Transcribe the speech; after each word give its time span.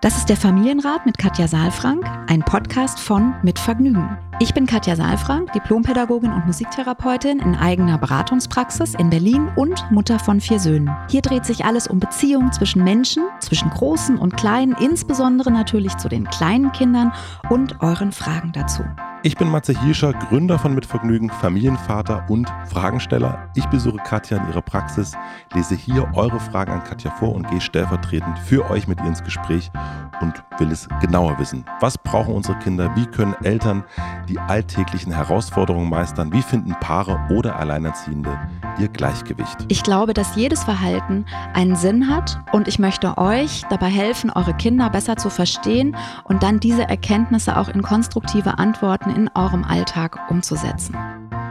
Das 0.00 0.16
ist 0.16 0.26
der 0.26 0.36
Familienrat 0.36 1.06
mit 1.06 1.18
Katja 1.18 1.48
Saalfrank, 1.48 2.04
ein 2.28 2.40
Podcast 2.40 3.00
von 3.00 3.34
Mit 3.42 3.58
Vergnügen. 3.58 4.27
Ich 4.40 4.54
bin 4.54 4.66
Katja 4.66 4.94
Saalfrank, 4.94 5.52
Diplompädagogin 5.52 6.32
und 6.32 6.46
Musiktherapeutin 6.46 7.40
in 7.40 7.56
eigener 7.56 7.98
Beratungspraxis 7.98 8.94
in 8.94 9.10
Berlin 9.10 9.50
und 9.56 9.84
Mutter 9.90 10.20
von 10.20 10.40
vier 10.40 10.60
Söhnen. 10.60 10.94
Hier 11.10 11.22
dreht 11.22 11.44
sich 11.44 11.64
alles 11.64 11.88
um 11.88 11.98
Beziehungen 11.98 12.52
zwischen 12.52 12.84
Menschen, 12.84 13.24
zwischen 13.40 13.68
Großen 13.68 14.16
und 14.16 14.36
Kleinen, 14.36 14.76
insbesondere 14.80 15.50
natürlich 15.50 15.96
zu 15.96 16.08
den 16.08 16.22
kleinen 16.30 16.70
Kindern 16.70 17.12
und 17.50 17.82
euren 17.82 18.12
Fragen 18.12 18.52
dazu. 18.52 18.84
Ich 19.24 19.36
bin 19.36 19.50
Matze 19.50 19.78
Hirscher, 19.82 20.12
Gründer 20.12 20.60
von 20.60 20.76
Mitvergnügen, 20.76 21.28
Familienvater 21.28 22.24
und 22.28 22.48
Fragensteller. 22.68 23.50
Ich 23.56 23.66
besuche 23.66 23.96
Katja 23.96 24.36
in 24.36 24.46
ihrer 24.46 24.62
Praxis, 24.62 25.14
lese 25.54 25.74
hier 25.74 26.08
eure 26.14 26.38
Fragen 26.38 26.70
an 26.70 26.84
Katja 26.84 27.10
vor 27.10 27.34
und 27.34 27.50
gehe 27.50 27.60
stellvertretend 27.60 28.38
für 28.38 28.70
euch 28.70 28.86
mit 28.86 29.00
ihr 29.00 29.06
ins 29.06 29.24
Gespräch 29.24 29.72
und 30.20 30.34
will 30.58 30.70
es 30.70 30.88
genauer 31.00 31.36
wissen. 31.40 31.64
Was 31.80 31.98
brauchen 31.98 32.32
unsere 32.32 32.56
Kinder? 32.60 32.94
Wie 32.94 33.06
können 33.06 33.34
Eltern 33.42 33.82
die 34.28 34.38
alltäglichen 34.38 35.12
Herausforderungen 35.12 35.88
meistern? 35.88 36.32
Wie 36.32 36.42
finden 36.42 36.74
Paare 36.80 37.18
oder 37.30 37.56
Alleinerziehende 37.56 38.38
ihr 38.78 38.88
Gleichgewicht? 38.88 39.56
Ich 39.68 39.82
glaube, 39.82 40.14
dass 40.14 40.36
jedes 40.36 40.64
Verhalten 40.64 41.24
einen 41.54 41.76
Sinn 41.76 42.08
hat 42.08 42.40
und 42.52 42.68
ich 42.68 42.78
möchte 42.78 43.16
euch 43.18 43.62
dabei 43.70 43.88
helfen, 43.88 44.30
eure 44.30 44.54
Kinder 44.54 44.90
besser 44.90 45.16
zu 45.16 45.30
verstehen 45.30 45.96
und 46.24 46.42
dann 46.42 46.60
diese 46.60 46.82
Erkenntnisse 46.82 47.56
auch 47.56 47.68
in 47.68 47.82
konstruktive 47.82 48.58
Antworten 48.58 49.10
in 49.10 49.30
eurem 49.34 49.64
Alltag 49.64 50.18
umzusetzen. 50.30 50.96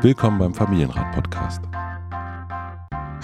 Willkommen 0.02 0.38
beim 0.38 0.54
Familienrat 0.54 1.12
Podcast. 1.14 1.62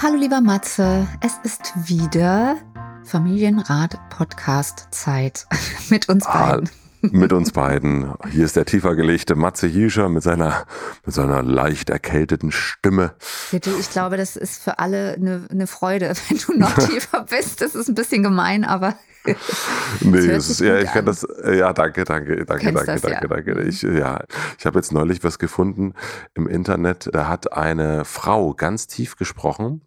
Hallo 0.02 0.16
lieber 0.16 0.42
Matze, 0.42 1.08
es 1.22 1.38
ist 1.44 1.74
wieder 1.88 2.58
Familienrat 3.04 4.00
Podcast 4.10 4.88
Zeit 4.92 5.46
mit 5.90 6.10
uns 6.10 6.26
ah, 6.26 6.52
beiden. 6.52 6.70
Mit 7.12 7.34
uns 7.34 7.52
beiden. 7.52 8.14
Hier 8.30 8.46
ist 8.46 8.56
der 8.56 8.66
tiefer 8.66 8.96
gelegte 8.96 9.36
Matze 9.36 9.68
Hiescher 9.68 10.10
mit 10.10 10.24
seiner, 10.24 10.66
mit 11.06 11.14
seiner 11.14 11.44
leicht 11.44 11.90
erkälteten 11.90 12.52
Stimme. 12.52 13.14
Bitte, 13.52 13.72
ich 13.80 13.90
glaube, 13.90 14.18
das 14.18 14.36
ist 14.36 14.64
für 14.64 14.80
alle 14.80 15.14
eine, 15.14 15.48
eine 15.52 15.68
Freude, 15.68 16.14
wenn 16.30 16.38
du 16.38 16.54
noch 16.58 16.74
tiefer 16.88 17.26
bist. 17.30 17.62
Das 17.62 17.76
ist 17.76 17.90
ein 17.90 17.96
bisschen 17.96 18.24
gemein, 18.24 18.64
aber 18.64 18.96
nee, 20.02 20.18
es 20.18 20.50
ist, 20.50 20.60
ja, 20.60 20.80
ich 20.80 20.92
kann 20.92 21.06
das, 21.06 21.26
ja, 21.46 21.72
danke, 21.72 22.04
danke, 22.04 22.46
danke, 22.46 22.74
danke, 22.74 22.86
das, 22.86 23.02
danke, 23.02 23.22
ja. 23.22 23.28
danke. 23.28 23.62
Ich, 23.62 23.82
ja, 23.82 24.22
ich 24.60 24.66
habe 24.66 24.80
jetzt 24.80 24.92
neulich 24.92 25.24
was 25.24 25.40
gefunden 25.40 25.94
im 26.34 26.46
Internet, 26.46 27.10
da 27.14 27.30
hat 27.30 27.54
eine 27.54 28.04
Frau 28.04 28.54
ganz 28.54 28.88
tief 28.88 29.16
gesprochen 29.16 29.82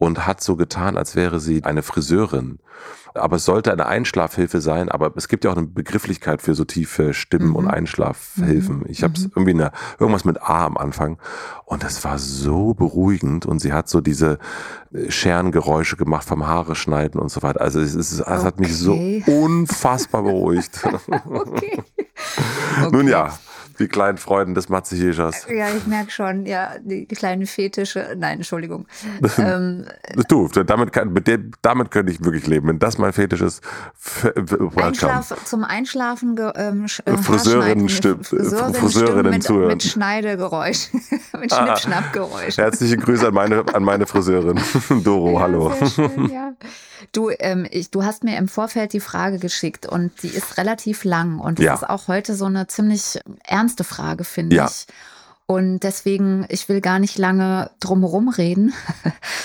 und 0.00 0.26
hat 0.26 0.42
so 0.42 0.56
getan, 0.56 0.96
als 0.96 1.14
wäre 1.14 1.38
sie 1.38 1.62
eine 1.62 1.82
Friseurin 1.82 2.58
aber 3.14 3.36
es 3.36 3.44
sollte 3.44 3.72
eine 3.72 3.86
Einschlafhilfe 3.86 4.60
sein. 4.60 4.88
Aber 4.88 5.12
es 5.16 5.28
gibt 5.28 5.44
ja 5.44 5.50
auch 5.50 5.56
eine 5.56 5.66
Begrifflichkeit 5.66 6.42
für 6.42 6.54
so 6.54 6.64
tiefe 6.64 7.14
Stimmen 7.14 7.48
mhm. 7.48 7.56
und 7.56 7.68
Einschlafhilfen. 7.68 8.78
Mhm. 8.78 8.86
Ich 8.88 9.02
habe 9.02 9.14
es 9.14 9.24
mhm. 9.24 9.32
irgendwie 9.34 9.54
eine, 9.54 9.72
irgendwas 9.98 10.24
mit 10.24 10.42
A 10.42 10.66
am 10.66 10.76
Anfang 10.76 11.18
und 11.64 11.82
das 11.82 12.04
war 12.04 12.18
so 12.18 12.74
beruhigend 12.74 13.46
und 13.46 13.60
sie 13.60 13.72
hat 13.72 13.88
so 13.88 14.00
diese 14.00 14.38
äh, 14.92 15.10
Scherengeräusche 15.10 15.96
gemacht 15.96 16.26
vom 16.26 16.46
Haare 16.46 16.74
schneiden 16.74 17.20
und 17.20 17.30
so 17.30 17.42
weiter. 17.42 17.60
Also 17.60 17.80
es, 17.80 17.94
ist, 17.94 18.12
es 18.12 18.20
okay. 18.20 18.44
hat 18.44 18.60
mich 18.60 18.76
so 18.76 18.94
unfassbar 19.26 20.22
beruhigt. 20.22 20.80
okay. 20.84 21.20
okay. 21.26 21.82
Nun 22.92 23.08
ja, 23.08 23.32
die 23.80 23.88
kleinen 23.88 24.18
Freuden 24.18 24.54
des 24.54 24.68
Matze-Jägers. 24.68 25.46
Ja, 25.48 25.68
ich 25.74 25.86
merke 25.86 26.10
schon, 26.10 26.46
ja, 26.46 26.74
die 26.80 27.06
kleinen 27.06 27.46
Fetische. 27.46 28.14
Nein, 28.16 28.38
Entschuldigung. 28.38 28.86
ähm, 29.38 29.86
du, 30.28 30.48
damit, 30.48 30.92
kann, 30.92 31.12
mit 31.12 31.26
dem, 31.26 31.52
damit 31.62 31.90
könnte 31.90 32.12
ich 32.12 32.22
wirklich 32.22 32.46
leben. 32.46 32.68
Wenn 32.68 32.78
das 32.78 32.98
mein 32.98 33.12
Fetisch 33.12 33.40
ist, 33.40 33.62
Einschlaf, 34.76 35.44
zum 35.44 35.64
Einschlafen 35.64 36.36
ähm, 36.56 36.86
äh, 37.04 37.16
Friseurinnen 37.16 37.88
stimmt. 37.88 38.26
Friseurinnen 38.26 39.30
mit, 39.30 39.48
mit 39.48 39.82
Schneidegeräusch. 39.82 40.88
mit 41.40 41.52
ah, 41.52 41.64
Schnippschnappgeräusch. 41.64 42.58
Herzliche 42.58 42.96
Grüße 42.96 43.28
an 43.28 43.34
meine, 43.34 43.64
an 43.72 43.82
meine 43.82 44.06
Friseurin. 44.06 44.60
Doro, 45.02 45.34
ja, 45.34 45.40
hallo. 45.40 45.72
Schön, 45.94 46.30
ja. 46.30 46.52
Du, 47.12 47.30
ähm, 47.38 47.66
ich, 47.70 47.90
du 47.90 48.04
hast 48.04 48.24
mir 48.24 48.36
im 48.36 48.48
Vorfeld 48.48 48.92
die 48.92 49.00
Frage 49.00 49.38
geschickt 49.38 49.86
und 49.86 50.22
die 50.22 50.28
ist 50.28 50.58
relativ 50.58 51.04
lang 51.04 51.38
und 51.38 51.58
das 51.58 51.64
ja. 51.64 51.74
ist 51.74 51.88
auch 51.88 52.08
heute 52.08 52.34
so 52.34 52.46
eine 52.46 52.66
ziemlich 52.66 53.18
ernste 53.44 53.84
Frage, 53.84 54.24
finde 54.24 54.56
ja. 54.56 54.66
ich. 54.66 54.86
Und 55.50 55.80
deswegen, 55.80 56.46
ich 56.48 56.68
will 56.68 56.80
gar 56.80 57.00
nicht 57.00 57.18
lange 57.18 57.72
drumherum 57.80 58.28
reden, 58.28 58.72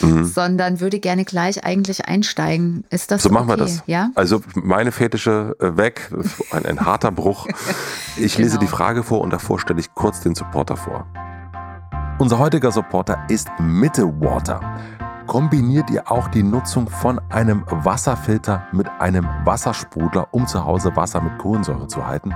mhm. 0.01 0.23
sondern 0.35 0.79
würde 0.79 0.99
gerne 0.99 1.25
gleich 1.25 1.65
eigentlich 1.65 2.05
einsteigen. 2.05 2.83
Ist 2.91 3.09
das 3.09 3.23
so? 3.23 3.29
Okay? 3.29 3.33
machen 3.33 3.47
wir 3.47 3.57
das. 3.57 3.81
Ja? 3.87 4.11
Also 4.13 4.43
meine 4.53 4.91
Fetische 4.91 5.55
äh, 5.59 5.77
weg, 5.77 6.11
ein, 6.51 6.63
ein 6.67 6.81
harter 6.81 7.11
Bruch. 7.11 7.47
Ich 8.17 8.37
genau. 8.37 8.45
lese 8.45 8.59
die 8.59 8.67
Frage 8.67 9.03
vor 9.03 9.19
und 9.19 9.33
davor 9.33 9.59
stelle 9.59 9.81
ich 9.81 9.93
kurz 9.93 10.21
den 10.21 10.35
Supporter 10.35 10.77
vor. 10.77 11.05
Unser 12.17 12.39
heutiger 12.39 12.71
Supporter 12.71 13.25
ist 13.27 13.49
Mitte 13.59 14.05
Water 14.21 14.61
kombiniert 15.27 15.89
ihr 15.89 16.11
auch 16.11 16.27
die 16.27 16.43
Nutzung 16.43 16.89
von 16.89 17.19
einem 17.29 17.63
Wasserfilter 17.69 18.63
mit 18.71 18.87
einem 18.99 19.27
Wassersprudler, 19.43 20.27
um 20.31 20.47
zu 20.47 20.63
Hause 20.63 20.95
Wasser 20.95 21.21
mit 21.21 21.37
Kohlensäure 21.37 21.87
zu 21.87 22.05
halten. 22.05 22.33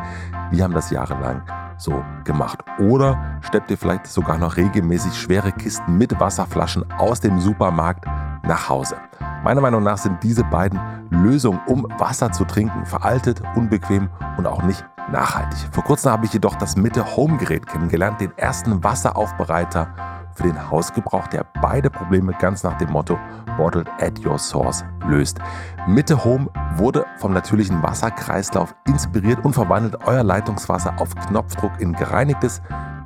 Wir 0.52 0.64
haben 0.64 0.74
das 0.74 0.90
jahrelang 0.90 1.42
so 1.78 2.04
gemacht. 2.24 2.60
Oder 2.80 3.40
steppt 3.42 3.72
ihr 3.72 3.78
vielleicht 3.78 4.08
sogar 4.08 4.38
noch 4.38 4.58
regelmäßig 4.58 5.16
schwere 5.16 5.52
Kisten 5.52 5.98
mit 5.98 6.20
Wasserflaschen 6.20 6.92
aus 6.94 7.20
dem 7.20 7.40
Supermarkt 7.40 8.06
nach 8.44 8.70
Hause. 8.70 8.98
Meiner 9.44 9.62
Meinung 9.62 9.84
nach 9.84 9.98
sind 9.98 10.22
diese 10.22 10.44
beiden 10.44 10.80
Lösungen, 11.10 11.62
um 11.68 11.88
Wasser 11.98 12.32
zu 12.32 12.44
trinken, 12.46 12.86
veraltet, 12.86 13.42
unbequem 13.56 14.10
und 14.38 14.46
auch 14.46 14.64
nicht 14.64 14.86
nachhaltig. 15.12 15.60
Vor 15.72 15.84
kurzem 15.84 16.12
habe 16.12 16.26
ich 16.26 16.34
jedoch 16.34 16.56
das 16.56 16.76
Mitte 16.76 17.16
Home 17.16 17.38
Gerät 17.38 17.66
kennengelernt, 17.66 18.20
den 18.22 18.38
ersten 18.38 18.84
Wasseraufbereiter 18.84 19.88
für 20.36 20.44
den 20.44 20.70
Hausgebrauch, 20.70 21.28
der 21.28 21.46
beide 21.62 21.90
Probleme 21.90 22.34
ganz 22.40 22.64
nach 22.64 22.78
dem 22.78 22.92
Motto 22.92 23.18
Bottled 23.58 23.90
at 24.00 24.26
Your 24.26 24.38
Source 24.38 24.86
löst. 25.08 25.40
Mitte 25.88 26.24
Home 26.24 26.50
wurde 26.76 27.06
vom 27.18 27.34
natürlichen 27.34 27.82
Wasserkreislauf 27.84 28.74
inspiriert 28.88 29.44
und 29.44 29.54
verwandelt 29.54 29.98
euer 30.06 30.24
Leitungswasser 30.24 31.00
auf 31.00 31.14
Knopfdruck 31.16 31.72
in 31.80 31.94
gereinigtes, 31.94 32.62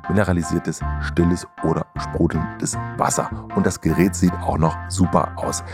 mineralisiertes, 0.08 0.80
stilles 1.00 1.46
oder 1.62 1.86
sprudelndes 1.96 2.76
Wasser. 2.96 3.30
Und 3.54 3.66
das 3.66 3.80
Gerät 3.80 4.14
sieht 4.14 4.34
auch 4.34 4.58
noch 4.58 4.76
super 4.88 5.32
aus. 5.36 5.64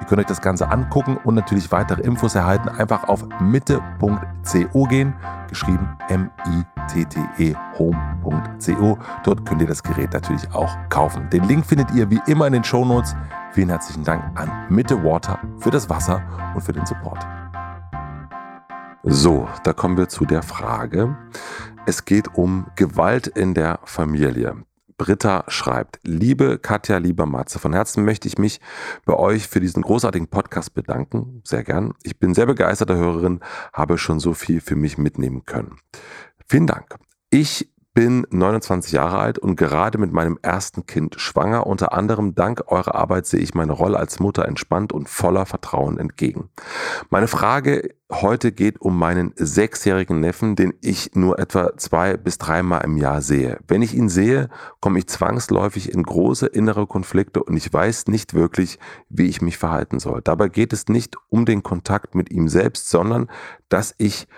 Ihr 0.00 0.06
könnt 0.06 0.20
euch 0.20 0.26
das 0.26 0.40
Ganze 0.40 0.70
angucken 0.70 1.18
und 1.24 1.34
natürlich 1.34 1.70
weitere 1.72 2.02
Infos 2.02 2.34
erhalten. 2.34 2.68
Einfach 2.68 3.04
auf 3.04 3.24
mitte.co 3.40 4.84
gehen, 4.84 5.14
geschrieben 5.48 5.88
M-I-T-T-E 6.08 7.54
home.co. 7.78 8.98
Dort 9.24 9.46
könnt 9.46 9.60
ihr 9.60 9.68
das 9.68 9.82
Gerät 9.82 10.12
natürlich 10.12 10.52
auch 10.54 10.74
kaufen. 10.88 11.28
Den 11.30 11.44
Link 11.44 11.66
findet 11.66 11.90
ihr 11.92 12.10
wie 12.10 12.20
immer 12.26 12.46
in 12.46 12.54
den 12.54 12.64
Show 12.64 12.84
Notes. 12.84 13.14
Vielen 13.52 13.68
herzlichen 13.68 14.04
Dank 14.04 14.22
an 14.38 14.50
Mitte 14.68 15.02
Water 15.04 15.38
für 15.58 15.70
das 15.70 15.90
Wasser 15.90 16.22
und 16.54 16.62
für 16.62 16.72
den 16.72 16.86
Support. 16.86 17.26
So, 19.02 19.48
da 19.64 19.72
kommen 19.72 19.96
wir 19.96 20.08
zu 20.08 20.24
der 20.24 20.42
Frage. 20.42 21.16
Es 21.86 22.04
geht 22.04 22.34
um 22.34 22.66
Gewalt 22.76 23.26
in 23.26 23.54
der 23.54 23.80
Familie. 23.84 24.56
Britta 25.00 25.44
schreibt, 25.48 25.98
liebe 26.02 26.58
Katja, 26.58 26.98
lieber 26.98 27.24
Matze, 27.24 27.58
von 27.58 27.72
Herzen 27.72 28.04
möchte 28.04 28.28
ich 28.28 28.36
mich 28.36 28.60
bei 29.06 29.14
euch 29.14 29.48
für 29.48 29.58
diesen 29.58 29.82
großartigen 29.82 30.28
Podcast 30.28 30.74
bedanken. 30.74 31.40
Sehr 31.42 31.64
gern. 31.64 31.94
Ich 32.02 32.18
bin 32.18 32.34
sehr 32.34 32.44
begeisterte 32.44 32.96
Hörerin, 32.96 33.40
habe 33.72 33.96
schon 33.96 34.20
so 34.20 34.34
viel 34.34 34.60
für 34.60 34.76
mich 34.76 34.98
mitnehmen 34.98 35.46
können. 35.46 35.78
Vielen 36.46 36.66
Dank. 36.66 36.96
Ich 37.30 37.69
bin 37.92 38.24
29 38.30 38.92
Jahre 38.92 39.18
alt 39.18 39.38
und 39.38 39.56
gerade 39.56 39.98
mit 39.98 40.12
meinem 40.12 40.38
ersten 40.42 40.86
Kind 40.86 41.16
schwanger. 41.20 41.66
Unter 41.66 41.92
anderem 41.92 42.34
dank 42.34 42.62
eurer 42.68 42.94
Arbeit 42.94 43.26
sehe 43.26 43.40
ich 43.40 43.54
meine 43.54 43.72
Rolle 43.72 43.98
als 43.98 44.20
Mutter 44.20 44.46
entspannt 44.46 44.92
und 44.92 45.08
voller 45.08 45.44
Vertrauen 45.44 45.98
entgegen. 45.98 46.50
Meine 47.10 47.26
Frage 47.26 47.94
heute 48.12 48.52
geht 48.52 48.80
um 48.80 48.98
meinen 48.98 49.32
sechsjährigen 49.36 50.20
Neffen, 50.20 50.56
den 50.56 50.74
ich 50.80 51.12
nur 51.14 51.38
etwa 51.38 51.76
zwei 51.76 52.16
bis 52.16 52.38
dreimal 52.38 52.82
im 52.84 52.96
Jahr 52.96 53.22
sehe. 53.22 53.58
Wenn 53.66 53.82
ich 53.82 53.94
ihn 53.94 54.08
sehe, 54.08 54.48
komme 54.80 54.98
ich 54.98 55.08
zwangsläufig 55.08 55.92
in 55.92 56.02
große 56.02 56.46
innere 56.46 56.86
Konflikte 56.86 57.42
und 57.42 57.56
ich 57.56 57.72
weiß 57.72 58.06
nicht 58.06 58.34
wirklich, 58.34 58.78
wie 59.08 59.26
ich 59.26 59.42
mich 59.42 59.58
verhalten 59.58 59.98
soll. 59.98 60.20
Dabei 60.22 60.48
geht 60.48 60.72
es 60.72 60.88
nicht 60.88 61.16
um 61.28 61.44
den 61.44 61.62
Kontakt 61.62 62.14
mit 62.14 62.30
ihm 62.30 62.48
selbst, 62.48 62.88
sondern 62.88 63.28
dass 63.68 63.94
ich 63.98 64.28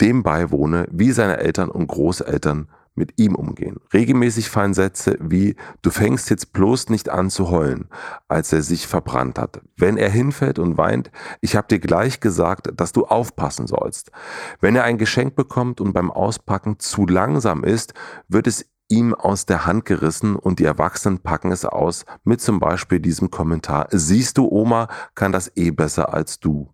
dem 0.00 0.22
beiwohne, 0.22 0.86
wie 0.90 1.12
seine 1.12 1.38
Eltern 1.38 1.70
und 1.70 1.86
Großeltern 1.86 2.68
mit 2.96 3.18
ihm 3.18 3.34
umgehen. 3.34 3.76
Regelmäßig 3.92 4.48
fallen 4.50 4.74
Sätze 4.74 5.18
wie 5.20 5.54
Du 5.82 5.90
fängst 5.90 6.30
jetzt 6.30 6.52
bloß 6.52 6.88
nicht 6.88 7.08
an 7.08 7.30
zu 7.30 7.50
heulen, 7.50 7.88
als 8.26 8.52
er 8.52 8.62
sich 8.62 8.86
verbrannt 8.86 9.38
hat. 9.38 9.60
Wenn 9.76 9.96
er 9.96 10.10
hinfällt 10.10 10.58
und 10.58 10.78
weint, 10.78 11.10
ich 11.40 11.56
habe 11.56 11.68
dir 11.68 11.78
gleich 11.78 12.20
gesagt, 12.20 12.72
dass 12.74 12.92
du 12.92 13.04
aufpassen 13.04 13.66
sollst. 13.66 14.10
Wenn 14.60 14.76
er 14.76 14.84
ein 14.84 14.98
Geschenk 14.98 15.36
bekommt 15.36 15.80
und 15.80 15.92
beim 15.92 16.10
Auspacken 16.10 16.78
zu 16.78 17.06
langsam 17.06 17.64
ist, 17.64 17.94
wird 18.28 18.46
es 18.46 18.66
ihm 18.88 19.14
aus 19.14 19.46
der 19.46 19.66
Hand 19.66 19.84
gerissen 19.84 20.36
und 20.36 20.58
die 20.58 20.64
Erwachsenen 20.64 21.18
packen 21.18 21.52
es 21.52 21.64
aus 21.64 22.04
mit 22.24 22.40
zum 22.40 22.60
Beispiel 22.60 23.00
diesem 23.00 23.30
Kommentar 23.30 23.88
Siehst 23.90 24.38
du, 24.38 24.48
Oma 24.48 24.88
kann 25.14 25.32
das 25.32 25.52
eh 25.56 25.70
besser 25.70 26.14
als 26.14 26.38
du. 26.40 26.70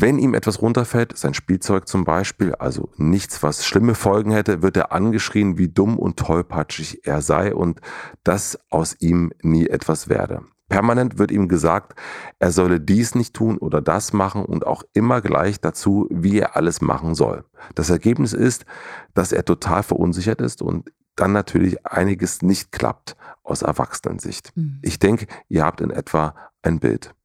Wenn 0.00 0.20
ihm 0.20 0.34
etwas 0.34 0.62
runterfällt, 0.62 1.18
sein 1.18 1.34
Spielzeug 1.34 1.88
zum 1.88 2.04
Beispiel, 2.04 2.54
also 2.54 2.88
nichts, 2.98 3.42
was 3.42 3.66
schlimme 3.66 3.96
Folgen 3.96 4.30
hätte, 4.30 4.62
wird 4.62 4.76
er 4.76 4.92
angeschrien, 4.92 5.58
wie 5.58 5.66
dumm 5.66 5.98
und 5.98 6.16
tollpatschig 6.16 7.04
er 7.04 7.20
sei 7.20 7.52
und 7.52 7.80
dass 8.22 8.60
aus 8.70 8.94
ihm 9.00 9.32
nie 9.42 9.66
etwas 9.66 10.08
werde. 10.08 10.42
Permanent 10.68 11.18
wird 11.18 11.32
ihm 11.32 11.48
gesagt, 11.48 11.98
er 12.38 12.52
solle 12.52 12.78
dies 12.78 13.16
nicht 13.16 13.34
tun 13.34 13.58
oder 13.58 13.82
das 13.82 14.12
machen 14.12 14.44
und 14.44 14.64
auch 14.64 14.84
immer 14.92 15.20
gleich 15.20 15.60
dazu, 15.60 16.06
wie 16.12 16.38
er 16.38 16.54
alles 16.54 16.80
machen 16.80 17.16
soll. 17.16 17.44
Das 17.74 17.90
Ergebnis 17.90 18.34
ist, 18.34 18.66
dass 19.14 19.32
er 19.32 19.44
total 19.44 19.82
verunsichert 19.82 20.40
ist 20.40 20.62
und 20.62 20.92
dann 21.16 21.32
natürlich 21.32 21.84
einiges 21.84 22.42
nicht 22.42 22.70
klappt 22.70 23.16
aus 23.42 23.62
Erwachsenensicht. 23.62 24.56
Mhm. 24.56 24.78
Ich 24.82 25.00
denke, 25.00 25.26
ihr 25.48 25.64
habt 25.64 25.80
in 25.80 25.90
etwa 25.90 26.36
ein 26.62 26.78
Bild. 26.78 27.16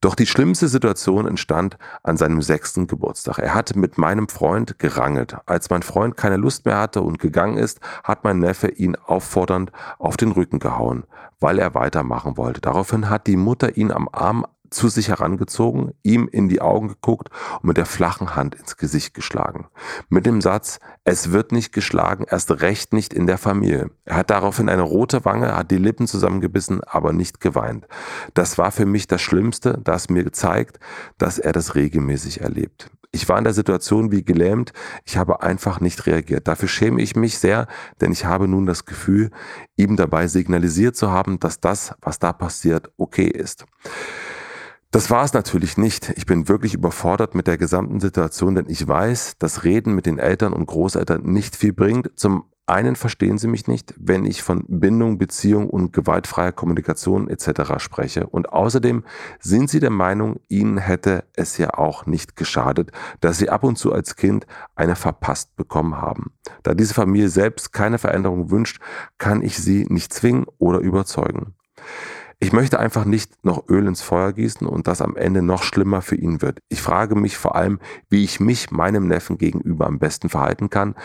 Doch 0.00 0.14
die 0.14 0.26
schlimmste 0.26 0.68
Situation 0.68 1.26
entstand 1.26 1.78
an 2.02 2.16
seinem 2.16 2.42
sechsten 2.42 2.86
Geburtstag. 2.86 3.38
Er 3.38 3.54
hatte 3.54 3.78
mit 3.78 3.98
meinem 3.98 4.28
Freund 4.28 4.78
gerangelt. 4.78 5.36
Als 5.46 5.70
mein 5.70 5.82
Freund 5.82 6.16
keine 6.16 6.36
Lust 6.36 6.64
mehr 6.64 6.78
hatte 6.78 7.02
und 7.02 7.18
gegangen 7.18 7.56
ist, 7.56 7.80
hat 8.04 8.24
mein 8.24 8.38
Neffe 8.38 8.68
ihn 8.68 8.96
auffordernd 8.96 9.72
auf 9.98 10.16
den 10.16 10.32
Rücken 10.32 10.58
gehauen, 10.58 11.04
weil 11.40 11.58
er 11.58 11.74
weitermachen 11.74 12.36
wollte. 12.36 12.60
Daraufhin 12.60 13.08
hat 13.10 13.26
die 13.26 13.36
Mutter 13.36 13.76
ihn 13.76 13.90
am 13.90 14.08
Arm 14.10 14.46
zu 14.76 14.88
sich 14.88 15.08
herangezogen, 15.08 15.92
ihm 16.02 16.28
in 16.30 16.48
die 16.48 16.60
Augen 16.60 16.88
geguckt 16.88 17.30
und 17.60 17.64
mit 17.64 17.76
der 17.76 17.86
flachen 17.86 18.36
Hand 18.36 18.54
ins 18.54 18.76
Gesicht 18.76 19.14
geschlagen. 19.14 19.66
Mit 20.08 20.26
dem 20.26 20.40
Satz, 20.40 20.78
es 21.04 21.32
wird 21.32 21.50
nicht 21.50 21.72
geschlagen, 21.72 22.24
erst 22.28 22.60
recht 22.60 22.92
nicht 22.92 23.12
in 23.12 23.26
der 23.26 23.38
Familie. 23.38 23.90
Er 24.04 24.16
hat 24.16 24.30
daraufhin 24.30 24.68
eine 24.68 24.82
rote 24.82 25.24
Wange, 25.24 25.56
hat 25.56 25.70
die 25.70 25.78
Lippen 25.78 26.06
zusammengebissen, 26.06 26.84
aber 26.84 27.12
nicht 27.12 27.40
geweint. 27.40 27.86
Das 28.34 28.58
war 28.58 28.70
für 28.70 28.86
mich 28.86 29.08
das 29.08 29.22
Schlimmste, 29.22 29.80
das 29.82 30.10
mir 30.10 30.22
gezeigt, 30.22 30.78
dass 31.18 31.38
er 31.38 31.52
das 31.52 31.74
regelmäßig 31.74 32.42
erlebt. 32.42 32.90
Ich 33.12 33.30
war 33.30 33.38
in 33.38 33.44
der 33.44 33.54
Situation 33.54 34.12
wie 34.12 34.24
gelähmt, 34.24 34.74
ich 35.06 35.16
habe 35.16 35.42
einfach 35.42 35.80
nicht 35.80 36.04
reagiert. 36.04 36.48
Dafür 36.48 36.68
schäme 36.68 37.00
ich 37.00 37.16
mich 37.16 37.38
sehr, 37.38 37.66
denn 38.00 38.12
ich 38.12 38.26
habe 38.26 38.46
nun 38.46 38.66
das 38.66 38.84
Gefühl, 38.84 39.30
ihm 39.76 39.96
dabei 39.96 40.26
signalisiert 40.26 40.96
zu 40.96 41.10
haben, 41.10 41.40
dass 41.40 41.58
das, 41.58 41.94
was 42.02 42.18
da 42.18 42.34
passiert, 42.34 42.90
okay 42.98 43.28
ist. 43.28 43.64
Das 44.96 45.10
war 45.10 45.24
es 45.24 45.34
natürlich 45.34 45.76
nicht. 45.76 46.14
Ich 46.16 46.24
bin 46.24 46.48
wirklich 46.48 46.72
überfordert 46.72 47.34
mit 47.34 47.46
der 47.46 47.58
gesamten 47.58 48.00
Situation, 48.00 48.54
denn 48.54 48.64
ich 48.66 48.88
weiß, 48.88 49.36
dass 49.38 49.62
Reden 49.62 49.94
mit 49.94 50.06
den 50.06 50.18
Eltern 50.18 50.54
und 50.54 50.64
Großeltern 50.64 51.22
nicht 51.22 51.54
viel 51.54 51.74
bringt. 51.74 52.18
Zum 52.18 52.44
einen 52.64 52.96
verstehen 52.96 53.36
sie 53.36 53.46
mich 53.46 53.66
nicht, 53.66 53.92
wenn 53.98 54.24
ich 54.24 54.42
von 54.42 54.64
Bindung, 54.66 55.18
Beziehung 55.18 55.68
und 55.68 55.92
gewaltfreier 55.92 56.52
Kommunikation 56.52 57.28
etc. 57.28 57.74
spreche. 57.76 58.26
Und 58.26 58.48
außerdem 58.54 59.04
sind 59.38 59.68
sie 59.68 59.80
der 59.80 59.90
Meinung, 59.90 60.40
ihnen 60.48 60.78
hätte 60.78 61.24
es 61.34 61.58
ja 61.58 61.74
auch 61.74 62.06
nicht 62.06 62.34
geschadet, 62.34 62.90
dass 63.20 63.36
sie 63.36 63.50
ab 63.50 63.64
und 63.64 63.76
zu 63.76 63.92
als 63.92 64.16
Kind 64.16 64.46
eine 64.76 64.96
verpasst 64.96 65.56
bekommen 65.56 66.00
haben. 66.00 66.32
Da 66.62 66.72
diese 66.72 66.94
Familie 66.94 67.28
selbst 67.28 67.74
keine 67.74 67.98
Veränderung 67.98 68.50
wünscht, 68.50 68.80
kann 69.18 69.42
ich 69.42 69.58
sie 69.58 69.84
nicht 69.90 70.14
zwingen 70.14 70.46
oder 70.56 70.78
überzeugen. 70.78 71.54
Ich 72.38 72.52
möchte 72.52 72.78
einfach 72.78 73.06
nicht 73.06 73.44
noch 73.44 73.66
Öl 73.70 73.86
ins 73.86 74.02
Feuer 74.02 74.34
gießen 74.34 74.66
und 74.66 74.86
das 74.86 75.00
am 75.00 75.16
Ende 75.16 75.40
noch 75.40 75.62
schlimmer 75.62 76.02
für 76.02 76.16
ihn 76.16 76.42
wird. 76.42 76.58
Ich 76.68 76.82
frage 76.82 77.14
mich 77.14 77.38
vor 77.38 77.56
allem, 77.56 77.80
wie 78.10 78.24
ich 78.24 78.40
mich 78.40 78.70
meinem 78.70 79.08
Neffen 79.08 79.38
gegenüber 79.38 79.86
am 79.86 79.98
besten 79.98 80.28
verhalten 80.28 80.68
kann, 80.68 80.96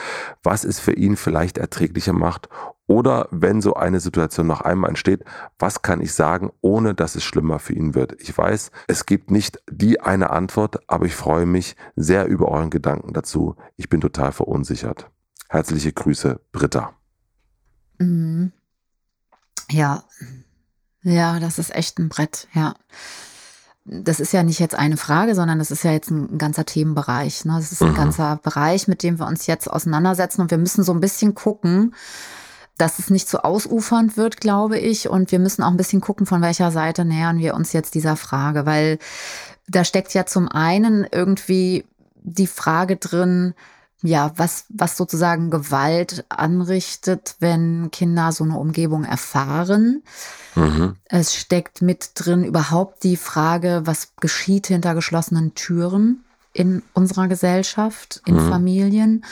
was 0.43 0.65
es 0.65 0.81
für 0.81 0.91
ihn 0.91 1.15
vielleicht 1.15 1.57
erträglicher 1.57 2.11
macht 2.11 2.49
oder 2.85 3.29
wenn 3.31 3.61
so 3.61 3.75
eine 3.75 4.01
Situation 4.01 4.45
noch 4.45 4.59
einmal 4.59 4.89
entsteht, 4.89 5.23
was 5.57 5.81
kann 5.81 6.01
ich 6.01 6.11
sagen, 6.13 6.51
ohne 6.59 6.93
dass 6.93 7.15
es 7.15 7.23
schlimmer 7.23 7.59
für 7.59 7.71
ihn 7.71 7.95
wird? 7.95 8.21
Ich 8.21 8.37
weiß, 8.37 8.69
es 8.87 9.05
gibt 9.05 9.31
nicht 9.31 9.63
die 9.71 10.01
eine 10.01 10.31
Antwort, 10.31 10.89
aber 10.89 11.05
ich 11.05 11.15
freue 11.15 11.45
mich 11.45 11.77
sehr 11.95 12.27
über 12.27 12.49
euren 12.49 12.69
Gedanken 12.69 13.13
dazu. 13.13 13.55
Ich 13.77 13.87
bin 13.87 14.01
total 14.01 14.33
verunsichert. 14.33 15.09
Herzliche 15.47 15.93
Grüße, 15.93 16.41
Britta. 16.51 16.93
Mhm. 17.99 18.51
Ja, 19.69 20.03
ja, 21.03 21.39
das 21.39 21.59
ist 21.59 21.73
echt 21.73 21.99
ein 21.99 22.09
Brett, 22.09 22.47
ja. 22.53 22.75
Das 23.85 24.19
ist 24.19 24.31
ja 24.31 24.43
nicht 24.43 24.59
jetzt 24.59 24.75
eine 24.75 24.95
Frage, 24.95 25.33
sondern 25.33 25.57
das 25.57 25.71
ist 25.71 25.83
ja 25.83 25.91
jetzt 25.91 26.11
ein, 26.11 26.37
ganzer 26.37 26.65
Themenbereich. 26.65 27.45
Ne? 27.45 27.53
Das 27.55 27.71
ist 27.71 27.81
ein 27.81 27.91
mhm. 27.91 27.95
ganzer 27.95 28.39
Bereich, 28.43 28.87
mit 28.87 29.01
dem 29.01 29.17
wir 29.19 29.25
uns 29.25 29.47
jetzt 29.47 29.67
auseinandersetzen 29.69 30.41
und 30.41 30.51
wir 30.51 30.59
müssen 30.59 30.83
so 30.83 30.93
ein 30.93 30.99
bisschen 30.99 31.33
gucken, 31.33 31.95
dass 32.77 32.99
es 32.99 33.09
nicht 33.09 33.27
so 33.27 33.39
ausufernd 33.39 34.17
wird, 34.17 34.37
glaube 34.37 34.77
ich. 34.77 35.09
Und 35.09 35.31
wir 35.31 35.39
müssen 35.39 35.63
auch 35.63 35.69
ein 35.69 35.77
bisschen 35.77 36.01
gucken, 36.01 36.27
von 36.27 36.41
welcher 36.41 36.71
Seite 36.71 37.05
nähern 37.05 37.39
wir 37.39 37.55
uns 37.55 37.73
jetzt 37.73 37.95
dieser 37.95 38.15
Frage, 38.15 38.65
weil 38.67 38.99
da 39.67 39.83
steckt 39.83 40.13
ja 40.13 40.25
zum 40.25 40.47
einen 40.47 41.07
irgendwie 41.11 41.85
die 42.23 42.47
Frage 42.47 42.97
drin, 42.97 43.55
ja, 44.01 44.31
was, 44.35 44.65
was 44.69 44.97
sozusagen 44.97 45.49
Gewalt 45.49 46.25
anrichtet, 46.29 47.35
wenn 47.39 47.91
Kinder 47.91 48.31
so 48.31 48.43
eine 48.43 48.57
Umgebung 48.57 49.03
erfahren. 49.03 50.03
Mhm. 50.55 50.95
Es 51.05 51.35
steckt 51.35 51.81
mit 51.81 52.11
drin 52.15 52.43
überhaupt 52.43 53.03
die 53.03 53.17
Frage, 53.17 53.81
was 53.85 54.13
geschieht 54.19 54.67
hinter 54.67 54.95
geschlossenen 54.95 55.53
Türen 55.53 56.23
in 56.53 56.83
unserer 56.93 57.27
Gesellschaft, 57.27 58.21
in 58.25 58.35
mhm. 58.35 58.49
Familien. 58.49 59.25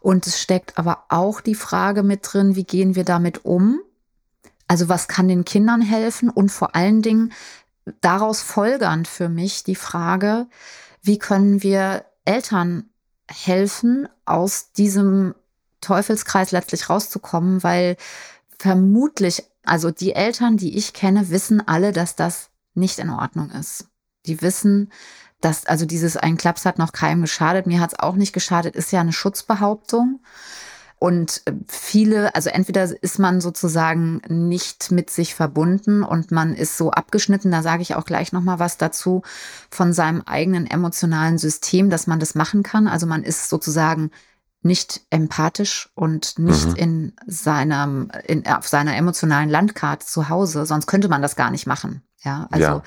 Und 0.00 0.26
es 0.26 0.40
steckt 0.40 0.78
aber 0.78 1.04
auch 1.08 1.40
die 1.40 1.54
Frage 1.54 2.02
mit 2.02 2.20
drin, 2.22 2.56
wie 2.56 2.64
gehen 2.64 2.94
wir 2.94 3.04
damit 3.04 3.44
um? 3.44 3.80
Also 4.68 4.88
was 4.88 5.08
kann 5.08 5.28
den 5.28 5.44
Kindern 5.44 5.80
helfen? 5.80 6.30
Und 6.30 6.50
vor 6.50 6.76
allen 6.76 7.02
Dingen 7.02 7.32
daraus 8.02 8.42
folgernd 8.42 9.08
für 9.08 9.28
mich 9.28 9.64
die 9.64 9.74
Frage, 9.74 10.46
wie 11.02 11.18
können 11.18 11.62
wir 11.62 12.04
Eltern 12.24 12.89
helfen, 13.30 14.08
aus 14.24 14.72
diesem 14.72 15.34
Teufelskreis 15.80 16.50
letztlich 16.50 16.90
rauszukommen, 16.90 17.62
weil 17.62 17.96
vermutlich, 18.58 19.44
also 19.64 19.90
die 19.90 20.12
Eltern, 20.12 20.56
die 20.56 20.76
ich 20.76 20.92
kenne, 20.92 21.30
wissen 21.30 21.66
alle, 21.66 21.92
dass 21.92 22.16
das 22.16 22.50
nicht 22.74 22.98
in 22.98 23.10
Ordnung 23.10 23.50
ist. 23.50 23.86
Die 24.26 24.42
wissen, 24.42 24.92
dass, 25.40 25.64
also 25.66 25.86
dieses 25.86 26.16
ein 26.16 26.36
Klaps 26.36 26.66
hat 26.66 26.78
noch 26.78 26.92
keinem 26.92 27.22
geschadet, 27.22 27.66
mir 27.66 27.80
hat 27.80 27.92
es 27.92 27.98
auch 27.98 28.16
nicht 28.16 28.32
geschadet, 28.32 28.76
ist 28.76 28.92
ja 28.92 29.00
eine 29.00 29.12
Schutzbehauptung. 29.12 30.20
Und 31.00 31.40
äh, 31.46 31.52
viele, 31.66 32.34
also 32.34 32.50
entweder 32.50 32.84
ist 33.02 33.18
man 33.18 33.40
sozusagen 33.40 34.20
nicht 34.28 34.92
mit 34.92 35.08
sich 35.08 35.34
verbunden 35.34 36.02
und 36.02 36.30
man 36.30 36.54
ist 36.54 36.76
so 36.76 36.90
abgeschnitten, 36.90 37.50
da 37.50 37.62
sage 37.62 37.80
ich 37.80 37.94
auch 37.94 38.04
gleich 38.04 38.32
nochmal 38.32 38.58
was 38.58 38.76
dazu, 38.76 39.22
von 39.70 39.94
seinem 39.94 40.20
eigenen 40.20 40.66
emotionalen 40.66 41.38
System, 41.38 41.88
dass 41.88 42.06
man 42.06 42.20
das 42.20 42.34
machen 42.34 42.62
kann. 42.62 42.86
Also 42.86 43.06
man 43.06 43.22
ist 43.22 43.48
sozusagen 43.48 44.10
nicht 44.60 45.00
empathisch 45.08 45.88
und 45.94 46.38
nicht 46.38 46.68
mhm. 46.68 46.76
in 46.76 47.12
seinem, 47.26 48.10
in, 48.26 48.46
auf 48.46 48.68
seiner 48.68 48.94
emotionalen 48.94 49.48
Landkarte 49.48 50.04
zu 50.04 50.28
Hause, 50.28 50.66
sonst 50.66 50.86
könnte 50.86 51.08
man 51.08 51.22
das 51.22 51.34
gar 51.34 51.50
nicht 51.50 51.66
machen. 51.66 52.02
Ja, 52.22 52.46
also 52.50 52.66
ja. 52.66 52.82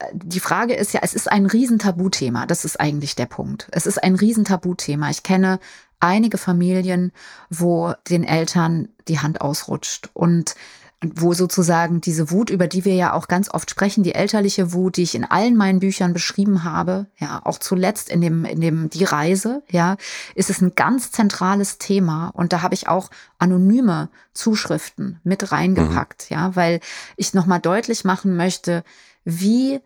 Äh, 0.00 0.06
die 0.14 0.40
Frage 0.40 0.74
ist 0.74 0.92
ja, 0.92 1.00
es 1.04 1.14
ist 1.14 1.30
ein 1.30 1.46
Riesentabuthema. 1.46 2.46
Das 2.46 2.64
ist 2.64 2.80
eigentlich 2.80 3.14
der 3.14 3.26
Punkt. 3.26 3.68
Es 3.70 3.86
ist 3.86 4.02
ein 4.02 4.16
Riesentabuthema. 4.16 5.10
Ich 5.10 5.22
kenne 5.22 5.60
einige 6.00 6.38
Familien, 6.38 7.12
wo 7.50 7.94
den 8.08 8.24
Eltern 8.24 8.88
die 9.08 9.20
Hand 9.20 9.40
ausrutscht 9.40 10.10
und 10.14 10.54
wo 11.02 11.34
sozusagen 11.34 12.00
diese 12.00 12.30
Wut, 12.30 12.48
über 12.48 12.66
die 12.66 12.84
wir 12.86 12.94
ja 12.94 13.12
auch 13.12 13.28
ganz 13.28 13.52
oft 13.52 13.68
sprechen, 13.68 14.02
die 14.02 14.14
elterliche 14.14 14.72
Wut, 14.72 14.96
die 14.96 15.02
ich 15.02 15.14
in 15.14 15.24
allen 15.24 15.54
meinen 15.54 15.80
Büchern 15.80 16.14
beschrieben 16.14 16.64
habe, 16.64 17.06
ja, 17.18 17.42
auch 17.44 17.58
zuletzt 17.58 18.08
in 18.08 18.22
dem, 18.22 18.44
in 18.46 18.60
dem 18.60 18.88
Die 18.88 19.04
Reise, 19.04 19.62
ja, 19.70 19.96
ist 20.34 20.48
es 20.48 20.62
ein 20.62 20.74
ganz 20.74 21.12
zentrales 21.12 21.76
Thema. 21.76 22.28
Und 22.28 22.52
da 22.52 22.62
habe 22.62 22.74
ich 22.74 22.88
auch 22.88 23.10
anonyme 23.38 24.08
Zuschriften 24.32 25.20
mit 25.22 25.52
reingepackt, 25.52 26.30
mhm. 26.30 26.36
ja, 26.36 26.56
weil 26.56 26.80
ich 27.16 27.34
nochmal 27.34 27.60
deutlich 27.60 28.04
machen 28.04 28.36
möchte, 28.36 28.82
wie 29.24 29.80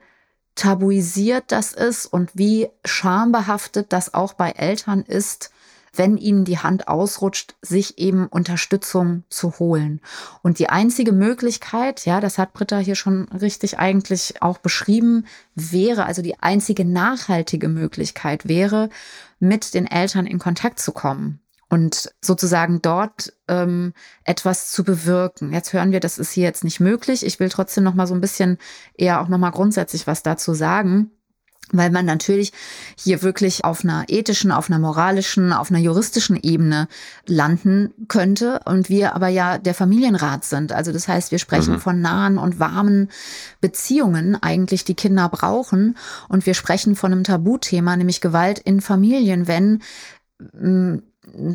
tabuisiert 0.54 1.44
das 1.48 1.72
ist 1.72 2.06
und 2.06 2.30
wie 2.34 2.68
schambehaftet 2.84 3.92
das 3.92 4.14
auch 4.14 4.34
bei 4.34 4.50
Eltern 4.50 5.02
ist, 5.02 5.50
wenn 5.94 6.16
ihnen 6.16 6.44
die 6.44 6.58
Hand 6.58 6.88
ausrutscht, 6.88 7.54
sich 7.62 7.98
eben 7.98 8.26
Unterstützung 8.26 9.24
zu 9.28 9.58
holen. 9.58 10.00
Und 10.42 10.58
die 10.58 10.68
einzige 10.68 11.12
Möglichkeit, 11.12 12.06
ja, 12.06 12.20
das 12.20 12.38
hat 12.38 12.52
Britta 12.52 12.78
hier 12.78 12.94
schon 12.94 13.28
richtig 13.28 13.78
eigentlich 13.78 14.40
auch 14.40 14.58
beschrieben, 14.58 15.26
wäre, 15.54 16.06
also 16.06 16.22
die 16.22 16.38
einzige 16.38 16.84
nachhaltige 16.84 17.68
Möglichkeit 17.68 18.48
wäre, 18.48 18.88
mit 19.38 19.74
den 19.74 19.86
Eltern 19.86 20.26
in 20.26 20.38
Kontakt 20.38 20.78
zu 20.78 20.92
kommen 20.92 21.40
und 21.70 22.12
sozusagen 22.20 22.82
dort 22.82 23.32
ähm, 23.48 23.94
etwas 24.24 24.72
zu 24.72 24.84
bewirken. 24.84 25.52
Jetzt 25.52 25.72
hören 25.72 25.92
wir, 25.92 26.00
das 26.00 26.18
ist 26.18 26.32
hier 26.32 26.44
jetzt 26.44 26.64
nicht 26.64 26.80
möglich. 26.80 27.24
Ich 27.24 27.38
will 27.40 27.48
trotzdem 27.48 27.84
noch 27.84 27.94
mal 27.94 28.08
so 28.08 28.14
ein 28.14 28.20
bisschen 28.20 28.58
eher 28.94 29.20
auch 29.20 29.28
noch 29.28 29.38
mal 29.38 29.50
grundsätzlich 29.50 30.06
was 30.06 30.22
dazu 30.22 30.52
sagen. 30.52 31.12
Weil 31.72 31.90
man 31.90 32.06
natürlich 32.06 32.52
hier 32.96 33.22
wirklich 33.22 33.64
auf 33.64 33.84
einer 33.84 34.04
ethischen, 34.08 34.52
auf 34.52 34.70
einer 34.70 34.78
moralischen, 34.78 35.52
auf 35.52 35.70
einer 35.70 35.80
juristischen 35.80 36.38
Ebene 36.40 36.88
landen 37.26 37.92
könnte 38.08 38.60
und 38.64 38.88
wir 38.88 39.14
aber 39.14 39.28
ja 39.28 39.58
der 39.58 39.74
Familienrat 39.74 40.44
sind. 40.44 40.72
Also 40.72 40.92
das 40.92 41.08
heißt, 41.08 41.30
wir 41.30 41.38
sprechen 41.38 41.74
mhm. 41.74 41.80
von 41.80 42.00
nahen 42.00 42.38
und 42.38 42.58
warmen 42.58 43.08
Beziehungen 43.60 44.40
eigentlich, 44.40 44.84
die 44.84 44.94
Kinder 44.94 45.28
brauchen 45.28 45.96
und 46.28 46.46
wir 46.46 46.54
sprechen 46.54 46.96
von 46.96 47.12
einem 47.12 47.24
Tabuthema, 47.24 47.96
nämlich 47.96 48.20
Gewalt 48.20 48.58
in 48.58 48.80
Familien, 48.80 49.46
wenn 49.46 49.80
hm, 50.52 51.02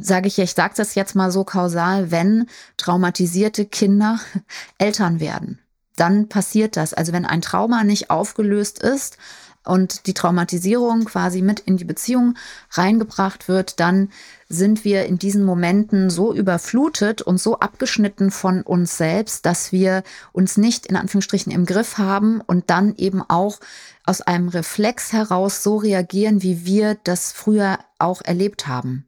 sage 0.02 0.28
ich, 0.28 0.40
ich 0.40 0.54
sage 0.54 0.74
das 0.78 0.96
jetzt 0.96 1.16
mal 1.16 1.32
so 1.32 1.44
kausal, 1.44 2.12
wenn 2.12 2.48
traumatisierte 2.78 3.66
Kinder 3.66 4.20
Eltern 4.78 5.20
werden, 5.20 5.60
dann 5.96 6.30
passiert 6.30 6.78
das. 6.78 6.94
Also 6.94 7.14
wenn 7.14 7.26
ein 7.26 7.42
Trauma 7.42 7.84
nicht 7.84 8.10
aufgelöst 8.10 8.82
ist, 8.82 9.18
und 9.66 10.08
die 10.08 10.14
Traumatisierung 10.14 11.06
quasi 11.06 11.42
mit 11.42 11.60
in 11.60 11.78
die 11.78 11.86
Beziehung 11.86 12.36
reingebracht 12.72 13.48
wird, 13.48 13.80
dann 13.80 14.10
sind 14.48 14.86
wir 14.86 15.06
in 15.06 15.18
diesen 15.18 15.44
Momenten 15.44 16.10
so 16.10 16.34
überflutet 16.34 17.22
und 17.22 17.40
so 17.40 17.60
abgeschnitten 17.60 18.32
von 18.32 18.62
uns 18.62 18.98
selbst, 18.98 19.46
dass 19.46 19.72
wir 19.72 20.04
uns 20.32 20.58
nicht 20.58 20.86
in 20.86 20.96
Anführungsstrichen 20.96 21.52
im 21.52 21.66
Griff 21.66 21.98
haben 21.98 22.42
und 22.42 22.70
dann 22.70 22.96
eben 22.96 23.22
auch 23.22 23.60
aus 24.06 24.22
einem 24.22 24.50
Reflex 24.50 25.14
heraus 25.14 25.64
so 25.64 25.78
reagieren, 25.78 26.44
wie 26.44 26.66
wir 26.66 26.96
das 27.04 27.32
früher 27.32 27.80
auch 27.98 28.22
erlebt 28.22 28.68
haben. 28.68 29.08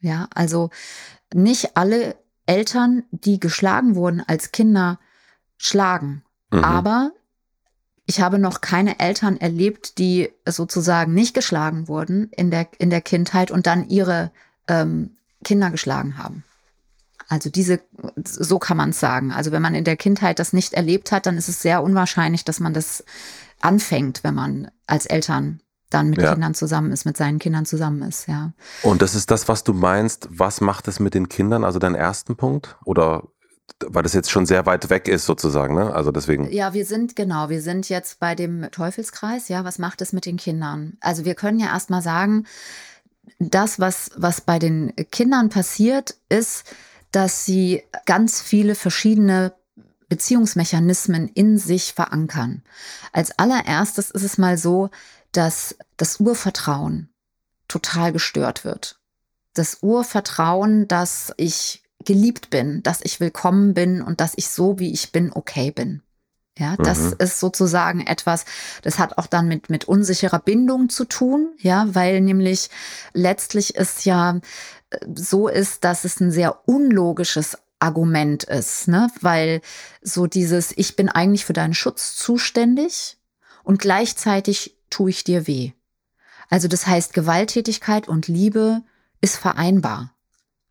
Ja, 0.00 0.28
also 0.34 0.70
nicht 1.32 1.76
alle 1.76 2.16
Eltern, 2.46 3.04
die 3.10 3.40
geschlagen 3.40 3.94
wurden 3.94 4.22
als 4.26 4.52
Kinder, 4.52 4.98
schlagen. 5.56 6.22
Mhm. 6.50 6.64
Aber 6.64 7.12
ich 8.08 8.22
habe 8.22 8.38
noch 8.38 8.62
keine 8.62 9.00
Eltern 9.00 9.36
erlebt, 9.36 9.98
die 9.98 10.30
sozusagen 10.46 11.12
nicht 11.12 11.34
geschlagen 11.34 11.88
wurden 11.88 12.30
in 12.34 12.50
der, 12.50 12.66
in 12.78 12.88
der 12.88 13.02
Kindheit 13.02 13.50
und 13.50 13.66
dann 13.66 13.86
ihre 13.90 14.30
ähm, 14.66 15.10
Kinder 15.44 15.70
geschlagen 15.70 16.16
haben. 16.16 16.42
Also 17.28 17.50
diese, 17.50 17.80
so 18.24 18.58
kann 18.58 18.78
man 18.78 18.90
es 18.90 19.00
sagen. 19.00 19.30
Also 19.30 19.52
wenn 19.52 19.60
man 19.60 19.74
in 19.74 19.84
der 19.84 19.98
Kindheit 19.98 20.38
das 20.38 20.54
nicht 20.54 20.72
erlebt 20.72 21.12
hat, 21.12 21.26
dann 21.26 21.36
ist 21.36 21.50
es 21.50 21.60
sehr 21.60 21.82
unwahrscheinlich, 21.82 22.46
dass 22.46 22.60
man 22.60 22.72
das 22.72 23.04
anfängt, 23.60 24.24
wenn 24.24 24.34
man 24.34 24.70
als 24.86 25.04
Eltern 25.04 25.60
dann 25.90 26.08
mit 26.08 26.22
ja. 26.22 26.32
Kindern 26.32 26.54
zusammen 26.54 26.92
ist, 26.92 27.04
mit 27.04 27.18
seinen 27.18 27.38
Kindern 27.38 27.66
zusammen 27.66 28.00
ist, 28.00 28.26
ja. 28.26 28.52
Und 28.82 29.02
das 29.02 29.14
ist 29.14 29.30
das, 29.30 29.48
was 29.48 29.64
du 29.64 29.74
meinst. 29.74 30.28
Was 30.30 30.62
macht 30.62 30.88
es 30.88 30.98
mit 30.98 31.12
den 31.12 31.28
Kindern? 31.28 31.62
Also 31.62 31.78
dein 31.78 31.94
ersten 31.94 32.36
Punkt? 32.36 32.78
Oder 32.86 33.24
weil 33.86 34.02
das 34.02 34.14
jetzt 34.14 34.30
schon 34.30 34.46
sehr 34.46 34.66
weit 34.66 34.90
weg 34.90 35.08
ist 35.08 35.26
sozusagen, 35.26 35.74
ne? 35.74 35.94
Also 35.94 36.10
deswegen. 36.10 36.50
Ja, 36.50 36.74
wir 36.74 36.84
sind 36.84 37.16
genau, 37.16 37.48
wir 37.48 37.62
sind 37.62 37.88
jetzt 37.88 38.18
bei 38.18 38.34
dem 38.34 38.70
Teufelskreis. 38.70 39.48
Ja, 39.48 39.64
was 39.64 39.78
macht 39.78 40.00
es 40.02 40.12
mit 40.12 40.26
den 40.26 40.36
Kindern? 40.36 40.96
Also 41.00 41.24
wir 41.24 41.34
können 41.34 41.60
ja 41.60 41.68
erstmal 41.68 42.02
sagen, 42.02 42.46
das, 43.38 43.78
was, 43.78 44.10
was 44.16 44.40
bei 44.40 44.58
den 44.58 44.94
Kindern 45.10 45.48
passiert, 45.48 46.16
ist, 46.28 46.64
dass 47.12 47.44
sie 47.44 47.82
ganz 48.06 48.40
viele 48.40 48.74
verschiedene 48.74 49.54
Beziehungsmechanismen 50.08 51.28
in 51.28 51.58
sich 51.58 51.92
verankern. 51.92 52.62
Als 53.12 53.38
allererstes 53.38 54.10
ist 54.10 54.22
es 54.22 54.38
mal 54.38 54.56
so, 54.56 54.90
dass 55.32 55.76
das 55.96 56.18
Urvertrauen 56.20 57.10
total 57.68 58.12
gestört 58.12 58.64
wird. 58.64 58.98
Das 59.54 59.78
Urvertrauen, 59.82 60.88
dass 60.88 61.32
ich 61.36 61.82
geliebt 62.04 62.50
bin, 62.50 62.82
dass 62.82 63.00
ich 63.02 63.20
willkommen 63.20 63.74
bin 63.74 64.02
und 64.02 64.20
dass 64.20 64.32
ich 64.36 64.48
so, 64.48 64.78
wie 64.78 64.92
ich 64.92 65.12
bin, 65.12 65.32
okay 65.32 65.70
bin. 65.70 66.02
Ja, 66.58 66.76
das 66.76 66.98
mhm. 66.98 67.14
ist 67.20 67.38
sozusagen 67.38 68.04
etwas, 68.04 68.44
das 68.82 68.98
hat 68.98 69.16
auch 69.16 69.28
dann 69.28 69.46
mit, 69.46 69.70
mit 69.70 69.84
unsicherer 69.84 70.40
Bindung 70.40 70.88
zu 70.88 71.04
tun, 71.04 71.54
ja, 71.58 71.86
weil 71.94 72.20
nämlich 72.20 72.68
letztlich 73.12 73.76
es 73.76 74.04
ja 74.04 74.40
äh, 74.90 74.98
so 75.14 75.46
ist, 75.46 75.84
dass 75.84 76.04
es 76.04 76.20
ein 76.20 76.32
sehr 76.32 76.68
unlogisches 76.68 77.58
Argument 77.78 78.42
ist, 78.42 78.88
ne, 78.88 79.08
weil 79.20 79.60
so 80.02 80.26
dieses, 80.26 80.72
ich 80.76 80.96
bin 80.96 81.08
eigentlich 81.08 81.44
für 81.44 81.52
deinen 81.52 81.74
Schutz 81.74 82.16
zuständig 82.16 83.18
und 83.62 83.78
gleichzeitig 83.78 84.76
tue 84.90 85.10
ich 85.10 85.22
dir 85.22 85.46
weh. 85.46 85.72
Also 86.50 86.66
das 86.66 86.88
heißt, 86.88 87.12
Gewalttätigkeit 87.12 88.08
und 88.08 88.26
Liebe 88.26 88.82
ist 89.20 89.36
vereinbar. 89.36 90.12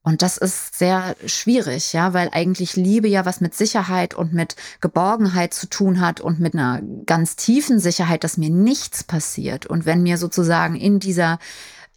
Und 0.08 0.22
das 0.22 0.38
ist 0.38 0.80
sehr 0.80 1.18
schwierig, 1.26 1.92
ja, 1.92 2.14
weil 2.14 2.30
eigentlich 2.32 2.78
Liebe 2.78 3.10
ja 3.10 3.26
was 3.26 3.42
mit 3.42 3.54
Sicherheit 3.54 4.14
und 4.14 4.32
mit 4.32 4.56
Geborgenheit 4.80 5.54
zu 5.54 5.68
tun 5.68 6.00
hat 6.00 6.22
und 6.22 6.40
mit 6.40 6.54
einer 6.54 6.82
ganz 7.06 7.36
tiefen 7.36 7.78
Sicherheit, 7.78 8.24
dass 8.24 8.38
mir 8.38 8.50
nichts 8.50 9.04
passiert. 9.04 9.66
Und 9.66 9.86
wenn 9.86 10.04
mir 10.04 10.18
sozusagen 10.18 10.78
in 10.78 11.02
dieser 11.02 11.40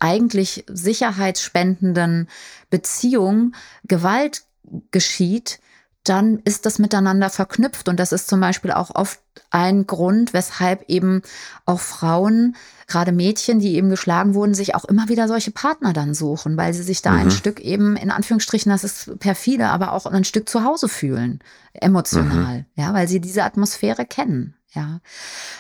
eigentlich 0.01 0.65
sicherheitsspendenden 0.67 2.29
Beziehung 2.69 3.55
Gewalt 3.85 4.43
geschieht, 4.91 5.61
dann 6.05 6.39
ist 6.45 6.65
das 6.67 6.79
miteinander 6.79 7.29
verknüpft. 7.31 7.89
Und 7.89 8.01
das 8.01 8.13
ist 8.13 8.29
zum 8.29 8.41
Beispiel 8.41 8.73
auch 8.73 8.95
oft 8.95 9.21
ein 9.51 9.87
Grund, 9.87 10.33
weshalb 10.33 10.89
eben 10.89 11.23
auch 11.67 11.81
Frauen, 11.81 12.57
gerade 12.87 13.13
Mädchen, 13.13 13.61
die 13.61 13.75
eben 13.75 13.91
geschlagen 13.91 14.35
wurden, 14.35 14.55
sich 14.55 14.75
auch 14.75 14.85
immer 14.85 15.09
wieder 15.09 15.29
solche 15.29 15.51
Partner 15.51 15.93
dann 15.93 16.15
suchen, 16.15 16.57
weil 16.57 16.73
sie 16.73 16.83
sich 16.83 17.03
da 17.03 17.13
mhm. 17.13 17.19
ein 17.19 17.31
Stück 17.31 17.61
eben, 17.61 17.97
in 17.97 18.11
Anführungsstrichen, 18.11 18.71
das 18.71 18.85
ist 18.85 19.19
perfide, 19.19 19.69
aber 19.69 19.93
auch 19.93 20.07
ein 20.07 20.25
Stück 20.25 20.49
zu 20.49 20.65
Hause 20.65 20.89
fühlen, 20.89 21.41
emotional, 21.73 22.59
mhm. 22.59 22.65
ja, 22.75 22.95
weil 22.95 23.07
sie 23.07 23.21
diese 23.21 23.45
Atmosphäre 23.45 24.07
kennen. 24.07 24.55
Ja, 24.73 25.01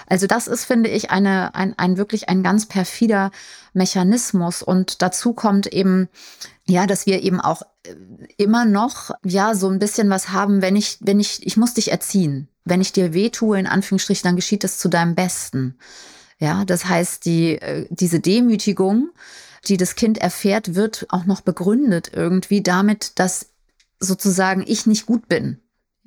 also 0.07 0.29
das 0.29 0.47
ist, 0.47 0.65
finde 0.65 0.89
ich, 0.89 1.11
eine, 1.11 1.55
ein, 1.55 1.77
ein 1.77 1.97
wirklich 1.97 2.29
ein 2.29 2.45
ganz 2.45 2.67
perfider 2.67 3.33
Mechanismus. 3.73 4.63
Und 4.63 5.03
dazu 5.03 5.33
kommt 5.33 5.67
eben, 5.67 6.09
ja, 6.67 6.87
dass 6.87 7.07
wir 7.07 7.23
eben 7.23 7.41
auch 7.41 7.63
äh, 7.85 7.95
immer 8.37 8.65
noch, 8.65 9.11
ja, 9.25 9.55
so 9.55 9.69
ein 9.69 9.81
bisschen 9.81 10.11
was 10.11 10.29
haben, 10.29 10.63
wenn 10.63 10.77
ich, 10.77 10.99
wenn 11.01 11.19
ich, 11.19 11.45
ich 11.45 11.57
muss 11.57 11.75
dich 11.75 11.91
erziehen. 11.91 12.49
Wenn 12.65 12.81
ich 12.81 12.93
dir 12.93 13.13
weh 13.13 13.31
tue, 13.31 13.59
in 13.59 13.67
Anführungsstrichen, 13.67 14.29
dann 14.29 14.37
geschieht 14.37 14.63
das 14.63 14.79
zu 14.79 14.89
deinem 14.89 15.17
Besten. 15.17 15.77
Ja, 16.39 16.65
das 16.65 16.85
heißt, 16.85 17.25
die, 17.25 17.61
äh, 17.61 17.87
diese 17.91 18.21
Demütigung, 18.21 19.11
die 19.67 19.77
das 19.77 19.97
Kind 19.97 20.19
erfährt, 20.19 20.77
wird 20.77 21.07
auch 21.11 21.25
noch 21.25 21.41
begründet 21.41 22.13
irgendwie 22.15 22.63
damit, 22.63 23.19
dass 23.19 23.51
sozusagen 23.99 24.63
ich 24.67 24.87
nicht 24.87 25.07
gut 25.07 25.29
bin. 25.29 25.60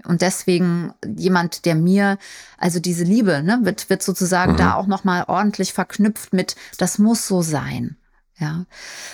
Und 0.05 0.21
deswegen 0.21 0.93
jemand, 1.17 1.65
der 1.65 1.75
mir, 1.75 2.17
also 2.57 2.79
diese 2.79 3.03
Liebe, 3.03 3.41
ne, 3.43 3.59
wird, 3.63 3.89
wird 3.89 4.03
sozusagen 4.03 4.53
mhm. 4.53 4.57
da 4.57 4.73
auch 4.75 4.87
nochmal 4.87 5.25
ordentlich 5.27 5.73
verknüpft 5.73 6.33
mit, 6.33 6.55
das 6.77 6.99
muss 6.99 7.27
so 7.27 7.41
sein. 7.41 7.97
Ja. 8.37 8.65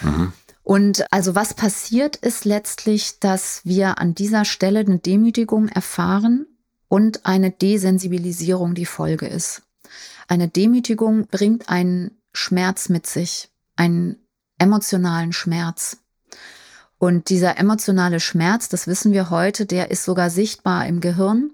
Mhm. 0.02 0.34
Und 0.64 1.12
also 1.12 1.36
was 1.36 1.54
passiert 1.54 2.16
ist 2.16 2.46
letztlich, 2.46 3.20
dass 3.20 3.62
wir 3.64 3.98
an 4.00 4.16
dieser 4.16 4.46
Stelle 4.46 4.80
eine 4.80 5.00
Demütigung 5.00 5.68
erfahren 5.68 6.46
und 6.88 7.26
eine 7.26 7.52
Desensibilisierung 7.52 8.76
die 8.76 8.86
Folge 8.86 9.28
ist. 9.28 9.64
Eine 10.28 10.48
Demütigung 10.48 11.28
bringt 11.28 11.70
einen 11.70 12.12
Schmerz 12.34 12.90
mit 12.90 13.08
sich, 13.08 13.50
einen 13.76 14.18
emotionalen 14.60 15.34
Schmerz. 15.34 15.98
Und 17.00 17.30
dieser 17.30 17.58
emotionale 17.58 18.20
Schmerz, 18.20 18.70
das 18.70 18.86
wissen 18.86 19.14
wir 19.14 19.30
heute, 19.30 19.66
der 19.66 19.90
ist 19.90 20.04
sogar 20.04 20.30
sichtbar 20.30 20.86
im 20.86 21.00
Gehirn. 21.00 21.52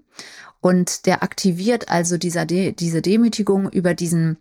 Und 0.59 1.05
der 1.05 1.21
aktiviert 1.21 1.89
also 1.89 2.17
dieser 2.17 2.45
De 2.45 2.71
diese 2.71 3.03
Demütigung 3.03 3.69
über 3.69 3.93
diesen 3.93 4.37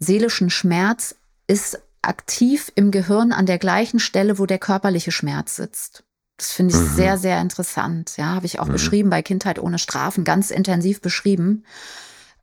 seelischen 0.00 0.50
Schmerz, 0.50 1.14
ist 1.46 1.80
aktiv 2.02 2.72
im 2.74 2.90
Gehirn 2.90 3.32
an 3.32 3.46
der 3.46 3.58
gleichen 3.58 4.00
Stelle, 4.00 4.38
wo 4.38 4.46
der 4.46 4.58
körperliche 4.58 5.12
Schmerz 5.12 5.56
sitzt. 5.56 6.04
Das 6.36 6.52
finde 6.52 6.74
ich 6.74 6.80
mhm. 6.80 6.94
sehr, 6.94 7.18
sehr 7.18 7.40
interessant. 7.40 8.16
Ja, 8.16 8.34
habe 8.34 8.46
ich 8.46 8.58
auch 8.58 8.66
mhm. 8.66 8.72
beschrieben 8.72 9.10
bei 9.10 9.22
Kindheit 9.22 9.60
ohne 9.60 9.78
Strafen, 9.78 10.24
ganz 10.24 10.50
intensiv 10.50 11.00
beschrieben. 11.00 11.64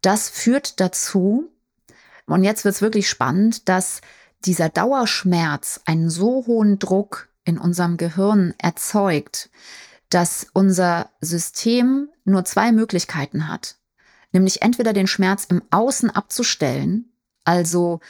Das 0.01 0.29
führt 0.29 0.79
dazu, 0.79 1.49
und 2.27 2.43
jetzt 2.43 2.63
wird 2.63 2.75
es 2.75 2.81
wirklich 2.81 3.09
spannend, 3.09 3.67
dass 3.67 4.01
dieser 4.45 4.69
Dauerschmerz 4.69 5.81
einen 5.85 6.09
so 6.09 6.45
hohen 6.47 6.79
Druck 6.79 7.29
in 7.45 7.57
unserem 7.57 7.97
Gehirn 7.97 8.53
erzeugt, 8.57 9.49
dass 10.09 10.47
unser 10.53 11.09
System 11.21 12.09
nur 12.25 12.43
zwei 12.45 12.71
Möglichkeiten 12.71 13.47
hat. 13.47 13.77
Nämlich 14.31 14.61
entweder 14.61 14.91
den 14.91 15.07
Schmerz 15.07 15.45
im 15.45 15.61
Außen 15.71 16.09
abzustellen, 16.09 17.13
also 17.45 18.01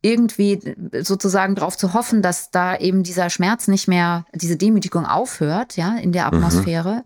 irgendwie 0.00 0.74
sozusagen 1.02 1.54
darauf 1.54 1.76
zu 1.76 1.92
hoffen, 1.92 2.22
dass 2.22 2.50
da 2.50 2.76
eben 2.76 3.02
dieser 3.02 3.28
Schmerz 3.28 3.68
nicht 3.68 3.88
mehr, 3.88 4.24
diese 4.32 4.56
Demütigung 4.56 5.04
aufhört, 5.04 5.76
ja, 5.76 5.96
in 5.96 6.12
der 6.12 6.26
mhm. 6.26 6.44
Atmosphäre. 6.44 6.94
Mhm. 6.94 7.02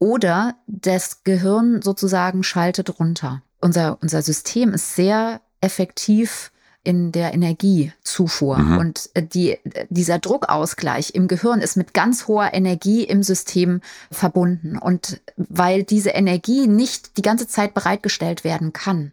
Oder 0.00 0.56
das 0.66 1.24
Gehirn 1.24 1.82
sozusagen 1.82 2.42
schaltet 2.42 2.98
runter. 2.98 3.42
Unser, 3.60 3.98
unser 4.00 4.22
System 4.22 4.72
ist 4.72 4.94
sehr 4.94 5.40
effektiv 5.60 6.52
in 6.84 7.12
der 7.12 7.34
Energiezufuhr. 7.34 8.58
Mhm. 8.58 8.78
Und 8.78 9.10
äh, 9.14 9.22
die, 9.22 9.58
dieser 9.88 10.18
Druckausgleich 10.18 11.14
im 11.14 11.28
Gehirn 11.28 11.60
ist 11.60 11.76
mit 11.76 11.94
ganz 11.94 12.28
hoher 12.28 12.54
Energie 12.54 13.04
im 13.04 13.22
System 13.22 13.80
verbunden. 14.10 14.78
Und 14.78 15.20
weil 15.36 15.82
diese 15.82 16.10
Energie 16.10 16.66
nicht 16.66 17.16
die 17.16 17.22
ganze 17.22 17.46
Zeit 17.46 17.74
bereitgestellt 17.74 18.44
werden 18.44 18.72
kann, 18.72 19.12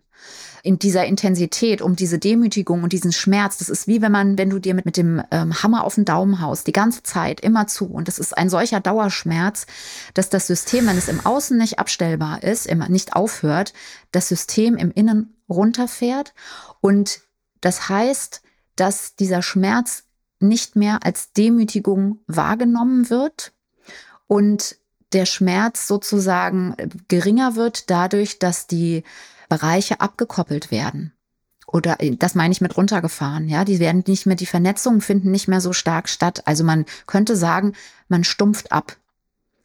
in 0.66 0.80
dieser 0.80 1.06
Intensität, 1.06 1.84
um 1.84 1.96
diese 1.96 2.18
Demütigung 2.18 2.82
und 2.82 2.92
diesen 2.92 3.14
Schmerz. 3.14 3.60
Das 3.60 3.70
ist 3.70 3.88
wie 3.88 4.02
wenn 4.02 4.12
man, 4.12 4.38
wenn 4.40 4.50
du 4.50 4.58
dir 4.58 4.74
mit, 4.74 4.86
mit 4.86 4.98
dem 4.98 5.22
ähm, 5.30 5.62
Hammer 5.62 5.84
auf 5.84 5.94
den 5.94 6.06
Daumen 6.06 6.42
haust, 6.42 6.66
die 6.66 6.72
ganze 6.72 7.04
Zeit, 7.04 7.40
immer 7.40 7.68
zu. 7.68 7.86
Und 7.86 8.08
das 8.08 8.18
ist 8.18 8.36
ein 8.36 8.50
solcher 8.50 8.80
Dauerschmerz, 8.80 9.68
dass 10.16 10.30
das 10.30 10.48
System, 10.48 10.88
wenn 10.88 10.98
es 10.98 11.08
im 11.08 11.24
Außen 11.24 11.56
nicht 11.56 11.78
abstellbar 11.78 12.42
ist, 12.42 12.66
immer 12.66 12.90
nicht 12.90 13.16
aufhört, 13.16 13.74
das 14.12 14.28
System 14.28 14.76
im 14.76 14.92
Innen 14.92 15.36
runterfährt. 15.48 16.34
Und 16.82 17.20
das 17.66 17.90
heißt, 17.90 18.44
dass 18.76 19.16
dieser 19.16 19.42
Schmerz 19.42 20.04
nicht 20.40 20.76
mehr 20.76 21.00
als 21.04 21.34
Demütigung 21.34 22.20
wahrgenommen 22.28 23.10
wird 23.10 23.54
und 24.28 24.76
der 25.14 25.26
Schmerz 25.26 25.88
sozusagen 25.88 26.76
geringer 27.08 27.56
wird 27.56 27.90
dadurch, 27.90 28.38
dass 28.38 28.68
die 28.68 29.04
Bereiche 29.50 30.00
abgekoppelt 30.00 30.70
werden. 30.70 31.14
Oder 31.66 32.00
äh, 32.02 32.16
das 32.16 32.36
meine 32.36 32.52
ich 32.52 32.62
mit 32.62 32.78
runtergefahren, 32.78 33.50
ja, 33.50 33.66
die 33.66 33.80
werden 33.80 34.04
nicht 34.06 34.28
mehr, 34.28 34.36
die 34.36 34.46
Vernetzungen 34.46 35.02
finden 35.02 35.32
nicht 35.32 35.48
mehr 35.48 35.60
so 35.60 35.74
stark 35.74 36.08
statt. 36.08 36.44
Also 36.46 36.64
man 36.64 36.86
könnte 37.08 37.36
sagen, 37.36 37.74
man 38.10 38.24
stumpft 38.24 38.72
ab. 38.72 38.96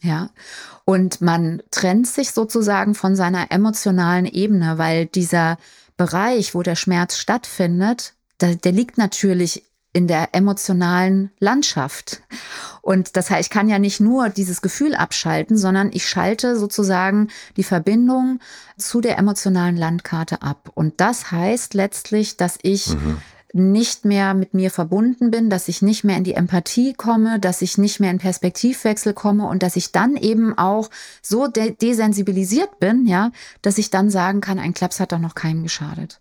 Ja, 0.03 0.31
und 0.87 1.21
man 1.21 1.63
trennt 1.71 2.07
sich 2.07 2.31
sozusagen 2.31 2.95
von 2.95 3.15
seiner 3.15 3.51
emotionalen 3.53 4.25
Ebene, 4.25 4.79
weil 4.79 5.05
dieser 5.05 5.59
Bereich, 6.01 6.55
wo 6.55 6.63
der 6.63 6.77
Schmerz 6.77 7.19
stattfindet, 7.19 8.15
der, 8.41 8.57
der 8.57 8.73
liegt 8.73 8.97
natürlich 8.97 9.67
in 9.93 10.07
der 10.07 10.35
emotionalen 10.35 11.31
Landschaft. 11.41 12.23
Und 12.81 13.19
das 13.19 13.29
heißt, 13.29 13.43
ich 13.43 13.51
kann 13.51 13.69
ja 13.69 13.79
nicht 13.79 14.01
nur 14.01 14.31
dieses 14.31 14.63
Gefühl 14.63 14.95
abschalten, 14.95 15.59
sondern 15.59 15.91
ich 15.93 16.09
schalte 16.09 16.57
sozusagen 16.57 17.29
die 17.59 17.65
Verbindung 17.65 18.41
zu 18.79 19.03
der 19.03 19.19
emotionalen 19.19 19.77
Landkarte 19.77 20.41
ab. 20.41 20.71
Und 20.73 21.03
das 21.03 21.33
heißt 21.33 21.75
letztlich, 21.75 22.39
dass 22.39 22.59
ich 22.63 22.95
mhm. 22.95 23.21
Nicht 23.53 24.05
mehr 24.05 24.35
mit 24.35 24.55
mir 24.55 24.71
verbunden 24.71 25.31
bin, 25.31 25.51
dass 25.51 25.69
ich 25.69 25.83
nicht 25.83 26.05
mehr 26.05 26.17
in 26.17 26.25
die 26.25 26.35
Empathie 26.35 26.95
komme, 26.95 27.41
dass 27.41 27.63
ich 27.63 27.79
nicht 27.79 28.01
mehr 28.01 28.11
in 28.11 28.19
Perspektivwechsel 28.19 29.13
komme 29.13 29.47
und 29.49 29.63
dass 29.63 29.77
ich 29.77 29.93
dann 29.93 30.17
eben 30.17 30.57
auch 30.57 30.91
so 31.23 31.49
de 31.49 31.75
desensibilisiert 31.75 32.79
bin, 32.79 33.07
ja, 33.07 33.33
dass 33.63 33.79
ich 33.79 33.91
dann 33.91 34.11
sagen 34.11 34.41
kann, 34.41 34.59
ein 34.59 34.75
Klaps 34.75 35.01
hat 35.01 35.13
doch 35.13 35.19
noch 35.19 35.35
keinem 35.35 35.65
geschadet. 35.65 36.21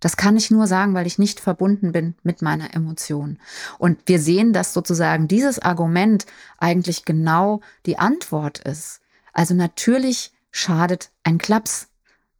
Das 0.00 0.16
kann 0.16 0.36
ich 0.36 0.50
nur 0.50 0.66
sagen, 0.66 0.94
weil 0.94 1.06
ich 1.06 1.18
nicht 1.18 1.40
verbunden 1.40 1.92
bin 1.92 2.14
mit 2.22 2.40
meiner 2.40 2.74
Emotion. 2.74 3.38
Und 3.78 3.98
wir 4.06 4.20
sehen, 4.20 4.52
dass 4.52 4.72
sozusagen 4.72 5.26
dieses 5.26 5.58
Argument 5.58 6.26
eigentlich 6.58 7.04
genau 7.04 7.60
die 7.84 7.98
Antwort 7.98 8.60
ist. 8.60 9.00
Also 9.32 9.54
natürlich 9.54 10.32
schadet 10.50 11.10
ein 11.24 11.38
Klaps 11.38 11.88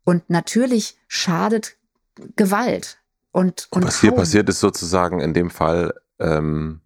und 0.04 0.30
natürlich 0.30 0.96
schadet 1.08 1.76
Gewalt. 2.36 2.98
Und, 3.32 3.68
und 3.70 3.84
was 3.84 4.00
hier 4.00 4.12
passiert 4.12 4.48
ist 4.48 4.60
sozusagen 4.60 5.20
in 5.20 5.34
dem 5.34 5.50
Fall, 5.50 5.94
ähm, 6.18 6.80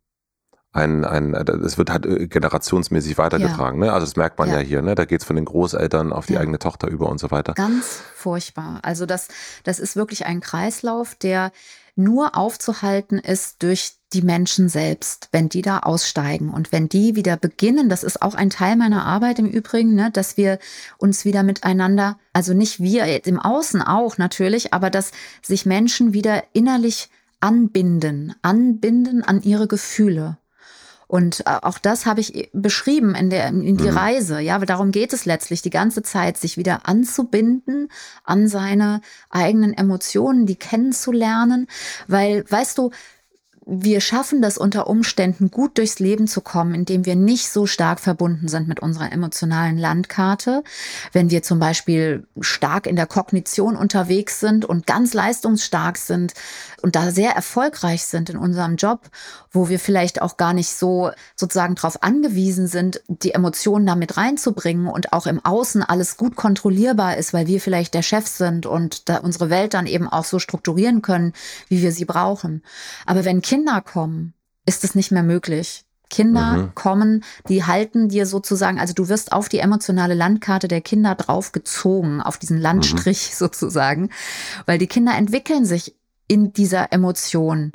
ein, 0.72 1.04
ein, 1.04 1.34
es 1.34 1.76
wird 1.76 1.90
halt 1.90 2.06
äh, 2.06 2.26
generationsmäßig 2.26 3.18
weitergetragen. 3.18 3.80
Ja. 3.80 3.88
Ne? 3.88 3.92
Also 3.92 4.06
das 4.06 4.16
merkt 4.16 4.38
man 4.38 4.48
ja, 4.48 4.56
ja 4.56 4.60
hier. 4.60 4.82
Ne? 4.82 4.94
Da 4.94 5.04
geht 5.04 5.20
es 5.20 5.26
von 5.26 5.36
den 5.36 5.44
Großeltern 5.44 6.12
auf 6.12 6.26
die 6.26 6.34
ja. 6.34 6.40
eigene 6.40 6.58
Tochter 6.58 6.88
über 6.88 7.08
und 7.10 7.18
so 7.18 7.30
weiter. 7.30 7.52
Ganz 7.52 8.02
furchtbar. 8.14 8.80
Also 8.82 9.04
das, 9.04 9.28
das 9.64 9.78
ist 9.78 9.96
wirklich 9.96 10.24
ein 10.24 10.40
Kreislauf, 10.40 11.14
der 11.14 11.52
nur 11.94 12.36
aufzuhalten 12.36 13.18
ist 13.18 13.62
durch 13.62 13.92
die 14.12 14.22
Menschen 14.22 14.68
selbst, 14.68 15.28
wenn 15.32 15.48
die 15.48 15.62
da 15.62 15.80
aussteigen. 15.80 16.50
Und 16.50 16.72
wenn 16.72 16.88
die 16.88 17.16
wieder 17.16 17.36
beginnen, 17.36 17.88
das 17.88 18.02
ist 18.02 18.22
auch 18.22 18.34
ein 18.34 18.50
Teil 18.50 18.76
meiner 18.76 19.04
Arbeit 19.04 19.38
im 19.38 19.46
Übrigen, 19.46 19.94
ne, 19.94 20.10
dass 20.10 20.36
wir 20.36 20.58
uns 20.98 21.24
wieder 21.24 21.42
miteinander, 21.42 22.18
also 22.32 22.54
nicht 22.54 22.80
wir 22.80 23.26
im 23.26 23.38
Außen 23.38 23.82
auch 23.82 24.18
natürlich, 24.18 24.74
aber 24.74 24.90
dass 24.90 25.12
sich 25.42 25.66
Menschen 25.66 26.12
wieder 26.12 26.44
innerlich 26.52 27.08
anbinden, 27.40 28.34
anbinden 28.42 29.22
an 29.24 29.42
ihre 29.42 29.66
Gefühle 29.66 30.38
und 31.12 31.40
äh, 31.40 31.58
auch 31.60 31.76
das 31.76 32.06
habe 32.06 32.22
ich 32.22 32.48
beschrieben 32.54 33.14
in, 33.14 33.28
der, 33.28 33.48
in 33.48 33.76
die 33.76 33.90
mhm. 33.90 33.98
Reise. 33.98 34.40
Ja, 34.40 34.58
darum 34.60 34.92
geht 34.92 35.12
es 35.12 35.26
letztlich 35.26 35.60
die 35.60 35.68
ganze 35.68 36.02
Zeit, 36.02 36.38
sich 36.38 36.56
wieder 36.56 36.88
anzubinden 36.88 37.88
an 38.24 38.48
seine 38.48 39.02
eigenen 39.28 39.74
Emotionen, 39.74 40.46
die 40.46 40.56
kennenzulernen. 40.56 41.66
Weil, 42.08 42.50
weißt 42.50 42.78
du, 42.78 42.92
wir 43.66 44.00
schaffen 44.00 44.42
das 44.42 44.56
unter 44.58 44.86
Umständen 44.88 45.50
gut 45.50 45.78
durchs 45.78 45.98
Leben 45.98 46.26
zu 46.26 46.40
kommen, 46.40 46.74
indem 46.74 47.06
wir 47.06 47.14
nicht 47.14 47.50
so 47.50 47.66
stark 47.66 48.00
verbunden 48.00 48.48
sind 48.48 48.66
mit 48.66 48.80
unserer 48.80 49.12
emotionalen 49.12 49.76
Landkarte. 49.76 50.64
Wenn 51.12 51.30
wir 51.30 51.42
zum 51.42 51.58
Beispiel 51.58 52.26
stark 52.40 52.86
in 52.86 52.96
der 52.96 53.06
Kognition 53.06 53.76
unterwegs 53.76 54.40
sind 54.40 54.64
und 54.64 54.86
ganz 54.86 55.12
leistungsstark 55.12 55.98
sind 55.98 56.32
und 56.82 56.96
da 56.96 57.10
sehr 57.10 57.32
erfolgreich 57.32 58.04
sind 58.04 58.30
in 58.30 58.36
unserem 58.36 58.76
Job, 58.76 59.10
wo 59.50 59.68
wir 59.68 59.78
vielleicht 59.78 60.20
auch 60.22 60.36
gar 60.36 60.52
nicht 60.52 60.70
so 60.70 61.10
sozusagen 61.36 61.74
darauf 61.74 62.02
angewiesen 62.02 62.66
sind, 62.66 63.02
die 63.08 63.34
Emotionen 63.34 63.86
damit 63.86 64.16
reinzubringen 64.16 64.88
und 64.88 65.12
auch 65.12 65.26
im 65.26 65.44
Außen 65.44 65.82
alles 65.82 66.16
gut 66.16 66.36
kontrollierbar 66.36 67.16
ist, 67.16 67.32
weil 67.32 67.46
wir 67.46 67.60
vielleicht 67.60 67.94
der 67.94 68.02
Chef 68.02 68.26
sind 68.26 68.66
und 68.66 69.08
da 69.08 69.18
unsere 69.18 69.50
Welt 69.50 69.74
dann 69.74 69.86
eben 69.86 70.08
auch 70.08 70.24
so 70.24 70.38
strukturieren 70.38 71.02
können, 71.02 71.32
wie 71.68 71.82
wir 71.82 71.92
sie 71.92 72.04
brauchen. 72.04 72.62
Aber 73.06 73.24
wenn 73.24 73.42
Kinder 73.42 73.80
kommen, 73.80 74.34
ist 74.66 74.84
es 74.84 74.94
nicht 74.94 75.10
mehr 75.10 75.22
möglich. 75.22 75.84
Kinder 76.12 76.58
mhm. 76.58 76.74
kommen, 76.74 77.24
die 77.48 77.64
halten 77.64 78.10
dir 78.10 78.26
sozusagen, 78.26 78.78
also 78.78 78.92
du 78.92 79.08
wirst 79.08 79.32
auf 79.32 79.48
die 79.48 79.60
emotionale 79.60 80.12
Landkarte 80.12 80.68
der 80.68 80.82
Kinder 80.82 81.14
draufgezogen, 81.14 82.20
auf 82.20 82.36
diesen 82.36 82.58
Landstrich 82.58 83.30
mhm. 83.30 83.34
sozusagen, 83.36 84.10
weil 84.66 84.78
die 84.78 84.86
Kinder 84.86 85.16
entwickeln 85.16 85.64
sich 85.64 85.96
in 86.28 86.52
dieser 86.52 86.92
Emotion 86.92 87.72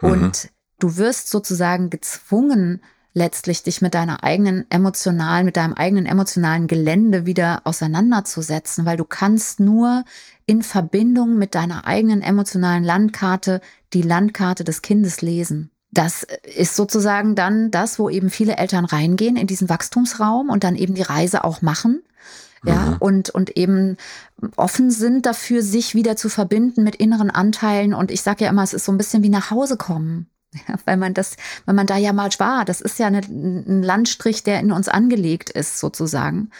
mhm. 0.00 0.10
und 0.10 0.48
du 0.78 0.96
wirst 0.96 1.30
sozusagen 1.30 1.90
gezwungen, 1.90 2.80
letztlich 3.14 3.62
dich 3.62 3.80
mit 3.80 3.94
deiner 3.94 4.24
eigenen 4.24 4.66
emotionalen, 4.70 5.46
mit 5.46 5.56
deinem 5.56 5.72
eigenen 5.74 6.04
emotionalen 6.04 6.66
Gelände 6.66 7.26
wieder 7.26 7.62
auseinanderzusetzen, 7.64 8.84
weil 8.84 8.96
du 8.96 9.04
kannst 9.04 9.60
nur 9.60 10.04
in 10.46 10.62
Verbindung 10.62 11.38
mit 11.38 11.54
deiner 11.54 11.86
eigenen 11.86 12.22
emotionalen 12.22 12.82
Landkarte 12.82 13.60
die 13.92 14.02
Landkarte 14.02 14.64
des 14.64 14.82
Kindes 14.82 15.22
lesen. 15.22 15.70
Das 15.92 16.26
ist 16.42 16.74
sozusagen 16.74 17.36
dann 17.36 17.70
das, 17.70 18.00
wo 18.00 18.10
eben 18.10 18.28
viele 18.28 18.56
Eltern 18.56 18.84
reingehen 18.84 19.36
in 19.36 19.46
diesen 19.46 19.68
Wachstumsraum 19.68 20.50
und 20.50 20.64
dann 20.64 20.74
eben 20.74 20.94
die 20.94 21.02
Reise 21.02 21.44
auch 21.44 21.62
machen. 21.62 22.02
Ja, 22.64 22.76
mhm. 22.76 22.96
und, 22.98 23.30
und 23.30 23.56
eben 23.56 23.96
offen 24.56 24.90
sind 24.90 25.26
dafür, 25.26 25.62
sich 25.62 25.94
wieder 25.94 26.16
zu 26.16 26.28
verbinden 26.28 26.82
mit 26.82 26.96
inneren 26.96 27.30
Anteilen. 27.30 27.92
Und 27.94 28.10
ich 28.10 28.22
sage 28.22 28.44
ja 28.44 28.50
immer, 28.50 28.62
es 28.62 28.72
ist 28.72 28.86
so 28.86 28.92
ein 28.92 28.98
bisschen 28.98 29.22
wie 29.22 29.28
nach 29.28 29.50
Hause 29.50 29.76
kommen. 29.76 30.28
Ja, 30.68 30.76
weil 30.84 30.96
man 30.96 31.14
das, 31.14 31.36
weil 31.64 31.74
man 31.74 31.88
da 31.88 31.96
ja 31.96 32.12
mal 32.12 32.30
war. 32.38 32.64
Das 32.64 32.80
ist 32.80 33.00
ja 33.00 33.08
eine, 33.08 33.22
ein 33.22 33.82
Landstrich, 33.82 34.44
der 34.44 34.60
in 34.60 34.70
uns 34.70 34.88
angelegt 34.88 35.50
ist, 35.50 35.80
sozusagen. 35.80 36.50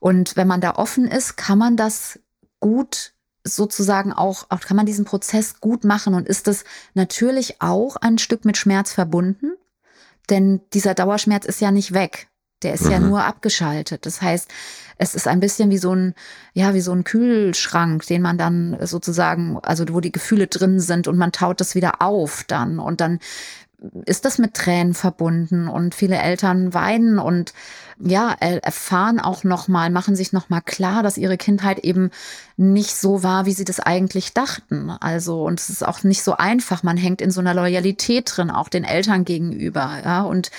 Und 0.00 0.34
wenn 0.34 0.48
man 0.48 0.60
da 0.60 0.74
offen 0.74 1.06
ist, 1.06 1.36
kann 1.36 1.56
man 1.56 1.76
das 1.76 2.18
gut 2.58 3.12
sozusagen 3.44 4.12
auch, 4.12 4.46
auch 4.48 4.60
kann 4.60 4.76
man 4.76 4.86
diesen 4.86 5.04
Prozess 5.04 5.60
gut 5.60 5.84
machen 5.84 6.14
und 6.14 6.28
ist 6.28 6.48
es 6.48 6.64
natürlich 6.94 7.62
auch 7.62 7.96
ein 7.96 8.18
Stück 8.18 8.44
mit 8.44 8.56
Schmerz 8.56 8.92
verbunden, 8.92 9.52
denn 10.28 10.60
dieser 10.72 10.94
Dauerschmerz 10.94 11.46
ist 11.46 11.60
ja 11.60 11.70
nicht 11.70 11.92
weg. 11.92 12.29
Der 12.62 12.74
ist 12.74 12.84
mhm. 12.84 12.90
ja 12.90 12.98
nur 13.00 13.24
abgeschaltet. 13.24 14.06
Das 14.06 14.20
heißt, 14.20 14.50
es 14.98 15.14
ist 15.14 15.26
ein 15.26 15.40
bisschen 15.40 15.70
wie 15.70 15.78
so 15.78 15.94
ein, 15.94 16.14
ja, 16.52 16.74
wie 16.74 16.80
so 16.80 16.92
ein 16.92 17.04
Kühlschrank, 17.04 18.06
den 18.06 18.22
man 18.22 18.36
dann 18.36 18.76
sozusagen, 18.82 19.58
also 19.62 19.84
wo 19.88 20.00
die 20.00 20.12
Gefühle 20.12 20.46
drin 20.46 20.78
sind 20.80 21.08
und 21.08 21.16
man 21.16 21.32
taut 21.32 21.60
das 21.60 21.74
wieder 21.74 22.02
auf 22.02 22.44
dann 22.46 22.78
und 22.78 23.00
dann 23.00 23.18
ist 24.04 24.24
das 24.24 24.38
mit 24.38 24.54
Tränen 24.54 24.94
verbunden 24.94 25.68
und 25.68 25.94
viele 25.94 26.16
Eltern 26.16 26.74
weinen 26.74 27.18
und 27.18 27.54
ja, 27.98 28.32
erfahren 28.32 29.20
auch 29.20 29.44
nochmal, 29.44 29.90
machen 29.90 30.16
sich 30.16 30.32
nochmal 30.32 30.62
klar, 30.62 31.02
dass 31.02 31.18
ihre 31.18 31.38
Kindheit 31.38 31.78
eben 31.80 32.10
nicht 32.56 32.94
so 32.96 33.22
war, 33.22 33.46
wie 33.46 33.52
sie 33.52 33.64
das 33.64 33.80
eigentlich 33.80 34.32
dachten. 34.32 34.90
Also, 34.90 35.44
und 35.44 35.60
es 35.60 35.70
ist 35.70 35.86
auch 35.86 36.02
nicht 36.02 36.22
so 36.22 36.36
einfach. 36.36 36.82
Man 36.82 36.96
hängt 36.96 37.20
in 37.20 37.30
so 37.30 37.40
einer 37.40 37.54
Loyalität 37.54 38.30
drin, 38.34 38.50
auch 38.50 38.68
den 38.68 38.84
Eltern 38.84 39.24
gegenüber, 39.24 39.98
ja, 40.04 40.22
und 40.22 40.50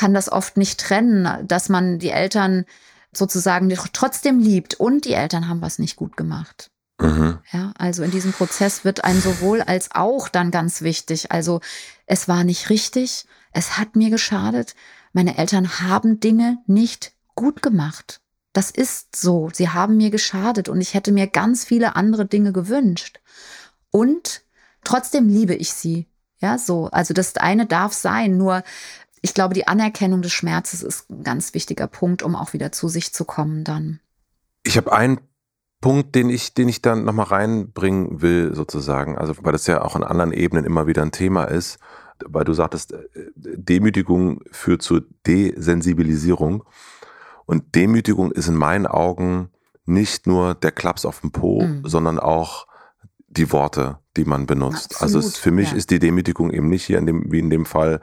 kann 0.00 0.14
das 0.14 0.32
oft 0.32 0.56
nicht 0.56 0.80
trennen, 0.80 1.46
dass 1.46 1.68
man 1.68 1.98
die 1.98 2.08
Eltern 2.08 2.64
sozusagen 3.12 3.68
trotzdem 3.92 4.38
liebt 4.38 4.72
und 4.80 5.04
die 5.04 5.12
Eltern 5.12 5.46
haben 5.46 5.60
was 5.60 5.78
nicht 5.78 5.96
gut 5.96 6.16
gemacht. 6.16 6.70
Mhm. 6.98 7.38
Ja, 7.52 7.74
also 7.76 8.02
in 8.02 8.10
diesem 8.10 8.32
Prozess 8.32 8.82
wird 8.82 9.04
ein 9.04 9.20
sowohl 9.20 9.60
als 9.60 9.90
auch 9.92 10.30
dann 10.30 10.50
ganz 10.50 10.80
wichtig. 10.80 11.30
Also 11.30 11.60
es 12.06 12.28
war 12.28 12.44
nicht 12.44 12.70
richtig, 12.70 13.26
es 13.52 13.76
hat 13.76 13.94
mir 13.94 14.08
geschadet, 14.08 14.74
meine 15.12 15.36
Eltern 15.36 15.80
haben 15.80 16.18
Dinge 16.18 16.56
nicht 16.66 17.12
gut 17.34 17.60
gemacht. 17.60 18.22
Das 18.54 18.70
ist 18.70 19.16
so. 19.16 19.50
Sie 19.52 19.68
haben 19.68 19.98
mir 19.98 20.10
geschadet 20.10 20.70
und 20.70 20.80
ich 20.80 20.94
hätte 20.94 21.12
mir 21.12 21.26
ganz 21.26 21.66
viele 21.66 21.94
andere 21.94 22.24
Dinge 22.24 22.54
gewünscht. 22.54 23.20
Und 23.90 24.40
trotzdem 24.82 25.28
liebe 25.28 25.54
ich 25.54 25.74
sie. 25.74 26.06
Ja, 26.40 26.56
so. 26.56 26.86
Also 26.86 27.12
das 27.12 27.36
eine 27.36 27.66
darf 27.66 27.92
sein. 27.92 28.38
Nur 28.38 28.62
ich 29.22 29.34
glaube, 29.34 29.54
die 29.54 29.68
Anerkennung 29.68 30.22
des 30.22 30.32
Schmerzes 30.32 30.82
ist 30.82 31.10
ein 31.10 31.22
ganz 31.22 31.54
wichtiger 31.54 31.86
Punkt, 31.86 32.22
um 32.22 32.34
auch 32.34 32.52
wieder 32.52 32.72
zu 32.72 32.88
sich 32.88 33.12
zu 33.12 33.24
kommen 33.24 33.64
dann. 33.64 34.00
Ich 34.62 34.76
habe 34.76 34.92
einen 34.92 35.20
Punkt, 35.80 36.14
den 36.14 36.28
ich, 36.28 36.54
den 36.54 36.68
ich 36.68 36.82
dann 36.82 37.04
nochmal 37.04 37.26
reinbringen 37.26 38.20
will, 38.20 38.54
sozusagen, 38.54 39.16
also 39.16 39.34
weil 39.42 39.52
das 39.52 39.66
ja 39.66 39.82
auch 39.82 39.96
an 39.96 40.04
anderen 40.04 40.32
Ebenen 40.32 40.64
immer 40.64 40.86
wieder 40.86 41.02
ein 41.02 41.12
Thema 41.12 41.44
ist, 41.44 41.78
weil 42.26 42.44
du 42.44 42.52
sagtest, 42.52 42.92
äh, 42.92 42.98
Demütigung 43.34 44.42
führt 44.50 44.82
zu 44.82 45.00
Desensibilisierung. 45.26 46.64
Und 47.46 47.74
Demütigung 47.74 48.30
ist 48.30 48.48
in 48.48 48.56
meinen 48.56 48.86
Augen 48.86 49.50
nicht 49.86 50.26
nur 50.26 50.54
der 50.54 50.70
Klaps 50.70 51.04
auf 51.04 51.20
dem 51.20 51.32
Po, 51.32 51.62
mhm. 51.62 51.82
sondern 51.84 52.18
auch 52.18 52.66
die 53.28 53.50
Worte, 53.52 53.98
die 54.16 54.24
man 54.24 54.46
benutzt. 54.46 54.92
Absolut, 54.92 55.02
also 55.02 55.18
es, 55.20 55.38
für 55.38 55.50
mich 55.50 55.70
ja. 55.70 55.76
ist 55.76 55.90
die 55.90 55.98
Demütigung 55.98 56.50
eben 56.50 56.68
nicht 56.68 56.84
hier 56.84 56.98
in 56.98 57.06
dem, 57.06 57.32
wie 57.32 57.38
in 57.38 57.50
dem 57.50 57.64
Fall 57.64 58.00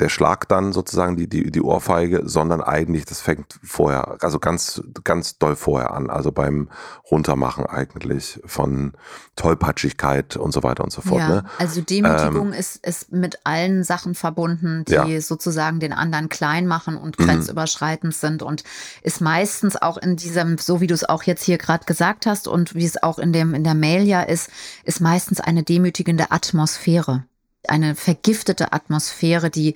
der 0.00 0.08
Schlag 0.08 0.48
dann 0.48 0.72
sozusagen 0.72 1.16
die, 1.16 1.28
die, 1.28 1.52
die 1.52 1.62
Ohrfeige, 1.62 2.22
sondern 2.24 2.60
eigentlich, 2.60 3.04
das 3.04 3.20
fängt 3.20 3.60
vorher, 3.62 4.16
also 4.20 4.40
ganz, 4.40 4.82
ganz 5.04 5.38
doll 5.38 5.54
vorher 5.54 5.92
an, 5.92 6.10
also 6.10 6.32
beim 6.32 6.68
Runtermachen 7.10 7.64
eigentlich 7.64 8.40
von 8.44 8.94
Tollpatschigkeit 9.36 10.36
und 10.36 10.52
so 10.52 10.64
weiter 10.64 10.82
und 10.82 10.92
so 10.92 11.00
fort. 11.00 11.20
Ja, 11.20 11.28
ne? 11.28 11.44
also 11.58 11.80
Demütigung 11.80 12.48
ähm, 12.48 12.58
ist, 12.58 12.84
ist 12.84 13.12
mit 13.12 13.38
allen 13.44 13.84
Sachen 13.84 14.16
verbunden, 14.16 14.84
die 14.84 14.94
ja. 14.94 15.20
sozusagen 15.20 15.78
den 15.78 15.92
anderen 15.92 16.28
klein 16.28 16.66
machen 16.66 16.96
und 16.96 17.18
mhm. 17.20 17.26
grenzüberschreitend 17.26 18.14
mhm. 18.14 18.18
sind 18.18 18.42
und 18.42 18.64
ist 19.02 19.20
meistens 19.20 19.80
auch 19.80 19.96
in 19.96 20.16
diesem, 20.16 20.58
so 20.58 20.80
wie 20.80 20.88
du 20.88 20.94
es 20.94 21.08
auch 21.08 21.22
jetzt 21.22 21.44
hier 21.44 21.58
gerade 21.58 21.84
gesagt 21.84 22.26
hast 22.26 22.48
und 22.48 22.74
wie 22.74 22.84
es 22.84 23.00
auch 23.00 23.20
in 23.20 23.32
dem, 23.32 23.54
in 23.54 23.62
der 23.62 23.74
Mail 23.74 24.02
ja 24.02 24.22
ist, 24.22 24.50
ist 24.82 25.00
meistens 25.00 25.40
eine 25.40 25.62
demütigende 25.62 26.32
Atmosphäre 26.32 27.24
eine 27.68 27.94
vergiftete 27.94 28.72
Atmosphäre, 28.72 29.50
die, 29.50 29.74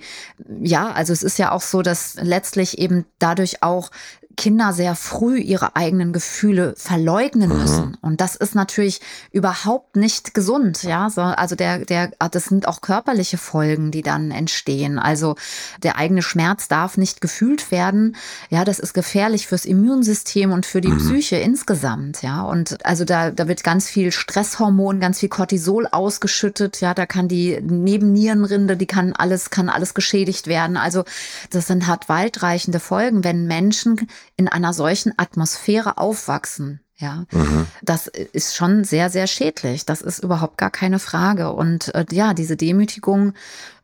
ja, 0.61 0.91
also 0.91 1.13
es 1.13 1.23
ist 1.23 1.39
ja 1.39 1.51
auch 1.51 1.61
so, 1.61 1.81
dass 1.81 2.15
letztlich 2.15 2.77
eben 2.77 3.05
dadurch 3.19 3.63
auch 3.63 3.91
Kinder 4.39 4.71
sehr 4.71 4.95
früh 4.95 5.37
ihre 5.37 5.75
eigenen 5.75 6.13
Gefühle 6.13 6.73
verleugnen 6.77 7.49
mhm. 7.49 7.57
müssen. 7.57 7.97
Und 7.99 8.21
das 8.21 8.37
ist 8.37 8.55
natürlich 8.55 9.01
überhaupt 9.33 9.97
nicht 9.97 10.33
gesund, 10.33 10.83
ja. 10.83 11.09
Also 11.15 11.55
der, 11.55 11.79
der, 11.79 12.11
das 12.31 12.45
sind 12.45 12.65
auch 12.65 12.79
körperliche 12.79 13.37
Folgen, 13.37 13.91
die 13.91 14.01
dann 14.01 14.31
entstehen. 14.31 14.97
Also 14.97 15.35
der 15.83 15.97
eigene 15.97 16.21
Schmerz 16.21 16.69
darf 16.69 16.95
nicht 16.95 17.19
gefühlt 17.19 17.69
werden. 17.69 18.15
Ja, 18.49 18.63
das 18.63 18.79
ist 18.79 18.93
gefährlich 18.93 19.45
fürs 19.45 19.65
Immunsystem 19.65 20.53
und 20.53 20.65
für 20.65 20.79
die 20.79 20.87
mhm. 20.87 20.99
Psyche 20.99 21.35
insgesamt, 21.35 22.21
ja. 22.21 22.41
Und 22.43 22.85
also 22.85 23.03
da, 23.03 23.31
da 23.31 23.49
wird 23.49 23.65
ganz 23.65 23.89
viel 23.89 24.13
Stresshormon, 24.13 25.01
ganz 25.01 25.19
viel 25.19 25.29
Cortisol 25.29 25.85
ausgeschüttet. 25.85 26.79
Ja, 26.79 26.93
da 26.93 27.05
kann 27.05 27.27
die 27.27 27.59
Nebennierenrinde, 27.61 28.77
die 28.77 28.87
kann 28.87 29.11
alles, 29.11 29.49
kann 29.49 29.67
alles 29.67 29.93
geschädigt 29.93 30.47
werden. 30.47 30.77
Also 30.77 31.03
das 31.49 31.67
sind 31.67 31.87
hat 31.87 32.07
weitreichende 32.07 32.79
Folgen, 32.79 33.25
wenn 33.25 33.45
Menschen 33.45 34.07
in 34.39 34.47
einer 34.47 34.71
solchen 34.71 35.11
Atmosphäre 35.17 35.97
aufwachsen. 35.97 36.79
Ja, 36.95 37.25
mhm. 37.31 37.67
das 37.81 38.07
ist 38.07 38.55
schon 38.55 38.85
sehr, 38.85 39.09
sehr 39.09 39.27
schädlich. 39.27 39.85
Das 39.85 40.01
ist 40.01 40.19
überhaupt 40.19 40.57
gar 40.57 40.71
keine 40.71 40.99
Frage. 40.99 41.51
Und 41.51 41.93
äh, 41.93 42.05
ja, 42.11 42.33
diese 42.33 42.55
Demütigung, 42.55 43.33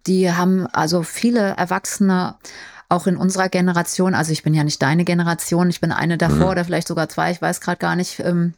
die 0.07 0.31
haben 0.31 0.65
also 0.67 1.03
viele 1.03 1.41
Erwachsene 1.57 2.35
auch 2.87 3.05
in 3.05 3.17
unserer 3.17 3.49
Generation, 3.49 4.15
also 4.15 4.31
ich 4.31 4.43
bin 4.43 4.53
ja 4.53 4.63
nicht 4.63 4.81
deine 4.81 5.03
Generation, 5.03 5.69
ich 5.69 5.81
bin 5.81 5.91
eine 5.91 6.17
davor 6.17 6.37
mhm. 6.37 6.51
oder 6.51 6.65
vielleicht 6.65 6.87
sogar 6.87 7.09
zwei, 7.09 7.31
ich 7.31 7.41
weiß 7.41 7.59
gerade 7.59 7.79
gar 7.79 7.97
nicht. 7.97 8.21
Ähm, 8.21 8.53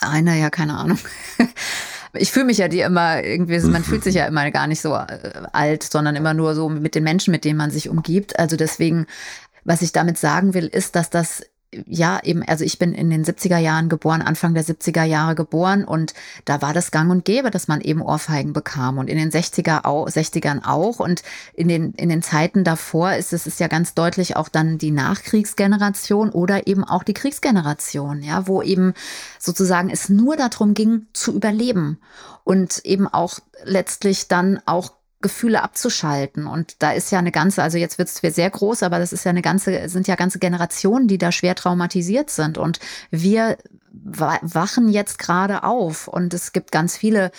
eine, 0.00 0.38
ja, 0.38 0.48
keine 0.48 0.78
Ahnung. 0.78 0.98
ich 2.14 2.32
fühle 2.32 2.46
mich 2.46 2.58
ja 2.58 2.68
die 2.68 2.80
immer 2.80 3.22
irgendwie, 3.22 3.58
man 3.60 3.84
fühlt 3.84 4.04
sich 4.04 4.14
ja 4.14 4.26
immer 4.26 4.50
gar 4.50 4.66
nicht 4.66 4.80
so 4.80 4.94
äh, 4.94 5.42
alt, 5.52 5.82
sondern 5.82 6.16
immer 6.16 6.34
nur 6.34 6.54
so 6.54 6.68
mit 6.68 6.94
den 6.94 7.04
Menschen, 7.04 7.32
mit 7.32 7.44
denen 7.44 7.58
man 7.58 7.70
sich 7.70 7.88
umgibt. 7.88 8.38
Also 8.38 8.56
deswegen 8.56 9.06
was 9.66 9.82
ich 9.82 9.92
damit 9.92 10.16
sagen 10.16 10.54
will, 10.54 10.66
ist, 10.66 10.94
dass 10.94 11.10
das 11.10 11.42
ja, 11.86 12.20
eben, 12.22 12.42
also 12.44 12.64
ich 12.64 12.78
bin 12.78 12.94
in 12.94 13.10
den 13.10 13.24
70er 13.24 13.58
Jahren 13.58 13.88
geboren, 13.88 14.22
Anfang 14.22 14.54
der 14.54 14.64
70er 14.64 15.02
Jahre 15.02 15.34
geboren 15.34 15.84
und 15.84 16.14
da 16.44 16.62
war 16.62 16.72
das 16.72 16.90
gang 16.90 17.10
und 17.10 17.24
gäbe, 17.24 17.50
dass 17.50 17.68
man 17.68 17.80
eben 17.80 18.00
Ohrfeigen 18.00 18.52
bekam 18.52 18.98
und 18.98 19.10
in 19.10 19.18
den 19.18 19.30
60er 19.30 19.84
auch, 19.84 20.08
60ern 20.08 20.64
auch 20.64 21.00
und 21.00 21.22
in 21.54 21.68
den, 21.68 21.92
in 21.94 22.08
den 22.08 22.22
Zeiten 22.22 22.64
davor 22.64 23.14
ist 23.14 23.32
es 23.32 23.46
ist 23.46 23.60
ja 23.60 23.66
ganz 23.66 23.94
deutlich 23.94 24.36
auch 24.36 24.48
dann 24.48 24.78
die 24.78 24.92
Nachkriegsgeneration 24.92 26.30
oder 26.30 26.66
eben 26.66 26.84
auch 26.84 27.02
die 27.02 27.14
Kriegsgeneration, 27.14 28.22
ja, 28.22 28.46
wo 28.46 28.62
eben 28.62 28.94
sozusagen 29.38 29.90
es 29.90 30.08
nur 30.08 30.36
darum 30.36 30.72
ging, 30.72 31.06
zu 31.12 31.34
überleben 31.34 31.98
und 32.44 32.84
eben 32.84 33.06
auch 33.08 33.40
letztlich 33.64 34.28
dann 34.28 34.60
auch 34.66 34.92
Gefühle 35.20 35.62
abzuschalten. 35.62 36.46
Und 36.46 36.82
da 36.82 36.92
ist 36.92 37.10
ja 37.10 37.18
eine 37.18 37.32
ganze, 37.32 37.62
also 37.62 37.78
jetzt 37.78 37.98
wird 37.98 38.08
es 38.08 38.16
sehr 38.34 38.50
groß, 38.50 38.82
aber 38.82 38.98
das 38.98 39.12
ist 39.12 39.24
ja 39.24 39.30
eine 39.30 39.42
ganze, 39.42 39.88
sind 39.88 40.08
ja 40.08 40.14
ganze 40.14 40.38
Generationen, 40.38 41.08
die 41.08 41.18
da 41.18 41.32
schwer 41.32 41.54
traumatisiert 41.54 42.30
sind. 42.30 42.58
Und 42.58 42.80
wir 43.10 43.56
wachen 43.92 44.88
jetzt 44.88 45.18
gerade 45.18 45.62
auf. 45.64 46.08
Und 46.08 46.34
es 46.34 46.52
gibt 46.52 46.72
ganz 46.72 46.96
viele, 46.96 47.30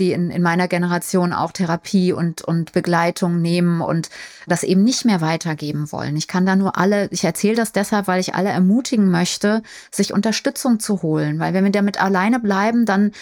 die 0.00 0.12
in, 0.12 0.30
in 0.30 0.42
meiner 0.42 0.66
Generation 0.66 1.32
auch 1.32 1.52
Therapie 1.52 2.12
und, 2.12 2.42
und 2.42 2.72
Begleitung 2.72 3.40
nehmen 3.40 3.80
und 3.80 4.08
das 4.46 4.62
eben 4.64 4.82
nicht 4.82 5.04
mehr 5.04 5.20
weitergeben 5.20 5.92
wollen. 5.92 6.16
Ich 6.16 6.26
kann 6.26 6.46
da 6.46 6.56
nur 6.56 6.78
alle, 6.78 7.08
ich 7.10 7.22
erzähle 7.22 7.56
das 7.56 7.72
deshalb, 7.72 8.08
weil 8.08 8.20
ich 8.20 8.34
alle 8.34 8.48
ermutigen 8.48 9.10
möchte, 9.10 9.62
sich 9.90 10.12
Unterstützung 10.12 10.80
zu 10.80 11.02
holen. 11.02 11.38
Weil 11.38 11.54
wenn 11.54 11.64
wir 11.64 11.72
damit 11.72 12.02
alleine 12.02 12.40
bleiben, 12.40 12.86
dann 12.86 13.12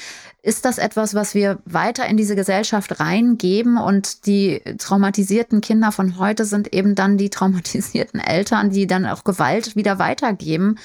ist 0.40 0.64
das 0.64 0.78
etwas, 0.78 1.14
was 1.14 1.34
wir 1.34 1.58
weiter 1.64 2.06
in 2.06 2.16
diese 2.16 2.36
Gesellschaft 2.36 3.00
reingeben 3.00 3.76
und 3.76 4.24
die 4.26 4.62
traumatisierten 4.78 5.60
Kinder 5.60 5.90
von 5.90 6.18
heute 6.18 6.44
sind 6.44 6.72
eben 6.72 6.94
dann 6.94 7.18
die 7.18 7.28
traumatisierten 7.28 8.20
Eltern, 8.20 8.70
die 8.70 8.86
dann 8.86 9.04
auch 9.04 9.24
Gewalt 9.24 9.74
wieder 9.74 9.98
weitergeben 9.98 10.76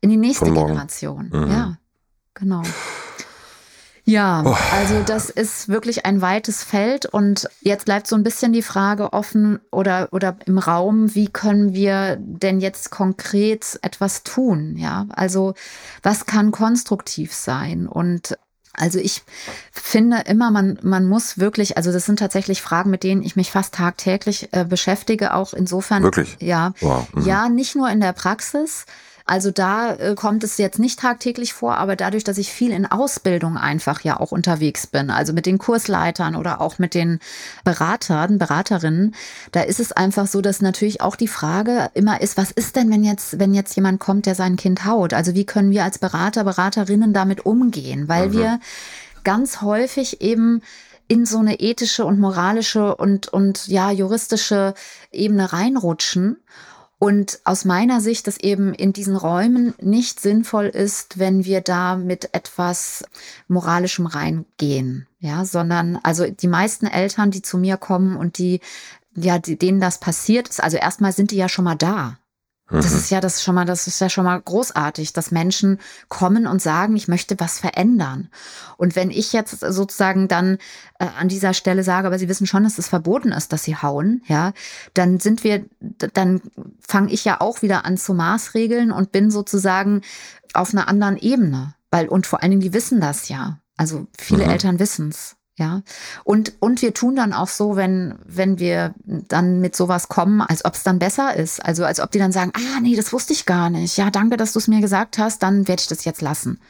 in 0.00 0.10
die 0.10 0.16
nächste 0.16 0.46
Generation. 0.46 1.30
Mhm. 1.32 1.50
Ja, 1.50 1.78
genau. 2.34 2.62
Ja, 4.04 4.42
oh. 4.44 4.56
also 4.72 5.02
das 5.06 5.30
ist 5.30 5.68
wirklich 5.68 6.04
ein 6.04 6.20
weites 6.20 6.64
Feld 6.64 7.06
und 7.06 7.48
jetzt 7.60 7.84
bleibt 7.84 8.08
so 8.08 8.16
ein 8.16 8.24
bisschen 8.24 8.52
die 8.52 8.62
Frage 8.62 9.12
offen 9.12 9.60
oder, 9.70 10.08
oder 10.10 10.36
im 10.46 10.58
Raum, 10.58 11.14
wie 11.14 11.28
können 11.28 11.74
wir 11.74 12.16
denn 12.18 12.60
jetzt 12.60 12.90
konkret 12.90 13.78
etwas 13.82 14.24
tun? 14.24 14.74
Ja, 14.76 15.06
also 15.10 15.54
was 16.02 16.26
kann 16.26 16.50
konstruktiv 16.50 17.32
sein? 17.32 17.86
Und 17.86 18.36
also 18.72 18.98
ich 18.98 19.22
finde 19.72 20.22
immer, 20.26 20.50
man, 20.50 20.78
man 20.82 21.06
muss 21.06 21.38
wirklich, 21.38 21.76
also 21.76 21.92
das 21.92 22.06
sind 22.06 22.18
tatsächlich 22.18 22.62
Fragen, 22.62 22.90
mit 22.90 23.02
denen 23.02 23.22
ich 23.22 23.36
mich 23.36 23.50
fast 23.50 23.74
tagtäglich 23.74 24.48
äh, 24.52 24.64
beschäftige, 24.64 25.34
auch 25.34 25.52
insofern. 25.52 26.02
Wirklich? 26.02 26.36
Ja. 26.40 26.72
Wow. 26.80 27.06
Mhm. 27.14 27.26
Ja, 27.26 27.48
nicht 27.48 27.76
nur 27.76 27.90
in 27.90 28.00
der 28.00 28.12
Praxis, 28.12 28.86
also 29.24 29.50
da 29.50 29.94
äh, 29.94 30.14
kommt 30.14 30.44
es 30.44 30.58
jetzt 30.58 30.78
nicht 30.78 30.98
tagtäglich 30.98 31.52
vor, 31.52 31.76
aber 31.76 31.96
dadurch, 31.96 32.24
dass 32.24 32.38
ich 32.38 32.52
viel 32.52 32.72
in 32.72 32.86
Ausbildung 32.86 33.56
einfach 33.56 34.00
ja 34.02 34.18
auch 34.18 34.32
unterwegs 34.32 34.86
bin, 34.86 35.10
also 35.10 35.32
mit 35.32 35.46
den 35.46 35.58
Kursleitern 35.58 36.36
oder 36.36 36.60
auch 36.60 36.78
mit 36.78 36.94
den 36.94 37.20
Beratern, 37.64 38.38
Beraterinnen, 38.38 39.14
da 39.52 39.62
ist 39.62 39.80
es 39.80 39.92
einfach 39.92 40.26
so, 40.26 40.40
dass 40.40 40.60
natürlich 40.60 41.00
auch 41.00 41.16
die 41.16 41.28
Frage 41.28 41.90
immer 41.94 42.20
ist, 42.20 42.36
was 42.36 42.50
ist 42.50 42.76
denn, 42.76 42.90
wenn 42.90 43.04
jetzt, 43.04 43.38
wenn 43.38 43.54
jetzt 43.54 43.74
jemand 43.76 44.00
kommt, 44.00 44.26
der 44.26 44.34
sein 44.34 44.56
Kind 44.56 44.84
haut? 44.84 45.14
Also 45.14 45.34
wie 45.34 45.46
können 45.46 45.70
wir 45.70 45.84
als 45.84 45.98
Berater, 45.98 46.44
Beraterinnen 46.44 47.12
damit 47.12 47.46
umgehen? 47.46 48.08
Weil 48.08 48.28
mhm. 48.28 48.32
wir 48.32 48.60
ganz 49.24 49.60
häufig 49.60 50.20
eben 50.20 50.62
in 51.08 51.26
so 51.26 51.38
eine 51.38 51.58
ethische 51.58 52.04
und 52.04 52.20
moralische 52.20 52.94
und, 52.94 53.28
und 53.28 53.66
ja, 53.66 53.90
juristische 53.90 54.74
Ebene 55.10 55.52
reinrutschen 55.52 56.36
und 57.00 57.40
aus 57.44 57.64
meiner 57.64 58.02
Sicht, 58.02 58.26
dass 58.26 58.36
eben 58.36 58.74
in 58.74 58.92
diesen 58.92 59.16
Räumen 59.16 59.72
nicht 59.80 60.20
sinnvoll 60.20 60.66
ist, 60.66 61.18
wenn 61.18 61.46
wir 61.46 61.62
da 61.62 61.96
mit 61.96 62.34
etwas 62.34 63.04
Moralischem 63.48 64.04
reingehen. 64.04 65.06
Ja, 65.18 65.46
sondern 65.46 65.98
also 66.02 66.26
die 66.26 66.46
meisten 66.46 66.86
Eltern, 66.86 67.30
die 67.30 67.40
zu 67.40 67.56
mir 67.56 67.78
kommen 67.78 68.16
und 68.16 68.36
die, 68.36 68.60
ja, 69.16 69.38
denen 69.38 69.80
das 69.80 69.98
passiert 69.98 70.48
ist, 70.48 70.62
also 70.62 70.76
erstmal 70.76 71.12
sind 71.12 71.30
die 71.30 71.36
ja 71.36 71.48
schon 71.48 71.64
mal 71.64 71.74
da. 71.74 72.18
Das 72.70 72.92
mhm. 72.92 72.98
ist 72.98 73.10
ja 73.10 73.20
das 73.20 73.42
schon 73.42 73.54
mal, 73.54 73.64
das 73.64 73.86
ist 73.86 74.00
ja 74.00 74.08
schon 74.08 74.24
mal 74.24 74.40
großartig, 74.40 75.12
dass 75.12 75.30
Menschen 75.30 75.78
kommen 76.08 76.46
und 76.46 76.62
sagen, 76.62 76.96
ich 76.96 77.08
möchte 77.08 77.38
was 77.40 77.58
verändern. 77.58 78.28
Und 78.76 78.96
wenn 78.96 79.10
ich 79.10 79.32
jetzt 79.32 79.60
sozusagen 79.60 80.28
dann 80.28 80.58
äh, 80.98 81.06
an 81.18 81.28
dieser 81.28 81.52
Stelle 81.52 81.82
sage, 81.82 82.06
aber 82.06 82.18
Sie 82.18 82.28
wissen 82.28 82.46
schon, 82.46 82.62
dass 82.62 82.78
es 82.78 82.88
verboten 82.88 83.32
ist, 83.32 83.52
dass 83.52 83.64
Sie 83.64 83.76
hauen, 83.76 84.22
ja, 84.26 84.52
dann 84.94 85.18
sind 85.18 85.42
wir, 85.42 85.64
dann 85.80 86.40
fange 86.86 87.12
ich 87.12 87.24
ja 87.24 87.40
auch 87.40 87.62
wieder 87.62 87.84
an 87.84 87.96
zu 87.96 88.14
Maßregeln 88.14 88.92
und 88.92 89.12
bin 89.12 89.30
sozusagen 89.30 90.02
auf 90.54 90.72
einer 90.72 90.88
anderen 90.88 91.16
Ebene. 91.16 91.74
Weil, 91.90 92.08
und 92.08 92.26
vor 92.26 92.42
allen 92.42 92.52
Dingen, 92.52 92.62
die 92.62 92.72
wissen 92.72 93.00
das 93.00 93.28
ja. 93.28 93.58
Also 93.76 94.06
viele 94.16 94.44
mhm. 94.44 94.50
Eltern 94.50 94.78
wissen's. 94.78 95.36
Ja, 95.58 95.82
und, 96.24 96.54
und 96.60 96.80
wir 96.80 96.94
tun 96.94 97.16
dann 97.16 97.34
auch 97.34 97.48
so, 97.48 97.76
wenn, 97.76 98.14
wenn 98.24 98.58
wir 98.58 98.94
dann 99.04 99.60
mit 99.60 99.76
sowas 99.76 100.08
kommen, 100.08 100.40
als 100.40 100.64
ob 100.64 100.74
es 100.74 100.84
dann 100.84 100.98
besser 100.98 101.36
ist. 101.36 101.62
Also 101.62 101.84
als 101.84 102.00
ob 102.00 102.10
die 102.10 102.18
dann 102.18 102.32
sagen, 102.32 102.52
ah, 102.54 102.80
nee, 102.80 102.96
das 102.96 103.12
wusste 103.12 103.34
ich 103.34 103.44
gar 103.44 103.68
nicht. 103.68 103.98
Ja, 103.98 104.10
danke, 104.10 104.38
dass 104.38 104.54
du 104.54 104.58
es 104.58 104.68
mir 104.68 104.80
gesagt 104.80 105.18
hast, 105.18 105.42
dann 105.42 105.68
werde 105.68 105.80
ich 105.80 105.88
das 105.88 106.06
jetzt 106.06 106.22
lassen. 106.22 106.60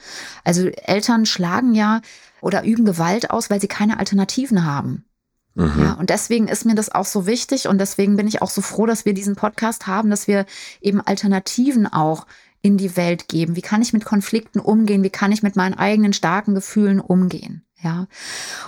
Also 0.42 0.66
Eltern 0.66 1.24
schlagen 1.24 1.74
ja 1.74 2.00
oder 2.40 2.64
üben 2.64 2.84
Gewalt 2.84 3.30
aus, 3.30 3.48
weil 3.48 3.60
sie 3.60 3.68
keine 3.68 4.00
Alternativen 4.00 4.64
haben. 4.64 5.04
Mhm. 5.54 5.72
Ja, 5.78 5.92
und 5.92 6.10
deswegen 6.10 6.48
ist 6.48 6.64
mir 6.64 6.74
das 6.74 6.92
auch 6.92 7.06
so 7.06 7.26
wichtig 7.26 7.68
und 7.68 7.78
deswegen 7.78 8.16
bin 8.16 8.26
ich 8.26 8.42
auch 8.42 8.50
so 8.50 8.60
froh, 8.60 8.86
dass 8.86 9.04
wir 9.04 9.14
diesen 9.14 9.36
Podcast 9.36 9.86
haben, 9.86 10.10
dass 10.10 10.26
wir 10.26 10.46
eben 10.80 11.00
Alternativen 11.00 11.86
auch 11.86 12.26
in 12.62 12.76
die 12.76 12.96
Welt 12.96 13.28
geben? 13.28 13.56
Wie 13.56 13.62
kann 13.62 13.82
ich 13.82 13.92
mit 13.92 14.04
Konflikten 14.04 14.60
umgehen? 14.60 15.02
Wie 15.02 15.10
kann 15.10 15.32
ich 15.32 15.42
mit 15.42 15.56
meinen 15.56 15.74
eigenen 15.74 16.12
starken 16.12 16.54
Gefühlen 16.54 17.00
umgehen? 17.00 17.64
Ja. 17.82 18.06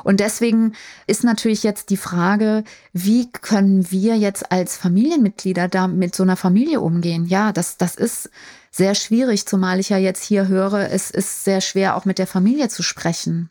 Und 0.05 0.21
deswegen 0.21 0.75
ist 1.07 1.25
natürlich 1.25 1.63
jetzt 1.63 1.91
die 1.91 1.97
Frage, 1.97 2.65
wie 2.93 3.31
können 3.31 3.91
wir 3.91 4.17
jetzt 4.17 4.51
als 4.51 4.77
Familienmitglieder 4.77 5.69
da 5.69 5.87
mit 5.87 6.15
so 6.15 6.23
einer 6.23 6.37
Familie 6.37 6.81
umgehen? 6.81 7.27
Ja, 7.27 7.53
das, 7.53 7.77
das 7.77 7.95
ist 7.95 8.31
sehr 8.71 8.95
schwierig, 8.95 9.47
zumal 9.47 9.81
ich 9.81 9.91
ja 9.91 9.99
jetzt 9.99 10.25
hier 10.25 10.49
höre, 10.49 10.91
es 10.91 11.11
ist 11.11 11.45
sehr 11.45 11.61
schwer, 11.61 11.95
auch 11.95 12.07
mit 12.07 12.19
der 12.19 12.27
Familie 12.27 12.69
zu 12.69 12.83
sprechen. 12.83 13.51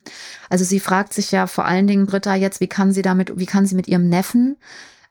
Also 0.50 0.66
sie 0.66 0.80
fragt 0.80 1.14
sich 1.14 1.32
ja 1.32 1.46
vor 1.46 1.66
allen 1.66 1.86
Dingen, 1.86 2.08
Britta, 2.08 2.34
jetzt, 2.34 2.60
wie 2.60 2.68
kann 2.68 2.92
sie 2.92 3.04
damit, 3.04 3.32
wie 3.38 3.46
kann 3.46 3.68
sie 3.68 3.76
mit 3.76 3.88
ihrem 3.88 4.10
Neffen 4.10 4.58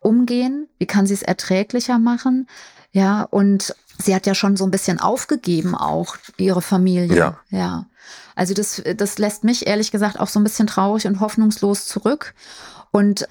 umgehen? 0.00 0.68
Wie 0.78 0.86
kann 0.86 1.06
sie 1.06 1.14
es 1.14 1.22
erträglicher 1.22 2.00
machen? 2.00 2.48
Ja, 2.90 3.22
und 3.22 3.76
sie 3.98 4.14
hat 4.14 4.26
ja 4.26 4.34
schon 4.34 4.56
so 4.56 4.64
ein 4.64 4.72
bisschen 4.72 4.98
aufgegeben, 4.98 5.76
auch 5.76 6.16
ihre 6.38 6.62
Familie. 6.62 7.16
Ja. 7.16 7.38
ja. 7.50 7.86
Also 8.34 8.54
das, 8.54 8.82
das 8.96 9.18
lässt 9.18 9.44
mich 9.44 9.66
ehrlich 9.66 9.90
gesagt 9.90 10.18
auch 10.18 10.28
so 10.28 10.40
ein 10.40 10.44
bisschen 10.44 10.66
traurig 10.66 11.06
und 11.06 11.20
hoffnungslos 11.20 11.86
zurück. 11.86 12.34
Und 12.90 13.28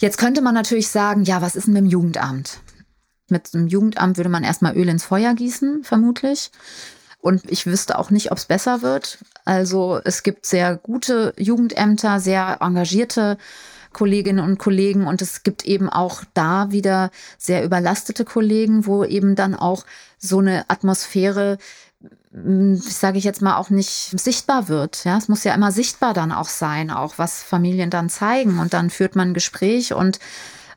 jetzt 0.00 0.18
könnte 0.18 0.42
man 0.42 0.54
natürlich 0.54 0.88
sagen, 0.88 1.24
ja, 1.24 1.42
was 1.42 1.56
ist 1.56 1.66
denn 1.66 1.74
mit 1.74 1.82
dem 1.82 1.90
Jugendamt? 1.90 2.60
Mit 3.28 3.54
dem 3.54 3.66
Jugendamt 3.66 4.16
würde 4.16 4.30
man 4.30 4.44
erstmal 4.44 4.76
Öl 4.76 4.88
ins 4.88 5.04
Feuer 5.04 5.34
gießen, 5.34 5.84
vermutlich. 5.84 6.50
Und 7.20 7.50
ich 7.50 7.64
wüsste 7.64 7.98
auch 7.98 8.10
nicht, 8.10 8.32
ob 8.32 8.38
es 8.38 8.44
besser 8.44 8.82
wird. 8.82 9.18
Also 9.46 10.00
es 10.04 10.22
gibt 10.22 10.44
sehr 10.44 10.76
gute 10.76 11.32
Jugendämter, 11.38 12.20
sehr 12.20 12.58
engagierte 12.60 13.38
Kolleginnen 13.94 14.44
und 14.44 14.58
Kollegen 14.58 15.06
und 15.06 15.22
es 15.22 15.42
gibt 15.42 15.64
eben 15.64 15.88
auch 15.88 16.22
da 16.34 16.70
wieder 16.70 17.10
sehr 17.38 17.64
überlastete 17.64 18.26
Kollegen, 18.26 18.84
wo 18.84 19.04
eben 19.04 19.36
dann 19.36 19.54
auch 19.54 19.86
so 20.18 20.40
eine 20.40 20.68
Atmosphäre 20.68 21.56
sage 22.32 23.18
ich 23.18 23.24
jetzt 23.24 23.42
mal, 23.42 23.56
auch 23.56 23.70
nicht 23.70 24.18
sichtbar 24.18 24.68
wird. 24.68 25.04
Ja, 25.04 25.16
es 25.16 25.28
muss 25.28 25.44
ja 25.44 25.54
immer 25.54 25.72
sichtbar 25.72 26.14
dann 26.14 26.32
auch 26.32 26.48
sein, 26.48 26.90
auch 26.90 27.14
was 27.16 27.42
Familien 27.42 27.90
dann 27.90 28.08
zeigen. 28.08 28.58
Und 28.58 28.74
dann 28.74 28.90
führt 28.90 29.16
man 29.16 29.30
ein 29.30 29.34
Gespräch 29.34 29.92
und 29.94 30.18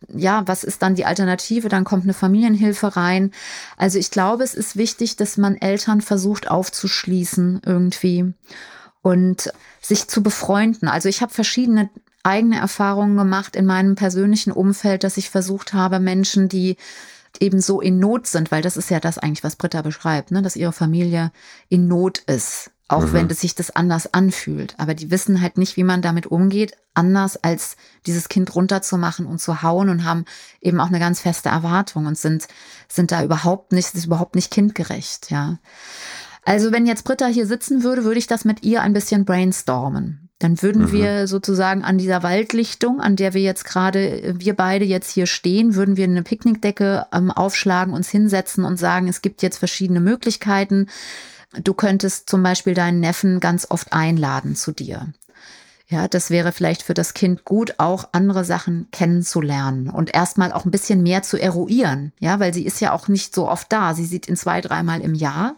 ja, 0.10 0.44
was 0.46 0.64
ist 0.64 0.84
dann 0.84 0.94
die 0.94 1.06
Alternative? 1.06 1.70
Dann 1.70 1.84
kommt 1.84 2.04
eine 2.04 2.14
Familienhilfe 2.14 2.96
rein. 2.96 3.32
Also 3.78 3.98
ich 3.98 4.12
glaube, 4.12 4.44
es 4.44 4.54
ist 4.54 4.76
wichtig, 4.76 5.16
dass 5.16 5.38
man 5.38 5.56
Eltern 5.56 6.02
versucht 6.02 6.50
aufzuschließen 6.50 7.62
irgendwie 7.66 8.34
und 9.02 9.52
sich 9.82 10.08
zu 10.08 10.22
befreunden. 10.22 10.88
Also 10.88 11.10
ich 11.10 11.22
habe 11.22 11.34
verschiedene 11.34 11.90
eigene 12.24 12.60
Erfahrungen 12.60 13.18
gemacht 13.18 13.56
in 13.56 13.66
meinem 13.66 13.96
persönlichen 13.96 14.52
Umfeld, 14.52 15.04
dass 15.04 15.18
ich 15.18 15.30
versucht 15.30 15.74
habe, 15.74 16.00
Menschen, 16.00 16.50
die 16.50 16.78
eben 17.42 17.62
so 17.62 17.82
in 17.82 18.00
Not 18.00 18.28
sind, 18.28 18.52
weil 18.52 18.62
das 18.62 18.78
ist 18.78 18.90
ja 18.90 19.00
das 19.00 19.18
eigentlich, 19.18 19.44
was 19.44 19.56
Britta 19.56 19.82
beschreibt, 19.82 20.32
ne? 20.32 20.42
dass 20.42 20.56
ihre 20.56 20.74
Familie 20.74 21.32
in 21.70 21.88
Not 21.88 22.20
ist 22.20 22.72
auch 22.88 23.02
mhm. 23.02 23.14
wenn 23.14 23.30
es 23.30 23.42
sich 23.42 23.56
das 23.56 23.76
anders 23.76 24.14
anfühlt. 24.14 24.76
Aber 24.78 24.94
die 24.94 25.12
wissen 25.12 25.42
halt 25.42 25.58
nicht, 25.58 25.78
wie 25.78 25.84
man 25.84 26.02
damit 26.02 26.28
umgeht, 26.28 26.74
anders 26.94 27.38
als 27.38 27.76
dieses 28.06 28.30
Kind 28.30 28.56
runterzumachen 28.56 29.26
und 29.26 29.40
zu 29.40 29.62
hauen 29.62 29.90
und 29.90 30.06
haben 30.06 30.26
eben 30.62 30.80
auch 30.80 30.88
eine 30.88 31.00
ganz 31.00 31.20
feste 31.20 31.50
Erwartung 31.50 32.06
und 32.06 32.18
sind, 32.18 32.48
sind 32.88 33.12
da 33.12 33.24
überhaupt 33.24 33.72
nicht, 33.74 33.94
ist 33.94 34.06
überhaupt 34.06 34.36
nicht 34.36 34.52
kindgerecht, 34.52 35.30
ja. 35.32 35.60
Also 36.46 36.72
wenn 36.72 36.86
jetzt 36.86 37.04
Britta 37.04 37.26
hier 37.26 37.46
sitzen 37.46 37.84
würde, 37.84 38.06
würde 38.06 38.20
ich 38.20 38.28
das 38.28 38.46
mit 38.46 38.64
ihr 38.64 38.82
ein 38.82 38.94
bisschen 38.94 39.26
brainstormen. 39.26 40.27
Dann 40.40 40.62
würden 40.62 40.84
mhm. 40.84 40.92
wir 40.92 41.28
sozusagen 41.28 41.84
an 41.84 41.98
dieser 41.98 42.22
Waldlichtung, 42.22 43.02
an 43.02 43.16
der 43.16 43.34
wir 43.34 43.42
jetzt 43.42 43.66
gerade, 43.66 44.36
wir 44.38 44.54
beide 44.54 44.86
jetzt 44.86 45.12
hier 45.12 45.26
stehen, 45.26 45.76
würden 45.76 45.98
wir 45.98 46.06
eine 46.06 46.24
Picknickdecke 46.24 47.08
ähm, 47.12 47.32
aufschlagen, 47.32 47.94
uns 47.94 48.10
hinsetzen 48.10 48.64
und 48.64 48.78
sagen, 48.78 49.08
es 49.08 49.22
gibt 49.22 49.42
jetzt 49.42 49.58
verschiedene 49.58 50.00
Möglichkeiten 50.00 50.88
Du 51.64 51.74
könntest 51.74 52.30
zum 52.30 52.44
Beispiel 52.44 52.74
deinen 52.74 53.00
Neffen 53.00 53.40
ganz 53.40 53.68
oft 53.70 53.94
einladen 53.94 54.56
zu 54.56 54.72
dir. 54.72 55.08
Ja, 55.90 56.10
das 56.10 56.30
wäre 56.30 56.52
vielleicht 56.52 56.84
für 56.84 56.94
das 56.94 57.14
Kind 57.14 57.46
gut, 57.46 57.76
auch 57.78 58.10
andere 58.12 58.44
Sachen 58.44 58.90
kennenzulernen 58.92 59.90
und 59.90 60.14
erstmal 60.14 60.52
auch 60.52 60.66
ein 60.66 60.72
bisschen 60.72 61.02
mehr 61.02 61.24
zu 61.24 61.38
eruieren. 61.38 62.12
Ja, 62.20 62.42
weil 62.42 62.54
sie 62.54 62.66
ist 62.66 62.82
ja 62.82 62.92
auch 62.92 63.08
nicht 63.08 63.34
so 63.34 63.48
oft 63.48 63.72
da. 63.72 63.94
Sie 63.94 64.06
sieht 64.06 64.28
ihn 64.28 64.36
zwei, 64.36 64.60
dreimal 64.60 65.00
im 65.00 65.16
Jahr. 65.16 65.56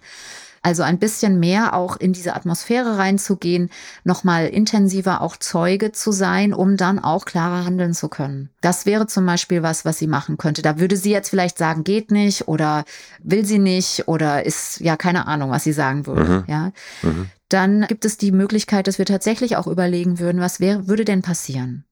Also 0.62 0.84
ein 0.84 1.00
bisschen 1.00 1.40
mehr 1.40 1.74
auch 1.74 1.98
in 1.98 2.14
diese 2.14 2.36
Atmosphäre 2.36 2.98
reinzugehen, 2.98 3.70
nochmal 4.04 4.48
intensiver 4.48 5.22
auch 5.22 5.38
Zeuge 5.38 5.92
zu 5.92 6.12
sein, 6.12 6.54
um 6.54 6.78
dann 6.78 7.00
auch 7.00 7.26
klarer 7.26 7.66
handeln 7.66 7.94
zu 7.94 8.10
können. 8.10 8.50
Das 8.62 8.86
wäre 8.86 9.08
zum 9.08 9.26
Beispiel 9.26 9.64
was, 9.64 9.86
was 9.86 9.98
sie 9.98 10.08
machen 10.08 10.38
könnte. 10.38 10.62
Da 10.62 10.80
würde 10.80 10.98
sie 10.98 11.12
jetzt 11.12 11.30
vielleicht 11.30 11.58
sagen, 11.58 11.84
geht 11.84 12.12
nicht 12.12 12.48
oder 12.48 12.84
will 13.24 13.46
sie 13.46 13.60
nicht 13.60 14.08
oder 14.08 14.46
ist 14.46 14.80
ja 14.80 14.98
keine 14.98 15.28
Ahnung, 15.28 15.52
was 15.52 15.64
sie 15.64 15.74
sagen 15.74 16.06
würde. 16.06 16.24
Mhm. 16.24 16.44
Ja. 16.48 16.72
Mhm. 17.02 17.30
Dann 17.50 17.88
gibt 17.88 18.06
es 18.06 18.18
die 18.18 18.32
Möglichkeit, 18.32 18.88
dass 18.88 19.00
wir 19.00 19.06
tatsächlich 19.06 19.58
auch 19.58 19.66
überlegen 19.66 20.20
würden, 20.20 20.40
was 20.40 20.60
wäre, 20.60 20.88
würde 20.88 21.04
denn 21.04 21.24
passieren, 21.24 21.84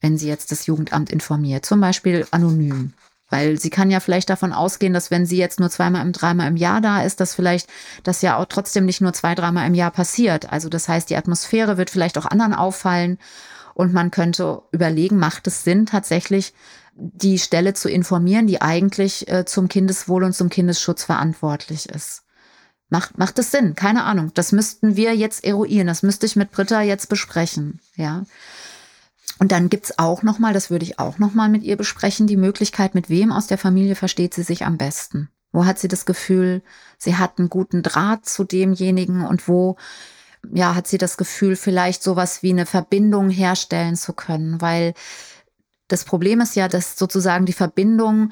wenn 0.00 0.16
sie 0.16 0.28
jetzt 0.28 0.50
das 0.52 0.66
Jugendamt 0.66 1.10
informiert, 1.10 1.66
zum 1.66 1.80
Beispiel 1.80 2.26
anonym. 2.30 2.94
Weil 3.32 3.58
sie 3.58 3.70
kann 3.70 3.90
ja 3.90 3.98
vielleicht 3.98 4.28
davon 4.28 4.52
ausgehen, 4.52 4.92
dass 4.92 5.10
wenn 5.10 5.24
sie 5.24 5.38
jetzt 5.38 5.58
nur 5.58 5.70
zweimal 5.70 6.04
im, 6.04 6.12
dreimal 6.12 6.48
im 6.48 6.56
Jahr 6.56 6.82
da 6.82 7.02
ist, 7.02 7.18
dass 7.18 7.34
vielleicht 7.34 7.66
das 8.02 8.20
ja 8.20 8.36
auch 8.36 8.44
trotzdem 8.44 8.84
nicht 8.84 9.00
nur 9.00 9.14
zwei, 9.14 9.34
dreimal 9.34 9.66
im 9.66 9.74
Jahr 9.74 9.90
passiert. 9.90 10.52
Also 10.52 10.68
das 10.68 10.86
heißt, 10.86 11.08
die 11.08 11.16
Atmosphäre 11.16 11.78
wird 11.78 11.88
vielleicht 11.88 12.18
auch 12.18 12.26
anderen 12.26 12.52
auffallen 12.52 13.18
und 13.72 13.94
man 13.94 14.10
könnte 14.10 14.60
überlegen, 14.70 15.18
macht 15.18 15.46
es 15.46 15.64
Sinn, 15.64 15.86
tatsächlich 15.86 16.52
die 16.94 17.38
Stelle 17.38 17.72
zu 17.72 17.88
informieren, 17.88 18.46
die 18.46 18.60
eigentlich 18.60 19.26
äh, 19.28 19.46
zum 19.46 19.68
Kindeswohl 19.68 20.24
und 20.24 20.34
zum 20.34 20.50
Kindesschutz 20.50 21.04
verantwortlich 21.04 21.88
ist. 21.88 22.24
Macht, 22.90 23.16
macht 23.16 23.38
es 23.38 23.50
Sinn? 23.50 23.74
Keine 23.74 24.04
Ahnung. 24.04 24.32
Das 24.34 24.52
müssten 24.52 24.94
wir 24.94 25.16
jetzt 25.16 25.42
eruieren. 25.42 25.86
Das 25.86 26.02
müsste 26.02 26.26
ich 26.26 26.36
mit 26.36 26.50
Britta 26.50 26.82
jetzt 26.82 27.08
besprechen. 27.08 27.80
Ja. 27.96 28.24
Und 29.42 29.50
dann 29.50 29.68
gibt's 29.68 29.98
auch 29.98 30.22
nochmal, 30.22 30.52
das 30.52 30.70
würde 30.70 30.84
ich 30.84 31.00
auch 31.00 31.18
nochmal 31.18 31.48
mit 31.48 31.64
ihr 31.64 31.76
besprechen, 31.76 32.28
die 32.28 32.36
Möglichkeit, 32.36 32.94
mit 32.94 33.10
wem 33.10 33.32
aus 33.32 33.48
der 33.48 33.58
Familie 33.58 33.96
versteht 33.96 34.34
sie 34.34 34.44
sich 34.44 34.64
am 34.64 34.78
besten. 34.78 35.30
Wo 35.50 35.64
hat 35.66 35.80
sie 35.80 35.88
das 35.88 36.06
Gefühl, 36.06 36.62
sie 36.96 37.16
hat 37.16 37.40
einen 37.40 37.50
guten 37.50 37.82
Draht 37.82 38.24
zu 38.24 38.44
demjenigen 38.44 39.26
und 39.26 39.48
wo 39.48 39.78
ja, 40.52 40.76
hat 40.76 40.86
sie 40.86 40.96
das 40.96 41.16
Gefühl, 41.16 41.56
vielleicht 41.56 42.04
sowas 42.04 42.44
wie 42.44 42.50
eine 42.50 42.66
Verbindung 42.66 43.30
herstellen 43.30 43.96
zu 43.96 44.12
können, 44.12 44.60
weil 44.60 44.94
das 45.88 46.04
Problem 46.04 46.40
ist 46.40 46.54
ja, 46.54 46.68
dass 46.68 46.96
sozusagen 46.96 47.44
die 47.44 47.52
Verbindung 47.52 48.30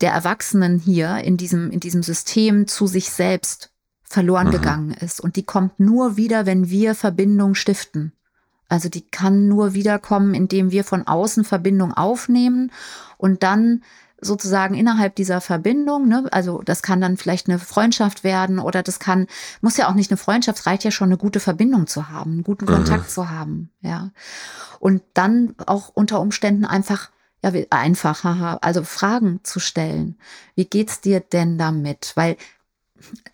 der 0.00 0.12
Erwachsenen 0.12 0.78
hier 0.78 1.18
in 1.18 1.36
diesem, 1.36 1.70
in 1.70 1.80
diesem 1.80 2.02
System 2.02 2.66
zu 2.66 2.86
sich 2.86 3.10
selbst 3.10 3.70
verloren 4.02 4.46
mhm. 4.46 4.52
gegangen 4.52 4.90
ist. 4.92 5.20
Und 5.20 5.36
die 5.36 5.44
kommt 5.44 5.78
nur 5.78 6.16
wieder, 6.16 6.46
wenn 6.46 6.70
wir 6.70 6.94
Verbindung 6.94 7.54
stiften. 7.54 8.14
Also 8.72 8.88
die 8.88 9.02
kann 9.02 9.48
nur 9.48 9.74
wiederkommen, 9.74 10.32
indem 10.32 10.70
wir 10.70 10.82
von 10.82 11.06
außen 11.06 11.44
Verbindung 11.44 11.92
aufnehmen 11.92 12.72
und 13.18 13.42
dann 13.42 13.82
sozusagen 14.18 14.74
innerhalb 14.74 15.14
dieser 15.14 15.42
Verbindung, 15.42 16.08
ne, 16.08 16.26
also 16.30 16.62
das 16.62 16.82
kann 16.82 16.98
dann 16.98 17.18
vielleicht 17.18 17.50
eine 17.50 17.58
Freundschaft 17.58 18.24
werden 18.24 18.58
oder 18.58 18.82
das 18.82 18.98
kann, 18.98 19.26
muss 19.60 19.76
ja 19.76 19.90
auch 19.90 19.94
nicht 19.94 20.10
eine 20.10 20.16
Freundschaft, 20.16 20.64
reicht 20.64 20.84
ja 20.84 20.90
schon 20.90 21.08
eine 21.08 21.18
gute 21.18 21.38
Verbindung 21.38 21.86
zu 21.86 22.08
haben, 22.08 22.32
einen 22.32 22.44
guten 22.44 22.64
Kontakt 22.64 23.04
mhm. 23.04 23.08
zu 23.10 23.28
haben, 23.28 23.70
ja. 23.82 24.10
Und 24.80 25.02
dann 25.12 25.54
auch 25.66 25.90
unter 25.92 26.18
Umständen 26.20 26.64
einfach, 26.64 27.10
ja, 27.42 27.52
einfach, 27.68 28.24
haha, 28.24 28.58
also 28.62 28.84
Fragen 28.84 29.40
zu 29.42 29.60
stellen. 29.60 30.16
Wie 30.54 30.64
geht's 30.64 31.02
dir 31.02 31.20
denn 31.20 31.58
damit? 31.58 32.12
Weil 32.14 32.38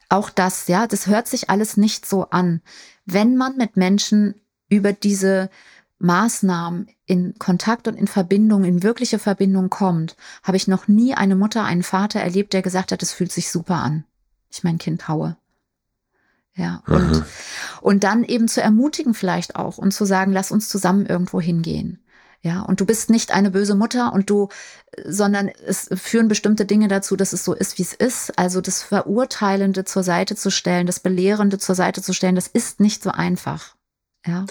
auch 0.09 0.31
das, 0.31 0.67
ja, 0.67 0.89
das 0.89 1.07
hört 1.07 1.29
sich 1.29 1.49
alles 1.49 1.77
nicht 1.77 2.07
so 2.07 2.31
an. 2.31 2.61
Wenn 3.07 3.37
man 3.37 3.57
mit 3.57 3.77
Menschen 3.77 4.35
über 4.69 4.93
diese 4.93 5.51
Maßnahmen 5.99 6.89
in 7.07 7.39
Kontakt 7.39 7.89
und 7.89 7.97
in 7.97 8.07
Verbindung, 8.07 8.65
in 8.65 8.83
wirkliche 8.83 9.19
Verbindung 9.19 9.71
kommt, 9.71 10.17
habe 10.43 10.57
ich 10.57 10.69
noch 10.69 10.87
nie 10.89 11.15
eine 11.15 11.37
Mutter, 11.37 11.65
einen 11.65 11.83
Vater 11.83 12.21
erlebt, 12.21 12.53
der 12.53 12.63
gesagt 12.63 12.93
hat, 12.93 13.03
es 13.03 13.13
fühlt 13.13 13.33
sich 13.33 13.51
super 13.51 13.77
an. 13.77 14.05
Ich 14.51 14.63
mein 14.65 14.79
Kind 14.79 15.09
haue. 15.09 15.37
Ja, 16.55 16.83
und, 16.87 17.13
mhm. 17.13 17.25
und 17.81 18.05
dann 18.05 18.25
eben 18.25 18.49
zu 18.49 18.61
ermutigen 18.61 19.15
vielleicht 19.15 19.55
auch 19.55 19.79
und 19.79 19.93
zu 19.93 20.05
sagen, 20.05 20.33
lass 20.33 20.51
uns 20.51 20.69
zusammen 20.69 21.07
irgendwo 21.07 21.41
hingehen. 21.41 22.03
Ja, 22.41 22.63
und 22.63 22.81
du 22.81 22.87
bist 22.87 23.11
nicht 23.11 23.33
eine 23.33 23.51
böse 23.51 23.75
Mutter 23.75 24.13
und 24.13 24.31
du, 24.31 24.49
sondern 25.05 25.49
es 25.49 25.89
führen 25.95 26.29
bestimmte 26.29 26.67
Dinge 26.67 26.87
dazu, 26.87 27.17
dass 27.17 27.33
es 27.33 27.45
so 27.45 27.53
ist, 27.53 27.79
wie 27.79 27.83
es 27.83 27.95
ist. 27.95 28.39
Also 28.39 28.61
das 28.61 28.83
Verurteilende 28.83 29.85
zur 29.85 30.05
Seite 30.05 30.37
zu 30.37 30.51
stellen, 30.51 30.87
das 30.87 31.01
Belehrende 31.01 31.59
zur 31.59 31.75
Seite 31.75 32.03
zu 32.03 32.13
stellen, 32.13 32.37
das 32.37 32.47
ist 32.47 32.79
nicht 32.81 33.03
so 33.03 33.11
einfach. 33.11 33.75
Ja. 34.29 34.45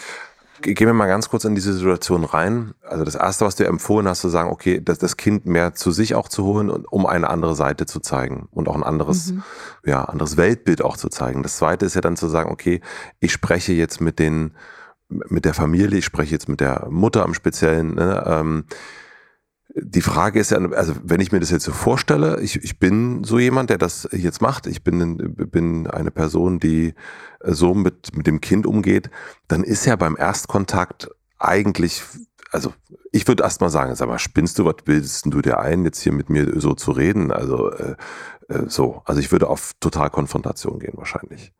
Gehen 0.61 0.87
wir 0.87 0.93
mal 0.93 1.07
ganz 1.07 1.29
kurz 1.29 1.45
in 1.45 1.53
diese 1.53 1.71
Situation 1.73 2.23
rein. 2.23 2.73
Also 2.81 3.05
das 3.05 3.13
Erste, 3.13 3.45
was 3.45 3.55
du 3.55 3.65
empfohlen 3.65 4.07
hast, 4.07 4.21
zu 4.21 4.29
sagen, 4.29 4.49
okay, 4.49 4.81
das, 4.83 4.97
das 4.97 5.15
Kind 5.15 5.45
mehr 5.45 5.75
zu 5.75 5.91
sich 5.91 6.15
auch 6.15 6.29
zu 6.29 6.43
holen, 6.45 6.71
um 6.71 7.05
eine 7.05 7.29
andere 7.29 7.55
Seite 7.55 7.85
zu 7.85 7.99
zeigen 7.99 8.47
und 8.51 8.67
auch 8.67 8.75
ein 8.75 8.83
anderes, 8.83 9.33
mhm. 9.33 9.43
ja, 9.85 10.03
anderes 10.05 10.35
Weltbild 10.35 10.81
auch 10.81 10.97
zu 10.97 11.09
zeigen. 11.09 11.43
Das 11.43 11.57
Zweite 11.57 11.85
ist 11.85 11.93
ja 11.93 12.01
dann 12.01 12.17
zu 12.17 12.27
sagen, 12.27 12.49
okay, 12.49 12.81
ich 13.19 13.31
spreche 13.31 13.73
jetzt 13.73 14.01
mit 14.01 14.17
den, 14.17 14.55
mit 15.09 15.45
der 15.45 15.53
Familie, 15.53 15.99
ich 15.99 16.05
spreche 16.05 16.31
jetzt 16.31 16.49
mit 16.49 16.59
der 16.59 16.87
Mutter 16.89 17.23
am 17.23 17.35
Speziellen. 17.35 17.93
Ne, 17.93 18.23
ähm, 18.25 18.65
die 19.79 20.01
Frage 20.01 20.39
ist 20.39 20.51
ja, 20.51 20.57
also 20.71 20.93
wenn 21.03 21.21
ich 21.21 21.31
mir 21.31 21.39
das 21.39 21.51
jetzt 21.51 21.65
so 21.65 21.71
vorstelle, 21.71 22.39
ich, 22.41 22.63
ich 22.63 22.79
bin 22.79 23.23
so 23.23 23.37
jemand, 23.37 23.69
der 23.69 23.77
das 23.77 24.07
jetzt 24.11 24.41
macht, 24.41 24.65
ich 24.65 24.83
bin, 24.83 25.35
bin 25.35 25.87
eine 25.87 26.11
Person, 26.11 26.59
die 26.59 26.93
so 27.43 27.73
mit, 27.73 28.15
mit 28.15 28.27
dem 28.27 28.41
Kind 28.41 28.65
umgeht, 28.65 29.09
dann 29.47 29.63
ist 29.63 29.85
ja 29.85 29.95
beim 29.95 30.17
Erstkontakt 30.17 31.09
eigentlich, 31.37 32.03
also 32.51 32.73
ich 33.11 33.27
würde 33.27 33.43
erst 33.43 33.61
mal 33.61 33.69
sagen, 33.69 33.93
sag 33.95 34.07
mal, 34.07 34.19
spinnst 34.19 34.57
du, 34.57 34.65
was 34.65 34.77
bildest 34.83 35.25
du 35.27 35.41
dir 35.41 35.59
ein, 35.59 35.83
jetzt 35.85 36.01
hier 36.01 36.13
mit 36.13 36.29
mir 36.29 36.59
so 36.59 36.73
zu 36.73 36.91
reden? 36.91 37.31
Also 37.31 37.71
äh, 37.71 37.95
äh, 38.49 38.63
so, 38.67 39.01
also 39.05 39.19
ich 39.19 39.31
würde 39.31 39.47
auf 39.47 39.73
total 39.79 40.09
Konfrontation 40.09 40.79
gehen 40.79 40.93
wahrscheinlich. 40.95 41.53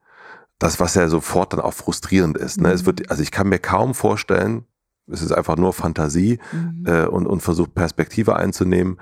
Das, 0.60 0.80
was 0.80 0.96
ja 0.96 1.08
sofort 1.08 1.54
dann 1.54 1.60
auch 1.60 1.74
frustrierend 1.74 2.38
ist. 2.38 2.60
Ne? 2.60 2.70
Mhm. 2.70 2.74
Es 2.74 2.86
wird, 2.86 3.12
also 3.12 3.22
ich 3.22 3.32
kann 3.32 3.50
mir 3.50 3.60
kaum 3.60 3.94
vorstellen, 3.94 4.66
es 5.08 5.22
ist 5.22 5.32
einfach 5.32 5.58
nur 5.58 5.74
Fantasie 5.74 6.40
mhm. 6.52 6.86
äh, 6.86 7.06
und, 7.06 7.26
und 7.26 7.42
versucht 7.42 7.74
Perspektive 7.74 8.36
einzunehmen, 8.36 9.00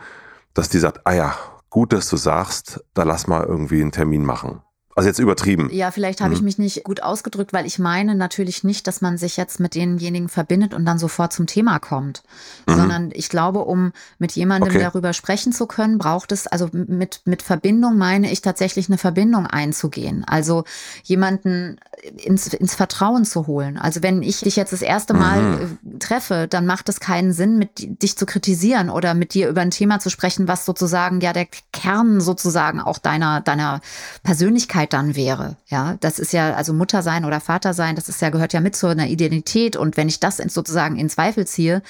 dass 0.53 0.69
die 0.69 0.79
sagt, 0.79 1.05
ah 1.05 1.13
ja, 1.13 1.35
gut, 1.69 1.93
dass 1.93 2.09
du 2.09 2.17
sagst, 2.17 2.83
da 2.93 3.03
lass 3.03 3.27
mal 3.27 3.43
irgendwie 3.43 3.81
einen 3.81 3.91
Termin 3.91 4.23
machen. 4.23 4.61
Also 4.95 5.09
jetzt 5.09 5.19
übertrieben. 5.19 5.69
Ja, 5.73 5.91
vielleicht 5.91 6.21
habe 6.21 6.29
mhm. 6.29 6.35
ich 6.37 6.41
mich 6.41 6.57
nicht 6.57 6.83
gut 6.85 7.03
ausgedrückt, 7.03 7.51
weil 7.51 7.65
ich 7.65 7.79
meine 7.79 8.15
natürlich 8.15 8.63
nicht, 8.63 8.87
dass 8.87 9.01
man 9.01 9.17
sich 9.17 9.35
jetzt 9.35 9.59
mit 9.59 9.75
denjenigen 9.75 10.29
verbindet 10.29 10.73
und 10.73 10.85
dann 10.85 10.97
sofort 10.97 11.33
zum 11.33 11.47
Thema 11.47 11.79
kommt, 11.79 12.23
mhm. 12.65 12.75
sondern 12.75 13.11
ich 13.13 13.27
glaube, 13.27 13.59
um 13.59 13.91
mit 14.19 14.31
jemandem 14.31 14.69
okay. 14.69 14.79
darüber 14.79 15.11
sprechen 15.11 15.51
zu 15.51 15.65
können, 15.67 15.97
braucht 15.97 16.31
es, 16.31 16.47
also 16.47 16.69
mit, 16.71 17.19
mit 17.25 17.41
Verbindung 17.41 17.97
meine 17.97 18.31
ich 18.31 18.39
tatsächlich 18.39 18.87
eine 18.87 18.97
Verbindung 18.97 19.47
einzugehen. 19.47 20.23
Also 20.25 20.63
jemanden 21.03 21.77
ins, 22.15 22.47
ins 22.53 22.73
Vertrauen 22.73 23.25
zu 23.25 23.47
holen. 23.47 23.77
Also 23.77 24.01
wenn 24.01 24.23
ich 24.23 24.39
dich 24.39 24.55
jetzt 24.55 24.71
das 24.71 24.81
erste 24.81 25.13
Mal 25.13 25.41
mhm. 25.41 25.77
Äh, 25.95 25.99
treffe, 25.99 26.47
dann 26.49 26.65
macht 26.65 26.87
es 26.87 27.01
keinen 27.01 27.33
Sinn, 27.33 27.57
mit 27.57 28.01
dich 28.01 28.17
zu 28.17 28.25
kritisieren 28.25 28.89
oder 28.89 29.13
mit 29.13 29.33
dir 29.33 29.49
über 29.49 29.59
ein 29.59 29.71
Thema 29.71 29.99
zu 29.99 30.09
sprechen, 30.09 30.47
was 30.47 30.65
sozusagen 30.65 31.19
ja 31.19 31.33
der 31.33 31.47
Kern 31.73 32.21
sozusagen 32.21 32.79
auch 32.79 32.97
deiner, 32.97 33.41
deiner 33.41 33.81
Persönlichkeit 34.23 34.84
Persönlichkeit 34.85 34.93
dann 34.93 35.15
wäre. 35.15 35.55
Ja, 35.67 35.97
das 35.99 36.19
ist 36.19 36.33
ja, 36.33 36.53
also 36.53 36.73
Mutter 36.73 37.01
sein 37.01 37.25
oder 37.25 37.39
Vater 37.39 37.73
sein, 37.73 37.95
das 37.95 38.09
ist 38.09 38.21
ja, 38.21 38.29
gehört 38.29 38.53
ja 38.53 38.61
mit 38.61 38.75
zu 38.75 38.87
einer 38.87 39.07
Identität. 39.07 39.75
Und 39.75 39.97
wenn 39.97 40.07
ich 40.07 40.19
das 40.19 40.37
sozusagen 40.37 40.97
in 40.97 41.09
Zweifel 41.09 41.45
ziehe, 41.45 41.81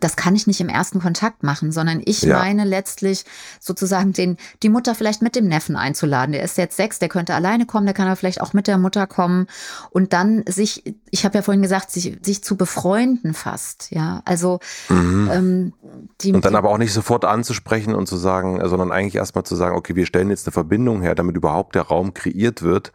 das 0.00 0.16
kann 0.16 0.34
ich 0.34 0.46
nicht 0.46 0.60
im 0.60 0.68
ersten 0.68 1.00
Kontakt 1.00 1.42
machen, 1.42 1.72
sondern 1.72 2.00
ich 2.04 2.22
ja. 2.22 2.38
meine 2.38 2.64
letztlich 2.64 3.24
sozusagen 3.60 4.12
den, 4.12 4.36
die 4.62 4.68
Mutter 4.68 4.94
vielleicht 4.94 5.22
mit 5.22 5.36
dem 5.36 5.46
Neffen 5.48 5.76
einzuladen. 5.76 6.32
Der 6.32 6.42
ist 6.42 6.58
jetzt 6.58 6.76
sechs, 6.76 6.98
der 6.98 7.08
könnte 7.08 7.34
alleine 7.34 7.66
kommen, 7.66 7.86
der 7.86 7.94
kann 7.94 8.06
aber 8.06 8.16
vielleicht 8.16 8.40
auch 8.40 8.52
mit 8.52 8.66
der 8.66 8.78
Mutter 8.78 9.06
kommen 9.06 9.46
und 9.90 10.12
dann 10.12 10.44
sich, 10.48 10.82
ich 11.10 11.24
habe 11.24 11.38
ja 11.38 11.42
vorhin 11.42 11.62
gesagt, 11.62 11.90
sich, 11.90 12.18
sich 12.22 12.42
zu 12.42 12.56
befreunden 12.56 13.34
fast, 13.34 13.90
ja. 13.90 14.22
Also 14.24 14.60
mhm. 14.88 15.30
ähm, 15.32 15.72
die, 16.20 16.32
Und 16.32 16.44
dann 16.44 16.56
aber 16.56 16.70
auch 16.70 16.78
nicht 16.78 16.92
sofort 16.92 17.24
anzusprechen 17.24 17.94
und 17.94 18.06
zu 18.06 18.16
sagen, 18.16 18.60
sondern 18.68 18.92
eigentlich 18.92 19.16
erstmal 19.16 19.44
zu 19.44 19.56
sagen, 19.56 19.76
okay, 19.76 19.96
wir 19.96 20.06
stellen 20.06 20.30
jetzt 20.30 20.46
eine 20.46 20.52
Verbindung 20.52 21.02
her, 21.02 21.14
damit 21.14 21.36
überhaupt 21.36 21.74
der 21.74 21.82
Raum 21.82 22.14
kreiert 22.14 22.62
wird 22.62 22.92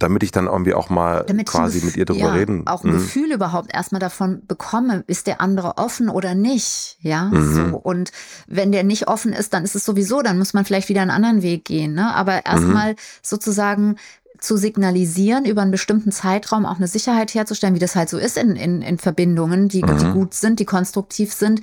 damit 0.00 0.22
ich 0.22 0.32
dann 0.32 0.46
irgendwie 0.46 0.74
auch 0.74 0.90
mal 0.90 1.24
damit 1.26 1.46
quasi 1.46 1.84
mit 1.84 1.96
ihr 1.96 2.04
darüber 2.04 2.26
ja, 2.26 2.32
reden. 2.32 2.66
Auch 2.66 2.82
ein 2.82 2.90
mhm. 2.90 2.98
Gefühl 2.98 3.32
überhaupt 3.32 3.72
erstmal 3.72 4.00
davon 4.00 4.42
bekomme, 4.48 5.04
ist 5.06 5.26
der 5.26 5.40
andere 5.40 5.78
offen 5.78 6.08
oder 6.08 6.34
nicht, 6.34 6.96
ja. 7.00 7.24
Mhm. 7.26 7.54
So. 7.54 7.78
Und 7.78 8.10
wenn 8.48 8.72
der 8.72 8.82
nicht 8.82 9.08
offen 9.08 9.32
ist, 9.32 9.52
dann 9.52 9.62
ist 9.62 9.76
es 9.76 9.84
sowieso, 9.84 10.22
dann 10.22 10.38
muss 10.38 10.54
man 10.54 10.64
vielleicht 10.64 10.88
wieder 10.88 11.02
einen 11.02 11.10
anderen 11.10 11.42
Weg 11.42 11.64
gehen. 11.64 11.94
Ne? 11.94 12.12
Aber 12.14 12.44
erstmal 12.46 12.92
mhm. 12.92 12.96
sozusagen 13.22 13.96
zu 14.40 14.56
signalisieren, 14.56 15.44
über 15.44 15.60
einen 15.62 15.70
bestimmten 15.70 16.12
Zeitraum 16.12 16.64
auch 16.64 16.76
eine 16.76 16.88
Sicherheit 16.88 17.34
herzustellen, 17.34 17.74
wie 17.74 17.80
das 17.80 17.94
halt 17.94 18.08
so 18.08 18.16
ist 18.16 18.38
in, 18.38 18.56
in, 18.56 18.80
in 18.80 18.98
Verbindungen, 18.98 19.68
die, 19.68 19.82
die 19.82 20.04
mhm. 20.04 20.14
gut 20.14 20.34
sind, 20.34 20.60
die 20.60 20.64
konstruktiv 20.64 21.32
sind, 21.34 21.60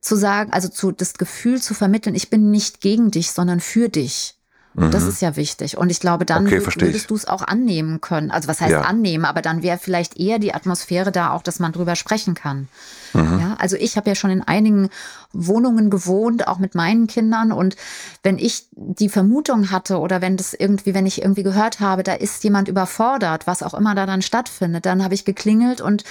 zu 0.00 0.16
sagen, 0.16 0.52
also 0.52 0.68
zu, 0.68 0.92
das 0.92 1.14
Gefühl 1.14 1.60
zu 1.60 1.74
vermitteln, 1.74 2.14
ich 2.14 2.30
bin 2.30 2.50
nicht 2.50 2.80
gegen 2.80 3.10
dich, 3.10 3.32
sondern 3.32 3.60
für 3.60 3.88
dich. 3.88 4.36
Mhm. 4.74 4.90
Das 4.90 5.04
ist 5.04 5.20
ja 5.20 5.36
wichtig. 5.36 5.76
Und 5.76 5.90
ich 5.90 6.00
glaube, 6.00 6.24
dann 6.24 6.46
okay, 6.46 6.64
würdest 6.64 7.10
du 7.10 7.14
es 7.14 7.26
auch 7.26 7.42
annehmen 7.42 8.00
können. 8.00 8.30
Also 8.30 8.48
was 8.48 8.60
heißt 8.60 8.72
ja. 8.72 8.82
annehmen? 8.82 9.24
Aber 9.24 9.42
dann 9.42 9.62
wäre 9.62 9.78
vielleicht 9.78 10.18
eher 10.18 10.38
die 10.38 10.54
Atmosphäre 10.54 11.12
da 11.12 11.32
auch, 11.32 11.42
dass 11.42 11.58
man 11.58 11.72
drüber 11.72 11.96
sprechen 11.96 12.34
kann. 12.34 12.68
Mhm. 13.12 13.40
Ja, 13.40 13.56
also 13.58 13.76
ich 13.76 13.96
habe 13.96 14.08
ja 14.08 14.14
schon 14.14 14.30
in 14.30 14.42
einigen 14.42 14.90
Wohnungen 15.32 15.90
gewohnt, 15.90 16.48
auch 16.48 16.58
mit 16.58 16.74
meinen 16.74 17.06
Kindern. 17.06 17.52
Und 17.52 17.76
wenn 18.22 18.38
ich 18.38 18.66
die 18.72 19.08
Vermutung 19.08 19.70
hatte 19.70 19.98
oder 19.98 20.20
wenn 20.20 20.36
das 20.36 20.54
irgendwie, 20.54 20.94
wenn 20.94 21.06
ich 21.06 21.22
irgendwie 21.22 21.42
gehört 21.42 21.80
habe, 21.80 22.02
da 22.02 22.14
ist 22.14 22.42
jemand 22.44 22.68
überfordert, 22.68 23.46
was 23.46 23.62
auch 23.62 23.74
immer 23.74 23.94
da 23.94 24.06
dann 24.06 24.22
stattfindet, 24.22 24.86
dann 24.86 25.04
habe 25.04 25.14
ich 25.14 25.24
geklingelt 25.24 25.80
und 25.80 26.04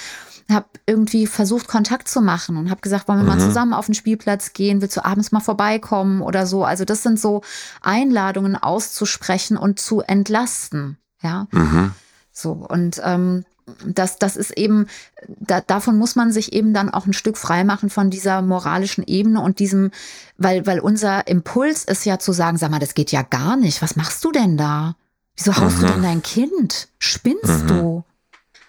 habe 0.51 0.65
irgendwie 0.85 1.27
versucht, 1.27 1.67
Kontakt 1.67 2.07
zu 2.07 2.21
machen 2.21 2.57
und 2.57 2.71
habe 2.71 2.81
gesagt, 2.81 3.07
wollen 3.07 3.19
wir 3.19 3.23
mhm. 3.23 3.39
mal 3.39 3.39
zusammen 3.39 3.73
auf 3.73 3.85
den 3.85 3.93
Spielplatz 3.93 4.53
gehen, 4.53 4.81
willst 4.81 4.97
du 4.97 5.05
abends 5.05 5.31
mal 5.31 5.41
vorbeikommen 5.41 6.21
oder 6.21 6.47
so. 6.47 6.63
Also 6.63 6.85
das 6.85 7.03
sind 7.03 7.19
so 7.19 7.41
Einladungen 7.81 8.55
auszusprechen 8.55 9.57
und 9.57 9.79
zu 9.79 10.01
entlasten. 10.01 10.97
Ja. 11.21 11.47
Mhm. 11.51 11.91
So, 12.31 12.51
und 12.51 13.01
ähm, 13.03 13.45
das, 13.85 14.17
das 14.17 14.35
ist 14.35 14.51
eben, 14.51 14.87
da, 15.27 15.61
davon 15.61 15.97
muss 15.97 16.15
man 16.15 16.31
sich 16.31 16.53
eben 16.53 16.73
dann 16.73 16.89
auch 16.89 17.05
ein 17.05 17.13
Stück 17.13 17.37
frei 17.37 17.63
machen 17.63 17.89
von 17.89 18.09
dieser 18.09 18.41
moralischen 18.41 19.03
Ebene 19.05 19.41
und 19.41 19.59
diesem, 19.59 19.91
weil, 20.37 20.65
weil 20.65 20.79
unser 20.79 21.27
Impuls 21.27 21.85
ist 21.85 22.05
ja 22.05 22.19
zu 22.19 22.31
sagen, 22.31 22.57
sag 22.57 22.71
mal, 22.71 22.79
das 22.79 22.93
geht 22.93 23.11
ja 23.11 23.21
gar 23.21 23.55
nicht. 23.55 23.81
Was 23.81 23.95
machst 23.95 24.23
du 24.23 24.31
denn 24.31 24.57
da? 24.57 24.95
Wieso 25.35 25.55
haust 25.55 25.77
mhm. 25.77 25.81
du 25.81 25.87
denn 25.93 26.03
dein 26.03 26.21
Kind? 26.21 26.89
Spinnst 26.99 27.63
mhm. 27.63 27.67
du? 27.67 28.03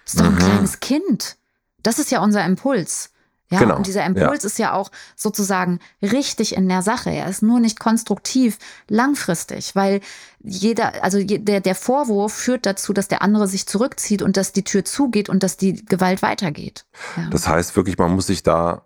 ist 0.05 0.21
doch 0.21 0.27
ein 0.27 0.35
mhm. 0.35 0.39
kleines 0.39 0.81
Kind. 0.81 1.37
Das 1.83 1.99
ist 1.99 2.11
ja 2.11 2.23
unser 2.23 2.45
Impuls. 2.45 3.11
Ja, 3.51 3.59
genau. 3.59 3.77
und 3.77 3.87
dieser 3.87 4.05
Impuls 4.07 4.43
ja. 4.43 4.47
ist 4.47 4.59
ja 4.59 4.73
auch 4.73 4.91
sozusagen 5.17 5.81
richtig 6.03 6.55
in 6.55 6.69
der 6.69 6.83
Sache. 6.83 7.11
Er 7.11 7.29
ist 7.29 7.43
nur 7.43 7.59
nicht 7.59 7.81
konstruktiv 7.81 8.59
langfristig, 8.89 9.75
weil 9.75 10.01
jeder, 10.43 11.03
also 11.03 11.23
der, 11.23 11.61
der 11.61 11.75
Vorwurf 11.75 12.33
führt 12.33 12.65
dazu, 12.65 12.93
dass 12.93 13.09
der 13.09 13.23
andere 13.23 13.49
sich 13.49 13.67
zurückzieht 13.67 14.23
und 14.23 14.37
dass 14.37 14.53
die 14.53 14.63
Tür 14.63 14.85
zugeht 14.85 15.29
und 15.29 15.43
dass 15.43 15.57
die 15.57 15.85
Gewalt 15.85 16.23
weitergeht. 16.23 16.87
Ja. 17.17 17.29
Das 17.31 17.49
heißt 17.49 17.75
wirklich, 17.75 17.99
man 17.99 18.13
muss 18.13 18.29
sich 18.29 18.45
da, 18.45 18.83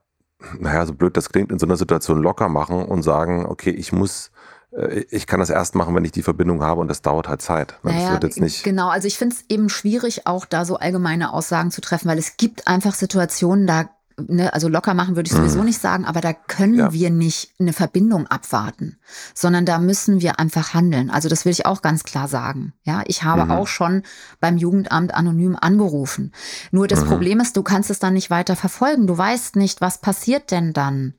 naja, 0.59 0.87
so 0.87 0.95
blöd 0.95 1.17
das 1.17 1.29
klingt, 1.29 1.53
in 1.53 1.59
so 1.59 1.67
einer 1.67 1.77
Situation 1.77 2.23
locker 2.23 2.49
machen 2.49 2.87
und 2.87 3.03
sagen, 3.03 3.45
okay, 3.45 3.71
ich 3.71 3.93
muss 3.93 4.31
äh, 4.75 5.05
ich 5.11 5.27
kann 5.27 5.41
das 5.41 5.51
erst 5.51 5.75
machen, 5.75 5.95
wenn 5.95 6.05
ich 6.05 6.13
die 6.13 6.23
Verbindung 6.23 6.63
habe 6.63 6.81
und 6.81 6.89
das 6.89 7.03
dauert 7.03 7.29
halt 7.29 7.43
Zeit. 7.43 7.79
Ne? 7.83 7.93
Naja, 7.93 8.19
jetzt 8.23 8.41
nicht 8.41 8.65
genau, 8.65 8.89
also 8.89 9.07
ich 9.07 9.19
finde 9.19 9.37
es 9.37 9.45
eben 9.49 9.69
schwierig, 9.69 10.27
auch 10.27 10.47
da 10.47 10.65
so 10.65 10.77
allgemeine 10.77 11.33
Aussagen 11.33 11.71
zu 11.71 11.81
treffen, 11.81 12.09
weil 12.09 12.19
es 12.19 12.37
gibt 12.37 12.67
einfach 12.67 12.95
Situationen, 12.95 13.67
da 13.67 13.91
Ne, 14.17 14.53
also 14.55 14.69
locker 14.69 14.95
machen 14.95 15.17
würde 15.17 15.29
ich 15.29 15.37
sowieso 15.37 15.59
mhm. 15.59 15.65
nicht 15.65 15.81
sagen, 15.81 16.05
aber 16.05 16.21
da 16.21 16.33
können 16.33 16.75
ja. 16.75 16.93
wir 16.93 17.11
nicht 17.11 17.53
eine 17.59 17.73
Verbindung 17.73 18.29
abwarten, 18.29 18.99
sondern 19.35 19.67
da 19.67 19.79
müssen 19.79 20.21
wir 20.21 20.39
einfach 20.39 20.73
handeln. 20.73 21.11
Also 21.11 21.29
das 21.29 21.45
will 21.45 21.51
ich 21.51 21.67
auch 21.67 21.83
ganz 21.83 22.05
klar 22.05 22.29
sagen. 22.29 22.75
Ja, 22.85 23.03
ich 23.07 23.25
habe 23.25 23.47
mhm. 23.47 23.51
auch 23.51 23.67
schon 23.67 24.03
beim 24.39 24.57
Jugendamt 24.57 25.15
anonym 25.15 25.57
angerufen. 25.61 26.33
Nur 26.71 26.87
das 26.87 27.05
mhm. 27.05 27.09
Problem 27.09 27.41
ist, 27.41 27.57
du 27.57 27.65
kannst 27.65 27.91
es 27.91 27.99
dann 27.99 28.15
nicht 28.15 28.31
weiter 28.31 28.55
verfolgen. 28.55 29.09
Du 29.09 29.19
weißt 29.19 29.57
nicht, 29.57 29.81
was 29.81 30.01
passiert 30.01 30.53
denn 30.53 30.73
dann. 30.73 31.15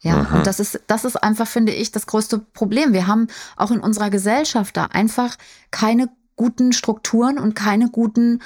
Ja, 0.00 0.20
Aha. 0.20 0.38
und 0.38 0.46
das 0.46 0.60
ist, 0.60 0.80
das 0.86 1.04
ist 1.04 1.16
einfach, 1.16 1.48
finde 1.48 1.72
ich, 1.72 1.90
das 1.90 2.06
größte 2.06 2.38
Problem. 2.38 2.92
Wir 2.92 3.08
haben 3.08 3.26
auch 3.56 3.72
in 3.72 3.80
unserer 3.80 4.10
Gesellschaft 4.10 4.76
da 4.76 4.84
einfach 4.84 5.36
keine 5.72 6.08
guten 6.36 6.72
Strukturen 6.72 7.38
und 7.38 7.54
keine 7.54 7.90
guten 7.90 8.40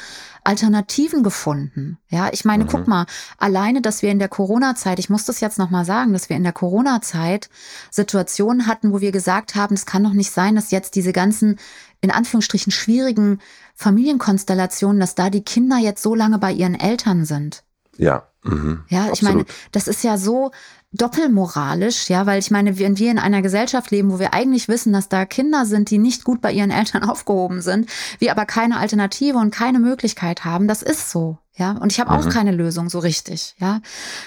Alternativen 0.44 1.22
gefunden. 1.22 1.98
Ja, 2.08 2.30
ich 2.32 2.44
meine, 2.44 2.64
mhm. 2.64 2.68
guck 2.68 2.88
mal, 2.88 3.06
alleine, 3.36 3.82
dass 3.82 4.02
wir 4.02 4.10
in 4.10 4.18
der 4.18 4.28
Corona-Zeit, 4.28 4.98
ich 4.98 5.10
muss 5.10 5.24
das 5.24 5.40
jetzt 5.40 5.58
nochmal 5.58 5.84
sagen, 5.84 6.12
dass 6.12 6.28
wir 6.28 6.36
in 6.36 6.44
der 6.44 6.52
Corona-Zeit 6.52 7.50
Situationen 7.90 8.66
hatten, 8.66 8.92
wo 8.92 9.00
wir 9.00 9.12
gesagt 9.12 9.54
haben, 9.54 9.74
es 9.74 9.86
kann 9.86 10.04
doch 10.04 10.12
nicht 10.12 10.30
sein, 10.30 10.54
dass 10.54 10.70
jetzt 10.70 10.94
diese 10.94 11.12
ganzen, 11.12 11.58
in 12.00 12.10
Anführungsstrichen, 12.10 12.72
schwierigen 12.72 13.40
Familienkonstellationen, 13.74 15.00
dass 15.00 15.14
da 15.14 15.28
die 15.28 15.44
Kinder 15.44 15.78
jetzt 15.78 16.02
so 16.02 16.14
lange 16.14 16.38
bei 16.38 16.52
ihren 16.52 16.78
Eltern 16.78 17.24
sind. 17.24 17.64
Ja. 18.00 18.24
Mhm. 18.42 18.84
Ja, 18.88 19.04
ich 19.04 19.10
Absolut. 19.10 19.34
meine, 19.34 19.46
das 19.72 19.86
ist 19.86 20.02
ja 20.02 20.16
so, 20.16 20.50
doppelmoralisch, 20.92 22.10
ja, 22.10 22.26
weil 22.26 22.40
ich 22.40 22.50
meine, 22.50 22.78
wenn 22.78 22.98
wir 22.98 23.12
in 23.12 23.18
einer 23.18 23.42
Gesellschaft 23.42 23.92
leben, 23.92 24.10
wo 24.10 24.18
wir 24.18 24.34
eigentlich 24.34 24.66
wissen, 24.66 24.92
dass 24.92 25.08
da 25.08 25.24
Kinder 25.24 25.64
sind, 25.64 25.90
die 25.90 25.98
nicht 25.98 26.24
gut 26.24 26.40
bei 26.40 26.52
ihren 26.52 26.70
Eltern 26.70 27.04
aufgehoben 27.04 27.62
sind, 27.62 27.88
wir 28.18 28.32
aber 28.32 28.44
keine 28.44 28.78
Alternative 28.78 29.38
und 29.38 29.54
keine 29.54 29.78
Möglichkeit 29.78 30.44
haben, 30.44 30.66
das 30.66 30.82
ist 30.82 31.10
so. 31.10 31.38
Ja, 31.56 31.72
und 31.72 31.92
ich 31.92 32.00
habe 32.00 32.10
auch 32.10 32.24
mhm. 32.24 32.30
keine 32.30 32.52
Lösung 32.52 32.88
so 32.88 33.00
richtig, 33.00 33.54
ja, 33.58 33.82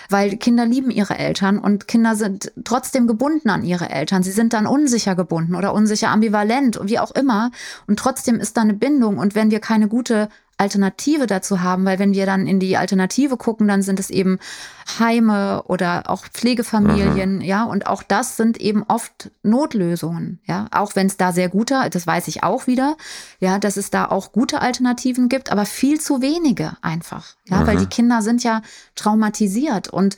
weil 0.09 0.37
Kinder 0.37 0.67
lieben 0.67 0.91
ihre 0.91 1.17
Eltern 1.17 1.57
und 1.57 1.87
Kinder 1.87 2.15
sind 2.15 2.51
trotzdem 2.63 3.07
gebunden 3.07 3.49
an 3.49 3.63
ihre 3.63 3.89
Eltern. 3.89 4.21
Sie 4.21 4.31
sind 4.31 4.53
dann 4.53 4.67
unsicher 4.67 5.15
gebunden 5.15 5.55
oder 5.55 5.73
unsicher 5.73 6.09
ambivalent, 6.09 6.79
wie 6.83 6.99
auch 6.99 7.09
immer. 7.11 7.49
Und 7.87 7.97
trotzdem 7.97 8.39
ist 8.39 8.55
da 8.55 8.61
eine 8.61 8.75
Bindung. 8.75 9.17
Und 9.17 9.33
wenn 9.33 9.49
wir 9.49 9.61
keine 9.61 9.87
gute 9.87 10.29
Alternative 10.57 11.27
dazu 11.27 11.61
haben, 11.61 11.85
weil 11.85 11.99
wenn 11.99 12.13
wir 12.13 12.25
dann 12.25 12.47
in 12.47 12.59
die 12.59 12.77
Alternative 12.77 13.37
gucken, 13.37 13.67
dann 13.67 13.81
sind 13.81 13.99
es 13.99 14.09
eben 14.09 14.39
Heime 14.99 15.63
oder 15.63 16.03
auch 16.07 16.25
Pflegefamilien, 16.25 17.39
Aha. 17.39 17.45
ja, 17.45 17.63
und 17.63 17.87
auch 17.87 18.03
das 18.03 18.37
sind 18.37 18.59
eben 18.59 18.83
oft 18.83 19.31
Notlösungen, 19.41 20.39
ja, 20.45 20.67
auch 20.71 20.95
wenn 20.95 21.07
es 21.07 21.17
da 21.17 21.31
sehr 21.31 21.49
gute, 21.49 21.89
das 21.89 22.05
weiß 22.05 22.27
ich 22.27 22.43
auch 22.43 22.67
wieder, 22.67 22.97
ja, 23.39 23.59
dass 23.59 23.77
es 23.77 23.89
da 23.89 24.05
auch 24.05 24.31
gute 24.31 24.61
Alternativen 24.61 25.29
gibt, 25.29 25.51
aber 25.51 25.65
viel 25.65 25.99
zu 25.99 26.21
wenige 26.21 26.77
einfach, 26.81 27.35
ja, 27.47 27.57
Aha. 27.57 27.67
weil 27.67 27.77
die 27.77 27.87
Kinder 27.87 28.21
sind 28.21 28.43
ja 28.43 28.61
traumatisiert 28.95 29.89
und 29.89 30.17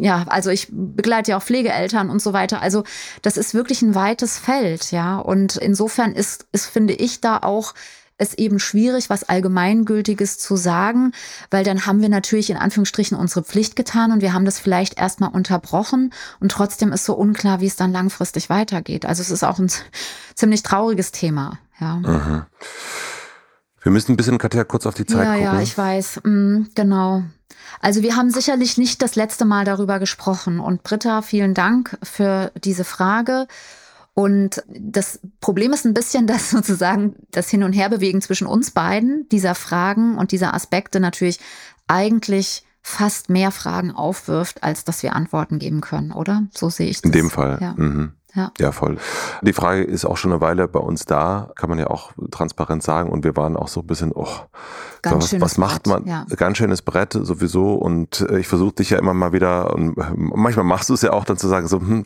ja, 0.00 0.24
also 0.28 0.50
ich 0.50 0.68
begleite 0.70 1.32
ja 1.32 1.36
auch 1.36 1.42
Pflegeeltern 1.42 2.08
und 2.08 2.22
so 2.22 2.32
weiter. 2.32 2.62
Also 2.62 2.84
das 3.20 3.36
ist 3.36 3.52
wirklich 3.52 3.82
ein 3.82 3.94
weites 3.94 4.38
Feld, 4.38 4.92
ja. 4.92 5.18
Und 5.18 5.56
insofern 5.56 6.12
ist, 6.12 6.46
ist 6.52 6.66
finde 6.66 6.94
ich, 6.94 7.20
da 7.20 7.38
auch 7.38 7.74
es 8.16 8.34
eben 8.34 8.58
schwierig, 8.58 9.10
was 9.10 9.24
Allgemeingültiges 9.24 10.38
zu 10.38 10.56
sagen, 10.56 11.12
weil 11.50 11.64
dann 11.64 11.86
haben 11.86 12.00
wir 12.00 12.08
natürlich 12.08 12.50
in 12.50 12.56
Anführungsstrichen 12.56 13.16
unsere 13.16 13.44
Pflicht 13.44 13.76
getan 13.76 14.12
und 14.12 14.20
wir 14.20 14.32
haben 14.32 14.44
das 14.44 14.58
vielleicht 14.58 14.98
erstmal 14.98 15.30
unterbrochen 15.30 16.12
und 16.40 16.52
trotzdem 16.52 16.92
ist 16.92 17.04
so 17.04 17.14
unklar, 17.14 17.60
wie 17.60 17.66
es 17.66 17.76
dann 17.76 17.92
langfristig 17.92 18.50
weitergeht. 18.50 19.04
Also 19.06 19.22
es 19.22 19.30
ist 19.30 19.42
auch 19.42 19.58
ein 19.58 19.70
ziemlich 20.34 20.62
trauriges 20.62 21.12
Thema, 21.12 21.58
ja. 21.80 21.96
Mhm. 21.96 22.42
Wir 23.82 23.92
müssen 23.92 24.12
ein 24.12 24.16
bisschen, 24.16 24.38
Katja, 24.38 24.64
kurz 24.64 24.86
auf 24.86 24.94
die 24.94 25.04
Zeit 25.04 25.26
ja, 25.26 25.34
gucken. 25.34 25.44
Ja, 25.44 25.60
ich 25.60 25.76
weiß. 25.76 26.22
Mhm, 26.24 26.70
genau. 26.74 27.22
Also 27.80 28.02
wir 28.02 28.16
haben 28.16 28.30
sicherlich 28.30 28.78
nicht 28.78 29.02
das 29.02 29.14
letzte 29.14 29.44
Mal 29.44 29.66
darüber 29.66 29.98
gesprochen. 29.98 30.58
Und 30.58 30.82
Britta, 30.82 31.20
vielen 31.20 31.52
Dank 31.52 31.98
für 32.02 32.50
diese 32.56 32.84
Frage. 32.84 33.46
Und 34.14 34.62
das 34.68 35.20
Problem 35.40 35.72
ist 35.72 35.84
ein 35.84 35.94
bisschen, 35.94 36.26
dass 36.28 36.50
sozusagen 36.50 37.16
das 37.30 37.50
Hin- 37.50 37.64
und 37.64 37.72
Herbewegen 37.72 38.20
zwischen 38.20 38.46
uns 38.46 38.70
beiden 38.70 39.28
dieser 39.28 39.54
Fragen 39.54 40.16
und 40.16 40.32
dieser 40.32 40.54
Aspekte 40.54 41.00
natürlich 41.00 41.40
eigentlich 41.86 42.64
fast 42.80 43.30
mehr 43.30 43.50
Fragen 43.50 43.92
aufwirft, 43.92 44.62
als 44.62 44.84
dass 44.84 45.02
wir 45.02 45.16
Antworten 45.16 45.58
geben 45.58 45.80
können, 45.80 46.12
oder? 46.12 46.46
So 46.52 46.68
sehe 46.68 46.88
ich 46.88 47.00
das. 47.00 47.06
In 47.06 47.12
dem 47.12 47.30
Fall. 47.30 47.58
Ja. 47.60 47.74
Mhm. 47.76 48.12
Ja. 48.34 48.50
ja, 48.58 48.72
voll. 48.72 48.96
Die 49.42 49.52
Frage 49.52 49.82
ist 49.82 50.04
auch 50.04 50.16
schon 50.16 50.32
eine 50.32 50.40
Weile 50.40 50.66
bei 50.66 50.80
uns 50.80 51.04
da, 51.04 51.50
kann 51.54 51.70
man 51.70 51.78
ja 51.78 51.86
auch 51.86 52.10
transparent 52.32 52.82
sagen. 52.82 53.10
Und 53.10 53.24
wir 53.24 53.36
waren 53.36 53.56
auch 53.56 53.68
so 53.68 53.80
ein 53.80 53.86
bisschen, 53.86 54.10
oh, 54.12 54.28
ganz 55.02 55.32
was, 55.32 55.40
was 55.40 55.58
macht 55.58 55.86
man? 55.86 56.04
Ja. 56.06 56.26
Ganz 56.36 56.58
schönes 56.58 56.82
Brett 56.82 57.12
sowieso. 57.12 57.74
Und 57.74 58.22
äh, 58.28 58.40
ich 58.40 58.48
versuche 58.48 58.74
dich 58.74 58.90
ja 58.90 58.98
immer 58.98 59.14
mal 59.14 59.32
wieder, 59.32 59.72
und 59.72 59.94
manchmal 60.16 60.64
machst 60.64 60.88
du 60.90 60.94
es 60.94 61.02
ja 61.02 61.12
auch 61.12 61.24
dann 61.24 61.36
zu 61.36 61.46
sagen, 61.46 61.68
so 61.68 61.80
hm, 61.80 62.02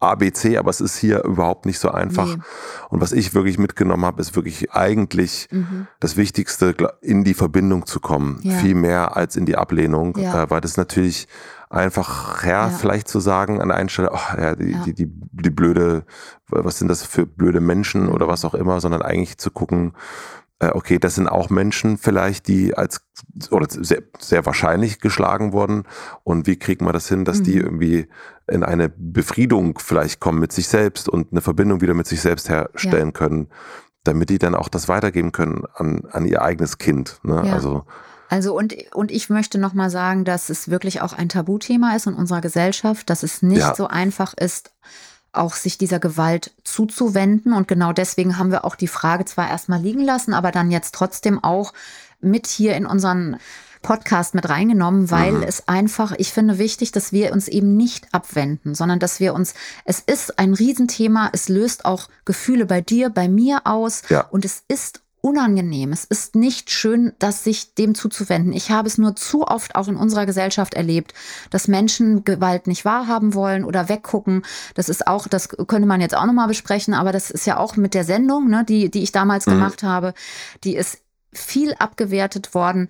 A, 0.00 0.14
B, 0.14 0.32
C, 0.32 0.56
aber 0.56 0.70
es 0.70 0.80
ist 0.80 0.96
hier 0.96 1.22
überhaupt 1.24 1.66
nicht 1.66 1.78
so 1.78 1.90
einfach. 1.90 2.36
Nee. 2.36 2.42
Und 2.88 3.00
was 3.02 3.12
ich 3.12 3.34
wirklich 3.34 3.58
mitgenommen 3.58 4.06
habe, 4.06 4.22
ist 4.22 4.34
wirklich 4.36 4.72
eigentlich 4.72 5.48
mhm. 5.50 5.86
das 6.00 6.16
Wichtigste, 6.16 6.74
in 7.02 7.24
die 7.24 7.34
Verbindung 7.34 7.84
zu 7.84 8.00
kommen. 8.00 8.40
Ja. 8.42 8.54
Viel 8.56 8.74
mehr 8.74 9.16
als 9.16 9.36
in 9.36 9.44
die 9.44 9.56
Ablehnung, 9.56 10.16
äh, 10.16 10.50
weil 10.50 10.62
das 10.62 10.76
natürlich 10.78 11.28
einfach 11.70 12.44
her, 12.44 12.52
ja. 12.52 12.68
vielleicht 12.70 13.08
zu 13.08 13.20
sagen 13.20 13.60
an 13.60 13.70
einer 13.70 13.88
Stelle, 13.88 14.10
oh, 14.12 14.40
ja, 14.40 14.54
die, 14.54 14.72
ja. 14.72 14.82
Die, 14.84 14.94
die, 14.94 15.06
die 15.10 15.50
blöde, 15.50 16.04
was 16.48 16.78
sind 16.78 16.88
das 16.88 17.04
für 17.04 17.26
blöde 17.26 17.60
Menschen 17.60 18.08
oder 18.08 18.28
was 18.28 18.44
auch 18.44 18.54
immer, 18.54 18.80
sondern 18.80 19.02
eigentlich 19.02 19.38
zu 19.38 19.50
gucken, 19.50 19.92
äh, 20.60 20.70
okay, 20.72 20.98
das 20.98 21.14
sind 21.14 21.28
auch 21.28 21.50
Menschen 21.50 21.98
vielleicht, 21.98 22.48
die 22.48 22.76
als 22.76 23.00
oder 23.50 23.66
sehr, 23.68 24.02
sehr 24.18 24.46
wahrscheinlich 24.46 25.00
geschlagen 25.00 25.52
wurden 25.52 25.84
und 26.24 26.46
wie 26.46 26.56
kriegt 26.56 26.82
man 26.82 26.92
das 26.92 27.08
hin, 27.08 27.24
dass 27.24 27.40
mhm. 27.40 27.44
die 27.44 27.56
irgendwie 27.56 28.08
in 28.48 28.64
eine 28.64 28.88
Befriedung 28.88 29.78
vielleicht 29.78 30.20
kommen 30.20 30.40
mit 30.40 30.52
sich 30.52 30.68
selbst 30.68 31.08
und 31.08 31.32
eine 31.32 31.42
Verbindung 31.42 31.80
wieder 31.80 31.94
mit 31.94 32.06
sich 32.06 32.20
selbst 32.20 32.48
herstellen 32.48 33.12
können, 33.12 33.48
damit 34.04 34.30
die 34.30 34.38
dann 34.38 34.54
auch 34.54 34.68
das 34.68 34.88
weitergeben 34.88 35.32
können 35.32 35.64
an, 35.74 36.02
an 36.10 36.24
ihr 36.24 36.42
eigenes 36.42 36.78
Kind. 36.78 37.20
Ne? 37.22 37.40
Also 37.52 37.84
also 38.28 38.56
und, 38.56 38.74
und 38.94 39.10
ich 39.10 39.30
möchte 39.30 39.58
nochmal 39.58 39.90
sagen, 39.90 40.24
dass 40.24 40.50
es 40.50 40.68
wirklich 40.68 41.00
auch 41.00 41.12
ein 41.12 41.28
Tabuthema 41.28 41.96
ist 41.96 42.06
in 42.06 42.14
unserer 42.14 42.40
Gesellschaft, 42.40 43.08
dass 43.10 43.22
es 43.22 43.42
nicht 43.42 43.60
ja. 43.60 43.74
so 43.74 43.88
einfach 43.88 44.34
ist, 44.34 44.70
auch 45.32 45.54
sich 45.54 45.78
dieser 45.78 45.98
Gewalt 45.98 46.52
zuzuwenden. 46.64 47.52
Und 47.52 47.68
genau 47.68 47.92
deswegen 47.92 48.38
haben 48.38 48.50
wir 48.50 48.64
auch 48.64 48.76
die 48.76 48.88
Frage 48.88 49.24
zwar 49.24 49.48
erstmal 49.48 49.80
liegen 49.80 50.02
lassen, 50.02 50.34
aber 50.34 50.52
dann 50.52 50.70
jetzt 50.70 50.94
trotzdem 50.94 51.42
auch 51.42 51.72
mit 52.20 52.46
hier 52.46 52.76
in 52.76 52.86
unseren 52.86 53.38
Podcast 53.82 54.34
mit 54.34 54.48
reingenommen, 54.48 55.10
weil 55.10 55.32
mhm. 55.32 55.42
es 55.44 55.68
einfach, 55.68 56.12
ich 56.18 56.32
finde 56.32 56.58
wichtig, 56.58 56.92
dass 56.92 57.12
wir 57.12 57.32
uns 57.32 57.48
eben 57.48 57.76
nicht 57.76 58.12
abwenden, 58.12 58.74
sondern 58.74 58.98
dass 58.98 59.20
wir 59.20 59.34
uns, 59.34 59.54
es 59.84 60.00
ist 60.00 60.38
ein 60.38 60.52
Riesenthema, 60.52 61.30
es 61.32 61.48
löst 61.48 61.84
auch 61.84 62.08
Gefühle 62.24 62.66
bei 62.66 62.80
dir, 62.80 63.08
bei 63.08 63.28
mir 63.28 63.60
aus 63.64 64.02
ja. 64.08 64.22
und 64.22 64.44
es 64.44 64.64
ist 64.66 65.02
unangenehm. 65.20 65.92
Es 65.92 66.04
ist 66.04 66.34
nicht 66.34 66.70
schön, 66.70 67.12
das 67.18 67.44
sich 67.44 67.74
dem 67.74 67.94
zuzuwenden. 67.94 68.52
Ich 68.52 68.70
habe 68.70 68.86
es 68.88 68.98
nur 68.98 69.16
zu 69.16 69.46
oft 69.46 69.74
auch 69.74 69.88
in 69.88 69.96
unserer 69.96 70.26
Gesellschaft 70.26 70.74
erlebt, 70.74 71.14
dass 71.50 71.68
Menschen 71.68 72.24
Gewalt 72.24 72.66
nicht 72.66 72.84
wahrhaben 72.84 73.34
wollen 73.34 73.64
oder 73.64 73.88
weggucken. 73.88 74.44
Das 74.74 74.88
ist 74.88 75.06
auch, 75.06 75.26
das 75.26 75.48
könnte 75.48 75.88
man 75.88 76.00
jetzt 76.00 76.16
auch 76.16 76.26
nochmal 76.26 76.48
besprechen, 76.48 76.94
aber 76.94 77.12
das 77.12 77.30
ist 77.30 77.46
ja 77.46 77.58
auch 77.58 77.76
mit 77.76 77.94
der 77.94 78.04
Sendung, 78.04 78.48
ne, 78.48 78.64
die, 78.64 78.90
die 78.90 79.02
ich 79.02 79.12
damals 79.12 79.46
mhm. 79.46 79.52
gemacht 79.52 79.82
habe, 79.82 80.14
die 80.64 80.76
ist 80.76 80.98
viel 81.32 81.74
abgewertet 81.74 82.54
worden 82.54 82.88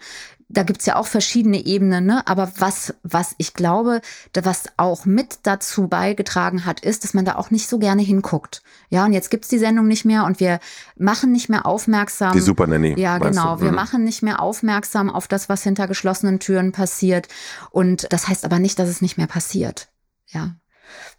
da 0.48 0.62
gibt's 0.62 0.86
ja 0.86 0.96
auch 0.96 1.06
verschiedene 1.06 1.64
Ebenen, 1.66 2.06
ne? 2.06 2.26
aber 2.26 2.50
was, 2.56 2.94
was 3.02 3.34
ich 3.36 3.52
glaube, 3.52 4.00
was 4.34 4.64
auch 4.78 5.04
mit 5.04 5.40
dazu 5.42 5.88
beigetragen 5.88 6.64
hat, 6.64 6.80
ist, 6.80 7.04
dass 7.04 7.12
man 7.12 7.26
da 7.26 7.36
auch 7.36 7.50
nicht 7.50 7.68
so 7.68 7.78
gerne 7.78 8.00
hinguckt. 8.00 8.62
Ja, 8.88 9.04
und 9.04 9.12
jetzt 9.12 9.30
gibt's 9.30 9.48
die 9.48 9.58
Sendung 9.58 9.86
nicht 9.86 10.06
mehr 10.06 10.24
und 10.24 10.40
wir 10.40 10.60
machen 10.96 11.32
nicht 11.32 11.50
mehr 11.50 11.66
aufmerksam. 11.66 12.32
Die 12.32 12.40
Super 12.40 12.66
Nanny. 12.66 12.98
Ja, 12.98 13.18
genau. 13.18 13.56
Du? 13.56 13.62
Wir 13.62 13.70
mhm. 13.70 13.76
machen 13.76 14.04
nicht 14.04 14.22
mehr 14.22 14.40
aufmerksam 14.40 15.10
auf 15.10 15.28
das, 15.28 15.50
was 15.50 15.62
hinter 15.62 15.86
geschlossenen 15.86 16.40
Türen 16.40 16.72
passiert. 16.72 17.28
Und 17.70 18.10
das 18.10 18.28
heißt 18.28 18.46
aber 18.46 18.58
nicht, 18.58 18.78
dass 18.78 18.88
es 18.88 19.02
nicht 19.02 19.18
mehr 19.18 19.26
passiert. 19.26 19.88
Ja. 20.28 20.54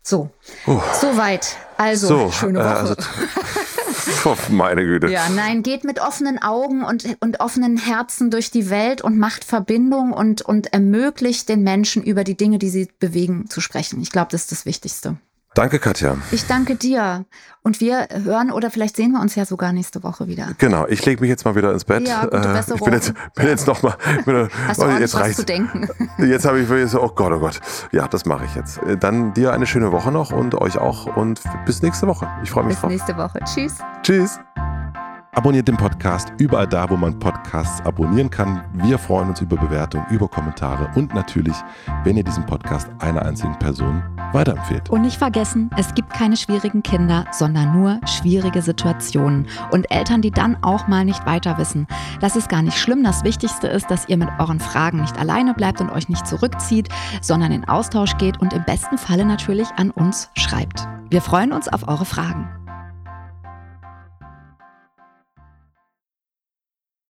So. 0.02 0.32
Uh. 0.66 0.80
Soweit. 1.00 1.58
Also, 1.78 2.08
so, 2.08 2.32
schöne 2.32 2.60
äh, 2.60 2.64
Woche. 2.64 2.74
Äh, 2.74 2.80
also 2.80 2.96
meine 4.50 4.84
Güte. 4.84 5.08
Ja, 5.08 5.30
nein, 5.30 5.64
geht 5.64 5.84
mit 5.84 6.02
offenen 6.02 6.42
Augen 6.42 6.84
und, 6.84 7.18
und 7.20 7.40
offenen 7.40 7.78
Herzen 7.78 8.32
durch 8.32 8.52
die 8.52 8.70
Welt 8.70 9.02
und 9.02 9.18
macht 9.18 9.44
Verbindung 9.44 10.14
und, 10.14 10.42
und 10.42 10.74
ermöglicht 10.74 11.50
den 11.50 11.64
Menschen 11.64 12.04
über 12.04 12.24
die 12.24 12.38
Dinge, 12.38 12.60
die 12.60 12.70
sie 12.70 12.90
bewegen, 13.00 13.50
zu 13.50 13.62
sprechen. 13.62 14.02
Ich 14.02 14.12
glaube, 14.12 14.30
das 14.32 14.42
ist 14.44 14.52
das 14.52 14.66
Wichtigste. 14.66 15.18
Danke, 15.56 15.80
Katja. 15.80 16.16
Ich 16.32 16.46
danke 16.46 16.76
dir. 16.76 17.26
Und 17.62 17.82
wir 17.82 18.08
hören 18.24 18.52
oder 18.52 18.72
vielleicht 18.72 18.96
sehen 18.96 19.12
wir 19.12 19.20
uns 19.20 19.36
ja 19.36 19.46
sogar 19.46 19.74
nächste 19.74 20.04
Woche 20.04 20.28
wieder. 20.28 20.54
Genau, 20.58 20.88
ich 20.88 21.06
lege 21.06 21.22
mich 21.22 21.30
jetzt 21.30 21.44
mal 21.44 21.56
wieder 21.56 21.74
ins 21.74 21.84
Bett. 21.84 22.08
Ja, 22.08 22.24
gute 22.24 22.38
äh, 22.38 22.60
ich 22.76 22.82
bin 22.82 22.94
jetzt, 22.94 23.14
bin 23.36 23.48
jetzt 23.48 23.68
noch 23.68 23.82
mal. 23.84 23.96
Bin, 24.26 24.48
Hast 24.68 24.82
du 24.82 24.86
oh, 24.86 24.90
jetzt 24.90 25.14
was 25.14 25.36
zu 25.36 25.44
denken? 25.44 25.88
Jetzt 26.20 26.46
habe 26.46 26.60
ich 26.60 26.92
so, 26.92 27.02
oh 27.02 27.10
Gott, 27.10 27.32
oh 27.34 27.40
Gott. 27.40 27.60
Ja, 27.92 28.08
das 28.08 28.26
mache 28.26 28.46
ich 28.46 28.56
jetzt. 28.56 28.80
Dann 29.00 29.34
dir 29.34 29.54
eine 29.54 29.66
schöne 29.66 29.92
Woche 29.92 30.12
noch 30.12 30.32
und 30.32 30.56
euch 30.56 30.78
auch 30.78 31.16
und 31.16 31.42
bis 31.66 31.82
nächste 31.82 32.08
Woche. 32.08 32.28
Ich 32.44 32.52
freue 32.52 32.64
mich 32.64 32.76
bis 32.76 32.82
drauf. 32.82 32.90
Bis 32.92 33.00
nächste 33.00 33.18
Woche. 33.18 33.40
Tschüss. 33.46 33.78
Tschüss. 34.04 34.40
Abonniert 35.34 35.68
den 35.68 35.78
Podcast 35.78 36.34
überall 36.40 36.68
da, 36.68 36.90
wo 36.90 36.98
man 36.98 37.20
Podcasts 37.20 37.86
abonnieren 37.86 38.32
kann. 38.32 38.64
Wir 38.74 38.98
freuen 38.98 39.30
uns 39.30 39.42
über 39.42 39.58
Bewertungen, 39.58 40.06
über 40.10 40.28
Kommentare 40.28 40.90
und 40.96 41.14
natürlich, 41.14 41.56
wenn 42.04 42.18
ihr 42.18 42.24
diesen 42.24 42.46
Podcast 42.48 42.90
einer 42.98 43.22
einzigen 43.22 43.58
Person 43.60 44.02
weiterempfehlt. 44.34 44.90
Und 44.90 45.04
nicht 45.04 45.18
vergessen, 45.18 45.70
es 45.78 45.94
gibt 45.94 46.12
keine 46.12 46.36
schwierigen 46.36 46.82
Kinder, 46.82 47.26
sondern 47.32 47.80
nur 47.80 48.00
schwierige 48.08 48.64
Situationen 48.64 49.48
und 49.70 49.92
Eltern, 49.92 50.24
die 50.24 50.32
dann 50.32 50.58
auch 50.64 50.88
mal 50.88 51.06
nicht 51.06 51.24
weiter 51.28 51.60
wissen. 51.60 51.86
Das 52.20 52.36
ist 52.36 52.50
gar 52.50 52.64
nicht 52.64 52.78
schlimm. 52.78 53.04
Das 53.04 53.24
Wichtigste 53.24 53.68
ist, 53.68 53.92
dass 53.92 54.10
ihr 54.10 54.18
mit 54.18 54.30
euren 54.40 54.60
Fragen 54.60 55.02
nicht 55.02 55.18
alleine 55.20 55.54
bleibt 55.54 55.80
und 55.80 55.92
euch 55.92 56.10
nicht 56.10 56.26
zurückzieht, 56.26 56.90
sondern 57.22 57.52
in 57.52 57.66
Austausch 57.66 58.18
geht 58.18 58.42
und 58.42 58.52
im 58.52 58.66
besten 58.66 58.98
Falle 58.98 59.26
natürlich 59.26 59.70
an 59.78 59.92
uns 59.92 60.32
schreibt. 60.34 60.88
Wir 61.12 61.22
freuen 61.22 61.52
uns 61.52 61.68
auf 61.68 61.88
eure 61.88 62.06
Fragen. 62.06 62.50